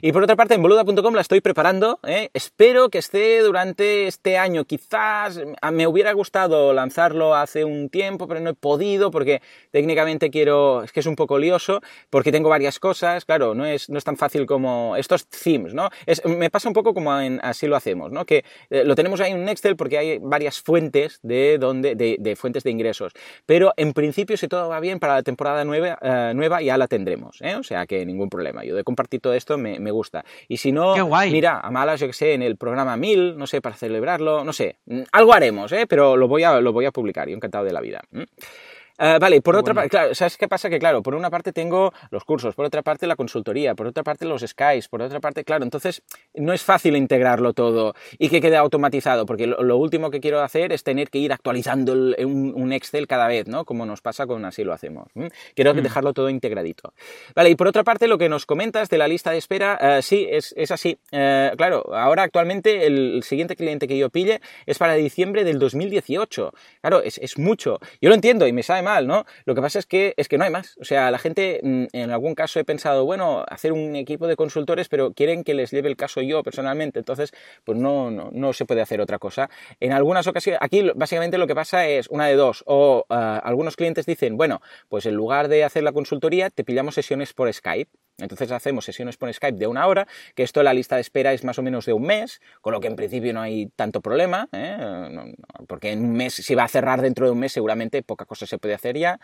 Y 0.01 0.13
por 0.13 0.23
otra 0.23 0.37
parte, 0.37 0.55
en 0.55 0.63
boluda.com 0.63 1.15
la 1.15 1.21
estoy 1.21 1.41
preparando. 1.41 2.01
¿eh? 2.07 2.31
Espero 2.35 2.89
que 2.91 2.99
esté 2.99 3.41
durante 3.41 4.07
este 4.07 4.39
año. 4.39 4.65
Quizás 4.65 5.41
me 5.73 5.87
hubiera 5.87 6.13
gustado 6.13 6.73
lanzarlo 6.73 7.35
hace 7.35 7.65
un 7.65 7.89
tiempo, 7.89 8.27
pero 8.29 8.41
no 8.41 8.51
he 8.51 8.55
podido 8.55 9.11
porque 9.11 9.41
técnicamente 9.71 10.31
quiero 10.31 10.83
es 10.83 10.93
un 11.07 11.17
poco 11.17 11.39
lioso 11.39 11.81
porque 12.11 12.33
tengo 12.33 12.49
varias 12.49 12.79
cosas, 12.79 13.25
claro, 13.25 13.55
no 13.55 13.67
es, 13.67 13.89
no 13.89 13.99
es 13.99 14.05
tan 14.05 14.17
fácil 14.17 14.47
como 14.47 14.97
estos 14.97 15.27
themes, 15.29 15.75
¿no? 15.75 15.91
Es, 16.07 16.25
me 16.25 16.51
pasa 16.51 16.69
un 16.69 16.75
poco 16.75 16.95
como 16.95 17.19
en 17.21 17.41
así 17.43 17.67
lo 17.67 17.77
hacemos, 17.77 18.11
¿no? 18.11 18.25
Que 18.25 18.45
eh, 18.71 18.85
lo 18.85 18.95
tenemos 18.95 19.21
ahí 19.21 19.33
en 19.33 19.49
Excel 19.49 19.77
porque 19.77 19.99
hay 19.99 20.19
varias 20.19 20.61
fuentes 20.61 21.19
de, 21.23 21.59
donde, 21.59 21.95
de, 21.95 22.37
fuentes 22.37 22.63
de 22.63 22.71
ingresos, 22.71 23.13
pero 23.47 23.73
en 23.77 23.93
principio 23.93 24.37
si 24.37 24.49
todo 24.49 24.69
va 24.69 24.81
bien 24.81 24.99
para 24.99 25.15
la 25.15 25.23
temporada 25.23 25.65
nueva, 25.65 25.99
eh, 26.01 26.33
nueva 26.35 26.63
ya 26.63 26.77
la 26.77 26.87
tendremos, 26.87 27.39
¿eh? 27.41 27.57
O 27.57 27.63
sea 27.63 27.87
que 27.87 28.05
ningún 28.05 28.29
problema. 28.29 28.65
Yo 28.65 28.77
de 28.77 28.85
compartir 28.85 29.21
todo 29.21 29.35
esto 29.35 29.59
me, 29.59 29.79
me 29.81 29.91
gusta. 29.91 30.25
Y 30.49 30.59
si 30.59 30.73
no, 30.73 30.95
mira, 31.31 31.61
a 31.61 31.71
malas, 31.71 32.01
yo 32.01 32.07
que 32.07 32.13
sé, 32.13 32.35
en 32.35 32.43
el 32.43 32.57
programa 32.57 32.97
1000, 32.97 33.37
no 33.37 33.47
sé, 33.47 33.61
para 33.61 33.77
celebrarlo, 33.77 34.45
no 34.45 34.53
sé, 34.53 34.77
mm, 34.87 35.03
algo 35.13 35.33
haremos, 35.33 35.73
¿eh? 35.73 35.87
Pero 35.87 36.17
lo 36.17 36.29
voy 36.29 36.45
a, 36.45 36.61
lo 36.61 36.73
voy 36.73 36.85
a 36.85 36.91
publicar, 36.91 37.29
yo 37.29 37.37
encantado 37.37 37.65
de 37.65 37.73
la 37.73 37.81
vida. 37.81 38.03
Uh, 38.99 39.21
vale, 39.21 39.41
por 39.41 39.55
otra 39.55 39.75
parte, 39.75 39.91
claro, 39.91 40.15
¿sabes 40.15 40.37
qué 40.37 40.49
pasa? 40.49 40.69
Que 40.69 40.81
claro, 40.81 41.05
por 41.05 41.15
una 41.15 41.31
parte 41.31 41.53
tengo 41.53 41.93
los 42.11 42.25
cursos, 42.25 42.57
por 42.57 42.65
otra 42.65 42.83
parte 42.83 43.07
la 43.07 43.15
consultoría, 43.15 43.77
por 43.77 43.87
otra 43.87 44.03
parte 44.03 44.25
los 44.25 44.43
Skies, 44.43 44.89
por 44.89 45.03
otra 45.03 45.21
parte, 45.21 45.45
claro, 45.45 45.63
entonces 45.63 46.03
no 46.35 46.53
es 46.53 46.63
fácil 46.63 46.97
integrarlo 46.97 47.53
todo 47.53 47.95
y 48.19 48.29
que 48.29 48.41
quede 48.41 48.57
automatizado, 48.57 49.25
porque 49.25 49.47
lo, 49.47 49.77
último 49.77 50.11
que 50.11 50.21
quiero 50.21 50.41
hacer 50.41 50.73
es 50.73 50.83
tener 50.83 51.11
que 51.11 51.19
ir 51.19 51.33
actualizando 51.33 51.93
un, 51.93 52.73
Excel 52.73 53.07
cada 53.07 53.29
vez, 53.29 53.47
¿no? 53.47 53.65
Como 53.65 53.87
nos 53.87 54.03
pasa 54.03 54.27
con 54.27 54.45
así 54.45 54.65
lo 54.65 54.73
hacemos. 54.73 55.09
Quiero 55.55 55.75
mm. 55.75 55.81
dejarlo 55.81 56.13
todo 56.13 56.29
integradito. 56.29 56.93
Vale, 57.35 57.51
y 57.51 57.55
por 57.55 57.69
otra 57.69 57.85
parte, 57.85 58.09
lo 58.09 58.19
que 58.19 58.29
nos 58.29 58.47
comentas 58.47 58.91
de 58.91 58.99
la 58.99 59.09
lista 59.09 59.31
de 59.31 59.39
espera, 59.39 59.79
uh, 59.81 60.03
sí, 60.03 60.27
es, 60.29 60.53
es 60.57 60.71
así. 60.71 60.99
Uh, 61.13 61.57
claro, 61.57 61.95
ahora 61.95 62.25
actualmente 62.25 62.87
el, 62.87 63.23
siguiente 63.23 63.57
cliente 63.57 63.87
que 63.87 63.97
yo 63.97 64.11
pille 64.11 64.41
es 64.67 64.79
para 64.79 64.95
diciembre 64.95 65.45
del 65.45 65.59
2018. 65.59 66.53
Claro, 66.81 67.03
es, 67.03 67.19
es 67.19 67.39
mucho. 67.39 67.79
Yo 68.01 68.09
lo 68.09 68.15
entiendo 68.15 68.47
y 68.47 68.53
me 68.53 68.63
sabe 68.63 68.83
¿no? 69.07 69.24
Lo 69.45 69.55
que 69.55 69.61
pasa 69.61 69.78
es 69.78 69.86
que, 69.86 70.14
es 70.16 70.28
que 70.28 70.39
no 70.39 70.45
hay 70.45 70.51
más. 70.51 70.76
O 70.80 70.84
sea, 70.84 71.11
la 71.11 71.18
gente, 71.18 71.61
mm, 71.62 71.84
en 71.93 72.11
algún 72.11 72.34
caso 72.34 72.59
he 72.61 72.64
pensado, 72.64 73.05
bueno, 73.05 73.45
hacer 73.49 73.72
un 73.72 73.97
equipo 73.97 74.26
de 74.26 74.36
consultores, 74.36 74.89
pero 74.89 75.12
quieren 75.12 75.45
que 75.45 75.55
les 75.55 75.70
lleve 75.70 75.89
el 75.89 75.97
caso 75.97 76.20
yo 76.22 76.43
personalmente, 76.43 76.99
entonces, 76.99 77.32
pues 77.64 77.78
no, 77.78 78.11
no, 78.11 78.30
no 78.32 78.53
se 78.53 78.64
puede 78.64 78.80
hacer 78.80 79.01
otra 79.01 79.18
cosa. 79.18 79.51
En 79.80 79.93
algunas 79.93 80.26
ocasiones, 80.26 80.59
aquí 80.62 80.91
básicamente 80.95 81.39
lo 81.39 81.47
que 81.47 81.55
pasa 81.55 81.86
es 81.86 82.09
una 82.09 82.26
de 82.26 82.34
dos, 82.34 82.62
o 82.66 83.05
ah, 83.11 83.41
algunos 83.45 83.76
clientes 83.76 84.07
dicen, 84.07 84.36
bueno, 84.36 84.61
pues 84.89 85.07
en 85.07 85.14
lugar 85.14 85.49
de 85.49 85.64
hacer 85.64 85.82
la 85.82 85.93
consultoría, 85.93 86.51
te 86.51 86.64
pillamos 86.64 86.95
sesiones 86.95 87.34
por 87.34 87.53
Skype. 87.53 87.91
Entonces 88.19 88.51
hacemos 88.51 88.85
sesiones 88.85 89.16
por 89.16 89.33
Skype 89.33 89.59
de 89.59 89.66
una 89.66 89.87
hora, 89.87 90.07
que 90.35 90.43
esto 90.43 90.62
la 90.62 90.75
lista 90.75 90.97
de 90.97 91.03
espera 91.03 91.33
es 91.33 91.45
más 91.45 91.59
o 91.59 91.62
menos 91.62 91.87
de 91.87 91.93
un 91.93 92.03
mes, 92.03 92.41
con 92.61 92.73
lo 92.73 92.81
que 92.81 92.89
en 92.89 92.97
principio 92.97 93.33
no 93.33 93.41
hay 93.41 93.66
tanto 93.77 94.01
problema, 94.01 94.49
¿eh? 94.53 94.77
porque 95.69 95.93
en 95.93 96.05
un 96.05 96.12
mes, 96.12 96.35
si 96.35 96.55
va 96.55 96.64
a 96.64 96.69
cerrar 96.69 97.01
dentro 97.01 97.27
de 97.27 97.33
un 97.33 97.39
mes, 97.39 97.53
seguramente 97.53 98.03
poca 98.03 98.25
cosa 98.25 98.47
se 98.47 98.59
puede 98.59 98.75
hacer 98.75 98.97
ya. 98.97 99.21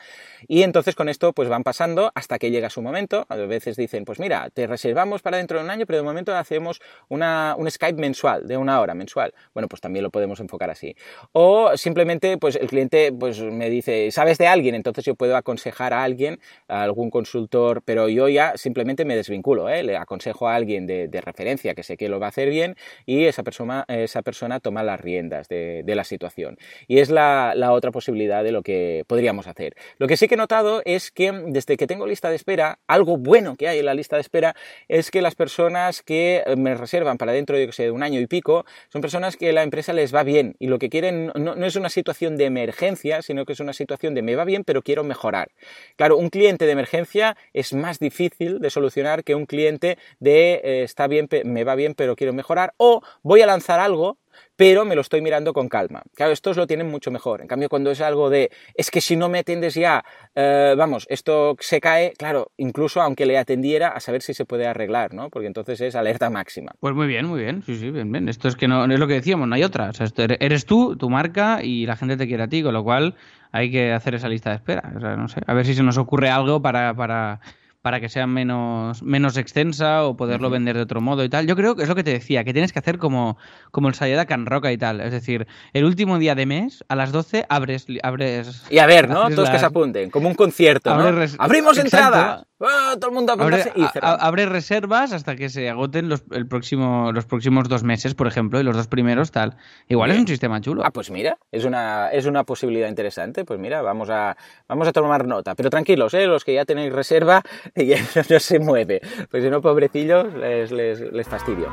Y 0.46 0.62
entonces 0.62 0.94
con 0.94 1.08
esto 1.08 1.32
pues 1.32 1.48
van 1.48 1.64
pasando 1.64 2.12
hasta 2.14 2.38
que 2.38 2.50
llega 2.50 2.70
su 2.70 2.82
momento. 2.82 3.26
A 3.28 3.36
veces 3.36 3.76
dicen, 3.76 4.04
pues 4.04 4.20
mira, 4.20 4.48
te 4.50 4.66
reservamos 4.66 5.22
para 5.22 5.38
dentro 5.38 5.58
de 5.58 5.64
un 5.64 5.70
año, 5.70 5.86
pero 5.86 5.98
de 5.98 6.04
momento 6.04 6.34
hacemos 6.36 6.80
una, 7.08 7.56
un 7.58 7.68
Skype 7.70 8.00
mensual, 8.00 8.46
de 8.46 8.56
una 8.56 8.80
hora 8.80 8.94
mensual. 8.94 9.34
Bueno, 9.54 9.68
pues 9.68 9.80
también 9.80 10.04
lo 10.04 10.10
podemos 10.10 10.38
enfocar 10.38 10.70
así. 10.70 10.94
O 11.32 11.76
simplemente 11.76 12.38
pues 12.38 12.54
el 12.56 12.68
cliente 12.68 13.12
pues 13.12 13.40
me 13.40 13.70
dice, 13.70 14.10
¿sabes 14.12 14.38
de 14.38 14.46
alguien? 14.46 14.76
Entonces 14.76 15.04
yo 15.04 15.16
puedo 15.16 15.36
aconsejar 15.36 15.92
a 15.92 16.04
alguien, 16.04 16.38
a 16.68 16.82
algún 16.82 17.10
consultor, 17.10 17.82
pero 17.84 18.08
yo 18.08 18.28
ya 18.28 18.56
simplemente 18.56 18.83
me 18.84 19.16
desvinculo, 19.16 19.68
¿eh? 19.68 19.82
le 19.82 19.96
aconsejo 19.96 20.48
a 20.48 20.54
alguien 20.54 20.86
de, 20.86 21.20
referencia 21.24 21.74
que 21.74 21.82
sé 21.82 21.96
que 21.96 22.08
lo 22.08 22.20
va 22.20 22.26
a 22.26 22.28
hacer 22.28 22.50
bien 22.50 22.76
y 23.06 23.24
esa 23.24 23.42
persona, 23.42 23.84
esa 23.88 24.22
persona 24.22 24.60
toma 24.60 24.82
las 24.82 25.00
riendas 25.00 25.48
de, 25.48 25.82
la 25.86 26.04
situación. 26.04 26.58
Y 26.88 26.98
es 26.98 27.10
la, 27.10 27.54
otra 27.72 27.92
posibilidad 27.92 28.42
de 28.42 28.52
lo 28.52 28.62
que 28.62 29.04
podríamos 29.06 29.46
hacer. 29.46 29.74
Lo 29.98 30.08
que 30.08 30.16
sí 30.16 30.28
que 30.28 30.34
he 30.34 30.38
notado 30.38 30.82
es 30.84 31.10
que 31.10 31.32
desde 31.32 31.76
que 31.76 31.86
tengo 31.86 32.06
lista 32.06 32.30
de 32.30 32.36
espera, 32.36 32.78
algo 32.88 33.16
bueno 33.16 33.56
que 33.56 33.68
hay 33.68 33.78
en 33.78 33.86
la 33.86 33.94
lista 33.94 34.16
de 34.16 34.22
espera 34.22 34.56
es 34.88 35.10
que 35.10 35.22
las 35.22 35.34
personas 35.34 36.02
que 36.02 36.42
me 36.56 36.74
reservan 36.74 37.16
para 37.16 37.32
dentro 37.32 37.56
de, 37.56 37.70
sé, 37.72 37.84
de 37.84 37.90
un 37.92 38.02
año 38.02 38.20
y 38.20 38.26
pico 38.26 38.66
son 38.92 39.00
personas 39.00 39.36
que 39.36 39.52
la 39.52 39.62
empresa 39.62 39.92
les 39.92 40.14
va 40.14 40.24
bien 40.24 40.56
y 40.58 40.66
lo 40.66 40.78
que 40.78 40.90
quieren 40.90 41.32
no, 41.34 41.54
no 41.54 41.66
es 41.66 41.76
una 41.76 41.88
situación 41.88 42.36
de 42.36 42.46
emergencia, 42.46 43.22
sino 43.22 43.44
que 43.44 43.52
es 43.52 43.60
una 43.60 43.72
situación 43.72 44.14
de 44.14 44.22
me 44.22 44.34
va 44.34 44.44
bien 44.44 44.64
pero 44.64 44.82
quiero 44.82 45.04
mejorar. 45.04 45.52
Claro, 45.96 46.16
un 46.16 46.28
cliente 46.28 46.66
de 46.66 46.72
emergencia 46.72 47.36
es 47.52 47.72
más 47.72 47.98
difícil 47.98 48.58
de 48.58 48.70
solucionar 48.74 49.24
que 49.24 49.34
un 49.34 49.46
cliente 49.46 49.98
de 50.20 50.60
eh, 50.62 50.82
está 50.82 51.06
bien, 51.06 51.28
me 51.44 51.64
va 51.64 51.74
bien, 51.74 51.94
pero 51.94 52.16
quiero 52.16 52.32
mejorar, 52.32 52.74
o 52.76 53.00
voy 53.22 53.40
a 53.40 53.46
lanzar 53.46 53.80
algo 53.80 54.18
pero 54.56 54.84
me 54.84 54.94
lo 54.94 55.00
estoy 55.00 55.20
mirando 55.20 55.52
con 55.52 55.68
calma. 55.68 56.02
Claro, 56.14 56.32
estos 56.32 56.56
lo 56.56 56.66
tienen 56.66 56.90
mucho 56.90 57.10
mejor. 57.10 57.40
En 57.40 57.48
cambio, 57.48 57.68
cuando 57.68 57.90
es 57.90 58.00
algo 58.00 58.30
de, 58.30 58.50
es 58.74 58.90
que 58.90 59.00
si 59.00 59.16
no 59.16 59.28
me 59.28 59.40
atiendes 59.40 59.74
ya, 59.74 60.04
eh, 60.34 60.74
vamos, 60.76 61.06
esto 61.10 61.56
se 61.60 61.80
cae, 61.80 62.12
claro, 62.16 62.52
incluso 62.56 63.00
aunque 63.00 63.26
le 63.26 63.38
atendiera, 63.38 63.88
a 63.88 64.00
saber 64.00 64.22
si 64.22 64.34
se 64.34 64.44
puede 64.44 64.66
arreglar, 64.66 65.14
¿no? 65.14 65.30
Porque 65.30 65.46
entonces 65.46 65.80
es 65.80 65.94
alerta 65.94 66.30
máxima. 66.30 66.72
Pues 66.80 66.94
muy 66.94 67.06
bien, 67.06 67.26
muy 67.26 67.40
bien, 67.42 67.62
sí, 67.64 67.76
sí, 67.76 67.90
bien, 67.90 68.10
bien. 68.10 68.28
Esto 68.28 68.48
es 68.48 68.56
que 68.56 68.68
no, 68.68 68.84
es 68.84 68.98
lo 68.98 69.06
que 69.06 69.14
decíamos, 69.14 69.48
no 69.48 69.54
hay 69.54 69.64
otra. 69.64 69.90
O 69.90 69.92
sea, 69.92 70.06
eres 70.16 70.66
tú, 70.66 70.96
tu 70.96 71.10
marca, 71.10 71.62
y 71.62 71.86
la 71.86 71.96
gente 71.96 72.16
te 72.16 72.26
quiere 72.26 72.44
a 72.44 72.48
ti, 72.48 72.62
con 72.62 72.74
lo 72.74 72.84
cual 72.84 73.16
hay 73.52 73.70
que 73.70 73.92
hacer 73.92 74.14
esa 74.14 74.28
lista 74.28 74.50
de 74.50 74.56
espera. 74.56 74.92
O 74.96 75.00
sea, 75.00 75.16
no 75.16 75.28
sé, 75.28 75.40
a 75.46 75.54
ver 75.54 75.66
si 75.66 75.74
se 75.74 75.82
nos 75.82 75.98
ocurre 75.98 76.28
algo 76.30 76.62
para, 76.62 76.94
para 76.94 77.40
para 77.84 78.00
que 78.00 78.08
sea 78.08 78.26
menos, 78.26 79.02
menos 79.02 79.36
extensa 79.36 80.04
o 80.04 80.16
poderlo 80.16 80.48
vender 80.48 80.74
de 80.74 80.80
otro 80.80 81.02
modo 81.02 81.22
y 81.22 81.28
tal. 81.28 81.46
Yo 81.46 81.54
creo 81.54 81.76
que 81.76 81.82
es 81.82 81.88
lo 81.90 81.94
que 81.94 82.02
te 82.02 82.12
decía, 82.12 82.42
que 82.42 82.54
tienes 82.54 82.72
que 82.72 82.78
hacer 82.78 82.96
como, 82.96 83.36
como 83.72 83.88
el 83.88 83.94
Sayada 83.94 84.24
Can 84.24 84.46
Roca 84.46 84.72
y 84.72 84.78
tal. 84.78 85.02
Es 85.02 85.12
decir, 85.12 85.46
el 85.74 85.84
último 85.84 86.18
día 86.18 86.34
de 86.34 86.46
mes, 86.46 86.82
a 86.88 86.96
las 86.96 87.12
12, 87.12 87.44
abres... 87.46 87.84
abres 88.02 88.64
y 88.70 88.78
a 88.78 88.86
ver, 88.86 89.10
¿no? 89.10 89.28
Todos 89.28 89.50
que 89.50 89.58
se 89.58 89.66
apunten, 89.66 90.08
como 90.08 90.30
un 90.30 90.34
concierto, 90.34 90.96
¿no? 90.96 91.26
¡Abrimos 91.36 91.76
entrada! 91.76 92.46
¡Ah! 92.66 92.96
todo 92.98 93.10
el 93.10 93.14
mundo 93.14 93.32
abre, 93.32 93.72
y 93.74 93.84
abre 94.02 94.46
reservas 94.46 95.12
hasta 95.12 95.36
que 95.36 95.48
se 95.48 95.68
agoten 95.68 96.08
los, 96.08 96.24
el 96.30 96.46
próximo, 96.46 97.12
los 97.12 97.26
próximos 97.26 97.68
dos 97.68 97.82
meses, 97.82 98.14
por 98.14 98.26
ejemplo, 98.26 98.60
y 98.60 98.62
los 98.62 98.76
dos 98.76 98.86
primeros 98.86 99.30
tal. 99.30 99.56
Igual 99.88 100.10
es 100.12 100.18
un 100.18 100.26
sistema 100.26 100.60
chulo. 100.60 100.82
Ah, 100.84 100.90
pues 100.90 101.10
mira, 101.10 101.38
es 101.50 101.64
una, 101.64 102.08
es 102.08 102.26
una 102.26 102.44
posibilidad 102.44 102.88
interesante. 102.88 103.44
Pues 103.44 103.58
mira, 103.58 103.82
vamos 103.82 104.10
a, 104.10 104.36
vamos 104.68 104.88
a 104.88 104.92
tomar 104.92 105.26
nota. 105.26 105.54
Pero 105.54 105.70
tranquilos, 105.70 106.14
¿eh? 106.14 106.26
los 106.26 106.44
que 106.44 106.54
ya 106.54 106.64
tenéis 106.64 106.92
reserva, 106.92 107.42
y 107.74 107.92
no 108.30 108.40
se 108.40 108.58
mueve. 108.58 109.00
Pues 109.30 109.42
si 109.42 109.50
no, 109.50 109.60
pobrecillos, 109.60 110.32
les, 110.34 110.70
les, 110.70 111.00
les 111.00 111.28
fastidio. 111.28 111.72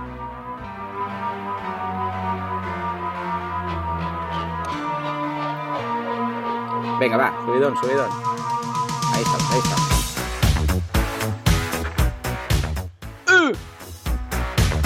Venga, 7.00 7.18
va, 7.18 7.34
subidón, 7.46 7.76
subidón. 7.78 8.10
Ahí 9.14 9.24
estamos, 9.24 9.52
ahí 9.52 9.60
estamos. 9.60 10.01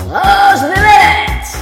¡Los 0.07 0.61
deberes! 0.61 1.57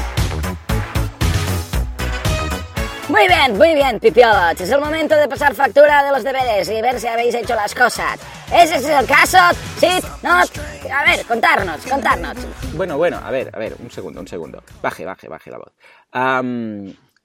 Muy 3.07 3.27
bien, 3.27 3.57
muy 3.57 3.73
bien, 3.73 3.99
pipiolos. 3.99 4.59
Es 4.59 4.69
el 4.69 4.81
momento 4.81 5.15
de 5.15 5.27
pasar 5.29 5.55
factura 5.55 6.03
de 6.03 6.11
los 6.11 6.23
deberes 6.23 6.69
y 6.69 6.81
ver 6.81 6.99
si 6.99 7.07
habéis 7.07 7.35
hecho 7.35 7.55
las 7.55 7.73
cosas. 7.73 8.19
¿Ese 8.53 8.75
es 8.75 8.85
el 8.85 9.05
caso? 9.05 9.37
¿Sí? 9.77 9.87
¿No? 10.21 10.31
A 10.31 11.03
ver, 11.05 11.25
contarnos, 11.25 11.85
contarnos. 11.85 12.35
Bueno, 12.73 12.97
bueno, 12.97 13.21
a 13.23 13.31
ver, 13.31 13.49
a 13.53 13.59
ver, 13.59 13.75
un 13.79 13.89
segundo, 13.89 14.19
un 14.19 14.27
segundo. 14.27 14.61
Baje, 14.81 15.05
baje, 15.05 15.29
baje 15.29 15.49
la 15.49 15.57
voz. 15.59 15.71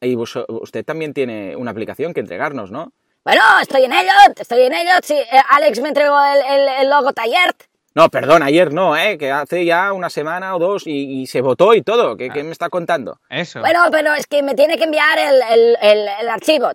y 0.01 0.17
usted 0.17 0.85
también 0.85 1.15
tiene 1.15 1.57
una 1.57 1.73
aplicación 1.73 2.15
que 2.15 2.21
entregarnos, 2.21 2.71
¿no? 2.71 2.93
Bueno, 3.25 3.43
estoy 3.61 3.85
en 3.85 3.93
ello, 3.93 4.13
estoy 4.37 4.63
en 4.63 4.75
ello. 4.75 4.93
Sí, 5.03 5.15
eh, 5.15 5.43
Alex 5.51 5.81
me 5.81 5.89
entregó 5.89 6.17
el, 6.25 6.69
el 6.81 6.89
logo 6.89 7.13
taller. 7.13 7.55
No, 7.99 8.11
perdón, 8.11 8.45
ayer 8.45 8.73
no, 8.73 8.97
¿eh? 8.97 9.19
que 9.19 9.33
hace 9.33 9.65
ya 9.65 9.93
una 9.93 10.09
semana 10.09 10.55
o 10.55 10.61
dos 10.61 10.85
y, 10.87 11.27
se 11.27 11.41
votó 11.41 11.75
y 11.75 11.83
todo. 11.83 12.17
¿Qué, 12.17 12.31
¿Qué, 12.31 12.45
me 12.45 12.53
está 12.53 12.71
contando? 12.71 13.19
Eso. 13.29 13.59
Bueno, 13.59 13.81
pero 13.91 14.15
es 14.15 14.29
que 14.29 14.41
me 14.41 14.55
tiene 14.55 14.79
que 14.79 14.85
enviar 14.85 15.19
el, 15.19 15.43
el, 15.83 16.09
el, 16.21 16.29
archivo. 16.29 16.71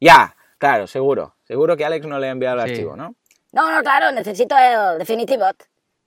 Ya, 0.00 0.34
claro, 0.56 0.86
seguro. 0.86 1.34
Seguro 1.44 1.76
que 1.76 1.84
Alex 1.84 2.06
no 2.06 2.18
le 2.18 2.28
ha 2.28 2.30
enviado 2.30 2.54
el 2.54 2.70
archivo, 2.70 2.96
¿no? 2.96 3.14
No, 3.52 3.70
no, 3.70 3.82
claro, 3.82 4.10
necesito 4.12 4.56
el 4.56 4.98
definitivo. 4.98 5.44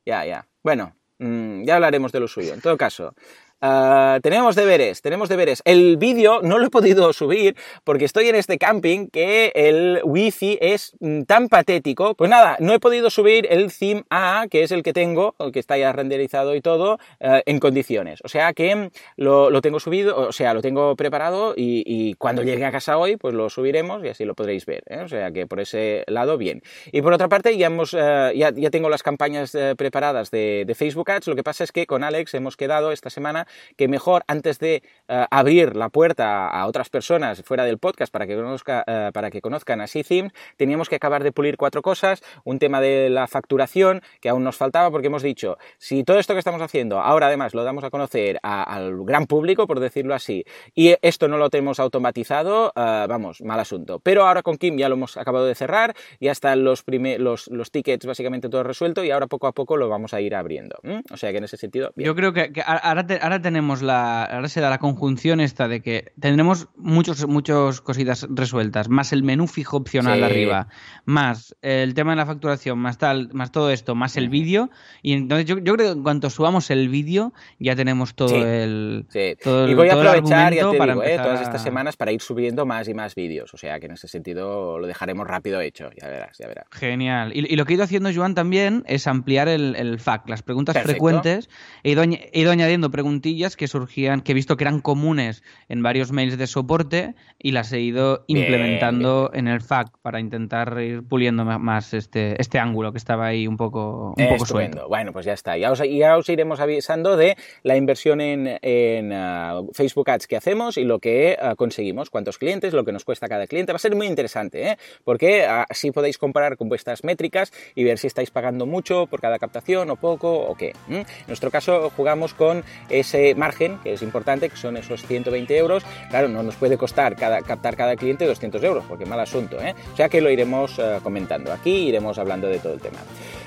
Ya, 0.04 0.26
ya. 0.26 0.48
Bueno, 0.64 0.96
mm, 1.20 1.66
ya 1.66 1.76
hablaremos 1.76 2.12
de 2.12 2.20
lo 2.20 2.28
suyo. 2.28 2.56
En 2.56 2.62
todo 2.62 2.76
caso, 2.76 3.14
Ah, 3.62 4.20
tenemos 4.24 4.56
deberes, 4.56 5.02
tenemos 5.02 5.28
deberes. 5.28 5.62
El 5.66 5.98
vídeo 5.98 6.42
no 6.42 6.60
lo 6.60 6.68
he 6.68 6.70
podido 6.70 7.12
subir 7.14 7.58
porque 7.84 8.06
estoy 8.06 8.30
en 8.30 8.36
este 8.36 8.58
camping 8.58 9.08
que 9.08 9.52
el 9.54 10.00
wifi 10.06 10.58
es 10.62 10.96
mm, 11.00 11.24
tan 11.24 11.50
patético. 11.50 12.16
Pues 12.16 12.30
nada, 12.30 12.56
no 12.60 12.74
he 12.74 12.80
podido 12.80 13.10
subir 13.10 13.48
el 13.50 13.72
theme 13.74 14.04
A, 14.10 14.46
que 14.50 14.64
es 14.64 14.72
el 14.72 14.82
que 14.82 14.94
tengo, 14.94 15.36
el 15.40 15.52
que 15.52 15.60
está 15.60 15.78
ya 15.78 15.92
renderizado 15.92 16.56
y 16.56 16.62
todo, 16.62 17.00
ah, 17.20 17.42
en 17.46 17.60
condiciones. 17.60 18.20
O 18.24 18.30
sea 18.30 18.54
que 18.54 18.92
lo, 19.18 19.62
tengo 19.62 19.82
subido, 19.82 20.18
o 20.18 20.32
sea, 20.32 20.54
lo 20.54 20.62
tengo 20.62 20.96
preparado 20.96 21.54
y, 21.56 22.14
cuando 22.18 22.44
llegue 22.44 22.66
a 22.66 22.72
casa 22.72 22.98
hoy, 22.98 23.18
pues 23.18 23.34
lo 23.34 23.50
subiremos 23.50 24.04
y 24.04 24.10
así 24.10 24.26
lo 24.26 24.36
podréis 24.36 24.66
ver. 24.66 24.84
¿eh? 24.88 25.02
O 25.04 25.08
sea 25.08 25.32
que 25.32 25.48
por 25.48 25.60
ese 25.60 26.04
lado, 26.08 26.38
bien. 26.38 26.62
Y 26.92 27.02
por 27.02 27.14
otra 27.14 27.28
parte, 27.28 27.58
ya, 27.58 27.68
hemos, 27.68 27.94
ah, 27.94 28.32
ya, 28.34 28.52
tengo 28.72 28.90
las 28.90 29.04
campañas 29.04 29.54
eh, 29.56 29.76
preparadas 29.78 30.32
de, 30.32 30.64
de 30.66 30.76
Facebook 30.76 31.12
Ads. 31.12 31.28
Lo 31.28 31.36
que 31.36 31.44
pasa 31.44 31.64
es 31.64 31.72
que 31.72 31.86
con 31.86 32.04
Alex 32.04 32.34
hemos 32.36 32.56
quedado 32.56 32.92
esta 32.92 33.10
semana 33.10 33.48
que 33.78 33.88
mejor 33.88 34.24
antes 34.28 34.60
de 34.60 34.84
eh, 35.08 35.26
abrir 35.32 35.76
la 35.76 35.90
puerta 35.90 36.48
a 36.48 36.68
otras 36.68 36.90
personas 36.90 37.42
fuera 37.44 37.66
del 37.66 37.78
podcast 37.78 38.12
para 38.12 38.28
que, 38.28 38.36
conozca, 38.36 38.84
eh, 38.86 39.12
para 39.14 39.32
que 39.32 39.42
conozcan 39.42 39.82
a 39.82 39.88
Themes, 39.88 40.32
teníamos 40.58 40.90
que 40.90 40.96
acabar 40.96 41.24
de 41.24 41.32
pulir 41.32 41.58
cuatro 41.58 41.82
cosas, 41.82 42.22
un 42.44 42.60
tema 42.60 42.82
de 42.82 43.10
la 43.10 43.28
facturación 43.28 44.02
que 44.22 44.30
aún 44.30 44.44
nos 44.44 44.56
faltaba 44.56 44.92
porque 44.92 45.08
hemos 45.08 45.24
dicho, 45.24 45.58
si 45.78 46.04
todo 46.04 46.20
esto 46.20 46.34
que 46.34 46.40
estamos 46.40 46.62
haciendo 46.62 47.00
ahora 47.00 47.28
además 47.28 47.54
lo 47.54 47.64
damos 47.64 47.84
a 47.84 47.90
conocer 47.90 48.40
al 48.44 49.04
gran 49.04 49.26
público, 49.26 49.68
por 49.68 49.80
decirlo 49.80 50.14
así, 50.14 50.46
y 50.76 50.96
esto 51.02 51.28
no 51.28 51.38
lo 51.38 51.50
tenemos 51.50 51.80
automatizado, 51.80 52.72
eh, 52.76 53.06
vamos, 53.10 53.42
mal 53.42 53.60
asunto. 53.60 54.00
Pero 54.00 54.26
ahora 54.26 54.44
con 54.44 54.58
Kim 54.58 54.78
ya 54.78 54.90
lo 54.90 54.96
hemos 54.96 55.18
acabado 55.18 55.46
de 55.46 55.56
cerrar, 55.56 55.96
ya 56.20 56.32
están 56.32 56.64
los, 56.64 56.84
los, 56.88 57.48
los 57.48 57.72
tickets 57.72 58.06
básicamente 58.06 58.50
todo 58.50 58.64
resuelto 58.64 59.04
y 59.04 59.12
ahora 59.12 59.28
poco 59.28 59.48
a 59.48 59.54
poco 59.54 59.78
lo 59.78 59.90
vamos 59.90 60.14
a 60.14 60.22
ir 60.22 60.36
abriendo. 60.36 60.78
O 61.12 61.18
sea 61.18 61.32
que 61.32 61.38
en 61.38 61.44
ese 61.44 61.58
sentido... 61.58 61.92
Yo 61.96 62.16
creo 62.16 62.34
que, 62.34 62.52
ahora, 62.66 63.06
ahora 63.22 63.39
tenemos 63.42 63.82
la, 63.82 64.24
ahora 64.24 64.48
se 64.48 64.62
da 64.62 64.70
la 64.70 64.80
conjunción 64.80 65.40
esta 65.40 65.68
de 65.68 65.82
que 65.82 66.12
tendremos 66.20 66.68
muchos, 66.76 67.28
muchos 67.28 67.82
cositas 67.82 68.28
resueltas, 68.30 68.90
más 68.90 69.14
el 69.14 69.24
menú 69.24 69.48
fijo 69.48 69.78
opcional 69.78 70.24
arriba, 70.24 70.68
más 71.06 71.56
el 71.62 71.94
tema 71.94 72.12
de 72.12 72.18
la 72.18 72.26
facturación, 72.26 72.80
más 72.80 72.98
tal, 72.98 73.30
más 73.34 73.52
todo 73.52 73.72
esto, 73.72 73.96
más 73.96 74.18
el 74.18 74.30
vídeo. 74.30 74.70
Y 75.02 75.14
entonces 75.14 75.46
yo, 75.46 75.56
creo 75.62 75.78
que 75.78 75.88
en 75.88 76.04
cuanto 76.04 76.30
subamos 76.30 76.70
el 76.70 76.90
vídeo, 76.90 77.34
ya 77.60 77.76
tenemos 77.76 78.16
todo 78.16 78.46
el. 78.46 79.08
Todo 79.42 79.68
y 79.68 79.74
voy 79.74 79.90
a 79.90 79.94
aprovechar, 79.94 80.54
ya 80.54 80.70
te 80.70 80.78
digo, 80.80 81.04
eh, 81.04 81.18
todas 81.18 81.42
estas 81.42 81.64
semanas 81.64 81.98
para 81.98 82.12
ir 82.12 82.22
subiendo 82.22 82.66
más 82.66 82.88
y 82.88 82.94
más 82.94 83.16
vídeos. 83.16 83.54
O 83.54 83.58
sea 83.58 83.80
que 83.80 83.88
en 83.88 83.94
ese 83.94 84.08
sentido 84.08 84.80
lo 84.80 84.88
dejaremos 84.88 85.28
rápido 85.28 85.62
hecho, 85.62 85.90
ya 86.00 86.08
verás, 86.08 86.38
ya 86.38 86.48
verás. 86.48 86.66
Genial. 86.72 87.32
Y, 87.36 87.56
lo 87.56 87.66
que 87.66 87.74
he 87.74 87.76
ido 87.76 87.84
haciendo, 87.84 88.10
Joan, 88.14 88.36
también 88.36 88.84
es 88.88 89.08
ampliar 89.08 89.48
el, 89.48 89.76
el 89.76 90.00
FAQ, 90.00 90.30
las 90.30 90.42
preguntas 90.42 90.78
frecuentes. 90.82 91.50
He 91.84 91.92
ido, 91.92 92.04
he 92.04 92.40
ido 92.40 92.52
añadiendo 92.52 92.90
preguntillas 93.30 93.56
que 93.56 93.68
surgían, 93.68 94.22
que 94.22 94.32
he 94.32 94.36
visto 94.36 94.58
que 94.58 94.64
eran 94.64 94.82
comunes 94.82 95.44
en 95.68 95.84
varios 95.84 96.12
mails 96.12 96.38
de 96.38 96.48
soporte 96.48 97.16
y 97.38 97.52
las 97.52 97.72
he 97.72 97.80
ido 97.80 98.24
implementando 98.28 99.32
en 99.34 99.48
el 99.48 99.62
FAQ 99.62 100.00
para 100.02 100.20
intentar 100.20 100.80
ir 100.82 101.04
puliendo 101.04 101.46
más 101.46 101.94
este, 101.94 102.40
este 102.42 102.60
ángulo 102.60 102.92
que 102.92 102.98
estaba 102.98 103.28
ahí 103.28 103.48
un 103.48 103.56
poco, 103.56 104.14
un 104.18 104.30
poco 104.30 104.46
suelto. 104.46 104.88
Bueno, 104.88 105.14
pues 105.14 105.26
ya 105.26 105.34
está. 105.34 105.58
Ya 105.58 105.72
os, 105.72 105.80
ya 105.80 106.18
os 106.18 106.28
iremos 106.30 106.60
avisando 106.60 107.18
de 107.18 107.38
la 107.64 107.76
inversión 107.76 108.20
en, 108.20 108.58
en 108.62 109.14
ah, 109.14 109.62
Facebook 109.74 110.10
Ads 110.10 110.28
que 110.28 110.36
hacemos 110.36 110.78
y 110.78 110.84
lo 110.84 111.00
que 111.00 111.38
ah, 111.40 111.56
conseguimos, 111.56 112.10
cuántos 112.10 112.38
clientes, 112.38 112.74
lo 112.74 112.84
que 112.84 112.92
nos 112.92 113.06
cuesta 113.06 113.28
cada 113.28 113.46
cliente. 113.46 113.72
Va 113.72 113.78
a 113.78 113.80
ser 113.80 113.96
muy 113.96 114.08
interesante, 114.08 114.72
¿eh? 114.72 114.78
porque 115.04 115.46
así 115.46 115.92
podéis 115.92 116.18
comparar 116.18 116.58
con 116.58 116.68
vuestras 116.68 117.04
métricas 117.04 117.54
y 117.76 117.84
ver 117.84 118.00
si 118.00 118.08
estáis 118.08 118.32
pagando 118.32 118.66
mucho 118.66 119.06
por 119.08 119.22
cada 119.22 119.38
captación 119.38 119.90
o 119.92 119.96
poco 119.96 120.34
o 120.34 120.56
qué. 120.56 120.74
En 120.90 121.06
nuestro 121.28 121.52
caso 121.52 121.92
jugamos 121.96 122.34
con 122.34 122.64
ese 122.90 123.19
margen 123.36 123.80
que 123.84 123.94
es 123.94 124.02
importante, 124.02 124.50
que 124.50 124.58
son 124.58 124.78
esos 124.78 125.06
120 125.06 125.58
euros. 125.58 125.84
Claro, 126.10 126.28
no 126.28 126.44
nos 126.44 126.56
puede 126.56 126.78
costar 126.78 127.16
cada, 127.16 127.42
captar 127.42 127.76
cada 127.76 127.96
cliente 127.96 128.26
200 128.26 128.64
euros, 128.64 128.86
porque 128.88 129.06
mal 129.06 129.20
asunto, 129.20 129.60
¿eh? 129.62 129.76
O 129.94 129.96
sea 129.96 130.10
que 130.10 130.22
lo 130.22 130.30
iremos 130.30 130.78
eh, 130.80 131.00
comentando 131.04 131.52
aquí, 131.52 131.88
iremos 131.88 132.18
hablando 132.18 132.48
de 132.48 132.60
todo 132.60 132.74
el 132.74 132.82
tema. 132.82 133.00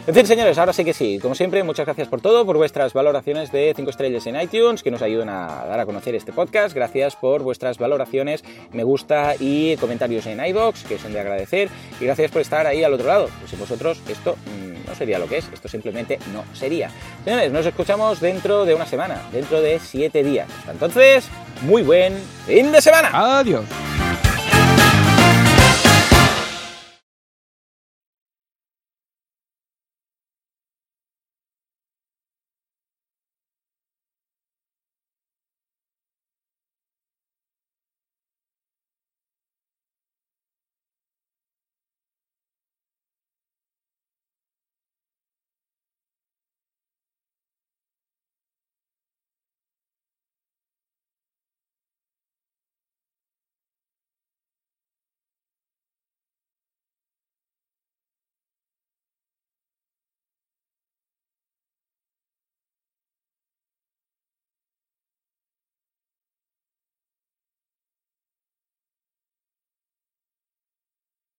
En 0.04 0.14
fin, 0.16 0.26
señores, 0.26 0.58
ahora 0.58 0.72
sí 0.72 0.84
que 0.84 0.94
sí. 0.94 1.20
Como 1.22 1.36
siempre, 1.36 1.62
muchas 1.62 1.86
gracias 1.86 2.08
por 2.08 2.20
todo, 2.20 2.44
por 2.44 2.56
vuestras 2.56 2.92
valoraciones 2.92 3.52
de 3.52 3.72
5 3.76 3.88
estrellas 3.88 4.26
en 4.26 4.40
iTunes, 4.40 4.82
que 4.82 4.90
nos 4.90 5.00
ayudan 5.00 5.28
a 5.28 5.64
dar 5.64 5.78
a 5.78 5.86
conocer 5.86 6.16
este 6.16 6.32
podcast. 6.32 6.74
Gracias 6.74 7.14
por 7.14 7.44
vuestras 7.44 7.78
valoraciones, 7.78 8.42
me 8.72 8.82
gusta 8.82 9.36
y 9.38 9.76
comentarios 9.76 10.26
en 10.26 10.44
iBox, 10.44 10.82
que 10.82 10.98
son 10.98 11.12
de 11.12 11.20
agradecer. 11.20 11.68
Y 12.00 12.04
gracias 12.06 12.32
por 12.32 12.40
estar 12.40 12.66
ahí 12.66 12.82
al 12.82 12.92
otro 12.92 13.06
lado. 13.06 13.28
Pues 13.38 13.50
sin 13.50 13.60
vosotros 13.60 14.02
esto 14.08 14.34
mm, 14.34 14.88
no 14.88 14.94
sería 14.96 15.20
lo 15.20 15.28
que 15.28 15.38
es, 15.38 15.48
esto 15.52 15.68
simplemente 15.68 16.18
no 16.32 16.42
sería. 16.52 16.90
Señores, 17.24 17.52
nos 17.52 17.64
escuchamos 17.64 18.20
dentro 18.20 18.64
de 18.64 18.74
una 18.74 18.86
semana, 18.86 19.22
dentro 19.30 19.62
de 19.62 19.78
7 19.78 20.24
días. 20.24 20.48
Hasta 20.58 20.72
entonces, 20.72 21.28
muy 21.60 21.82
buen 21.82 22.14
fin 22.44 22.72
de 22.72 22.82
semana. 22.82 23.38
Adiós. 23.38 23.66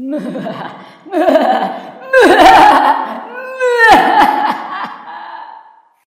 Nah, 0.03 0.19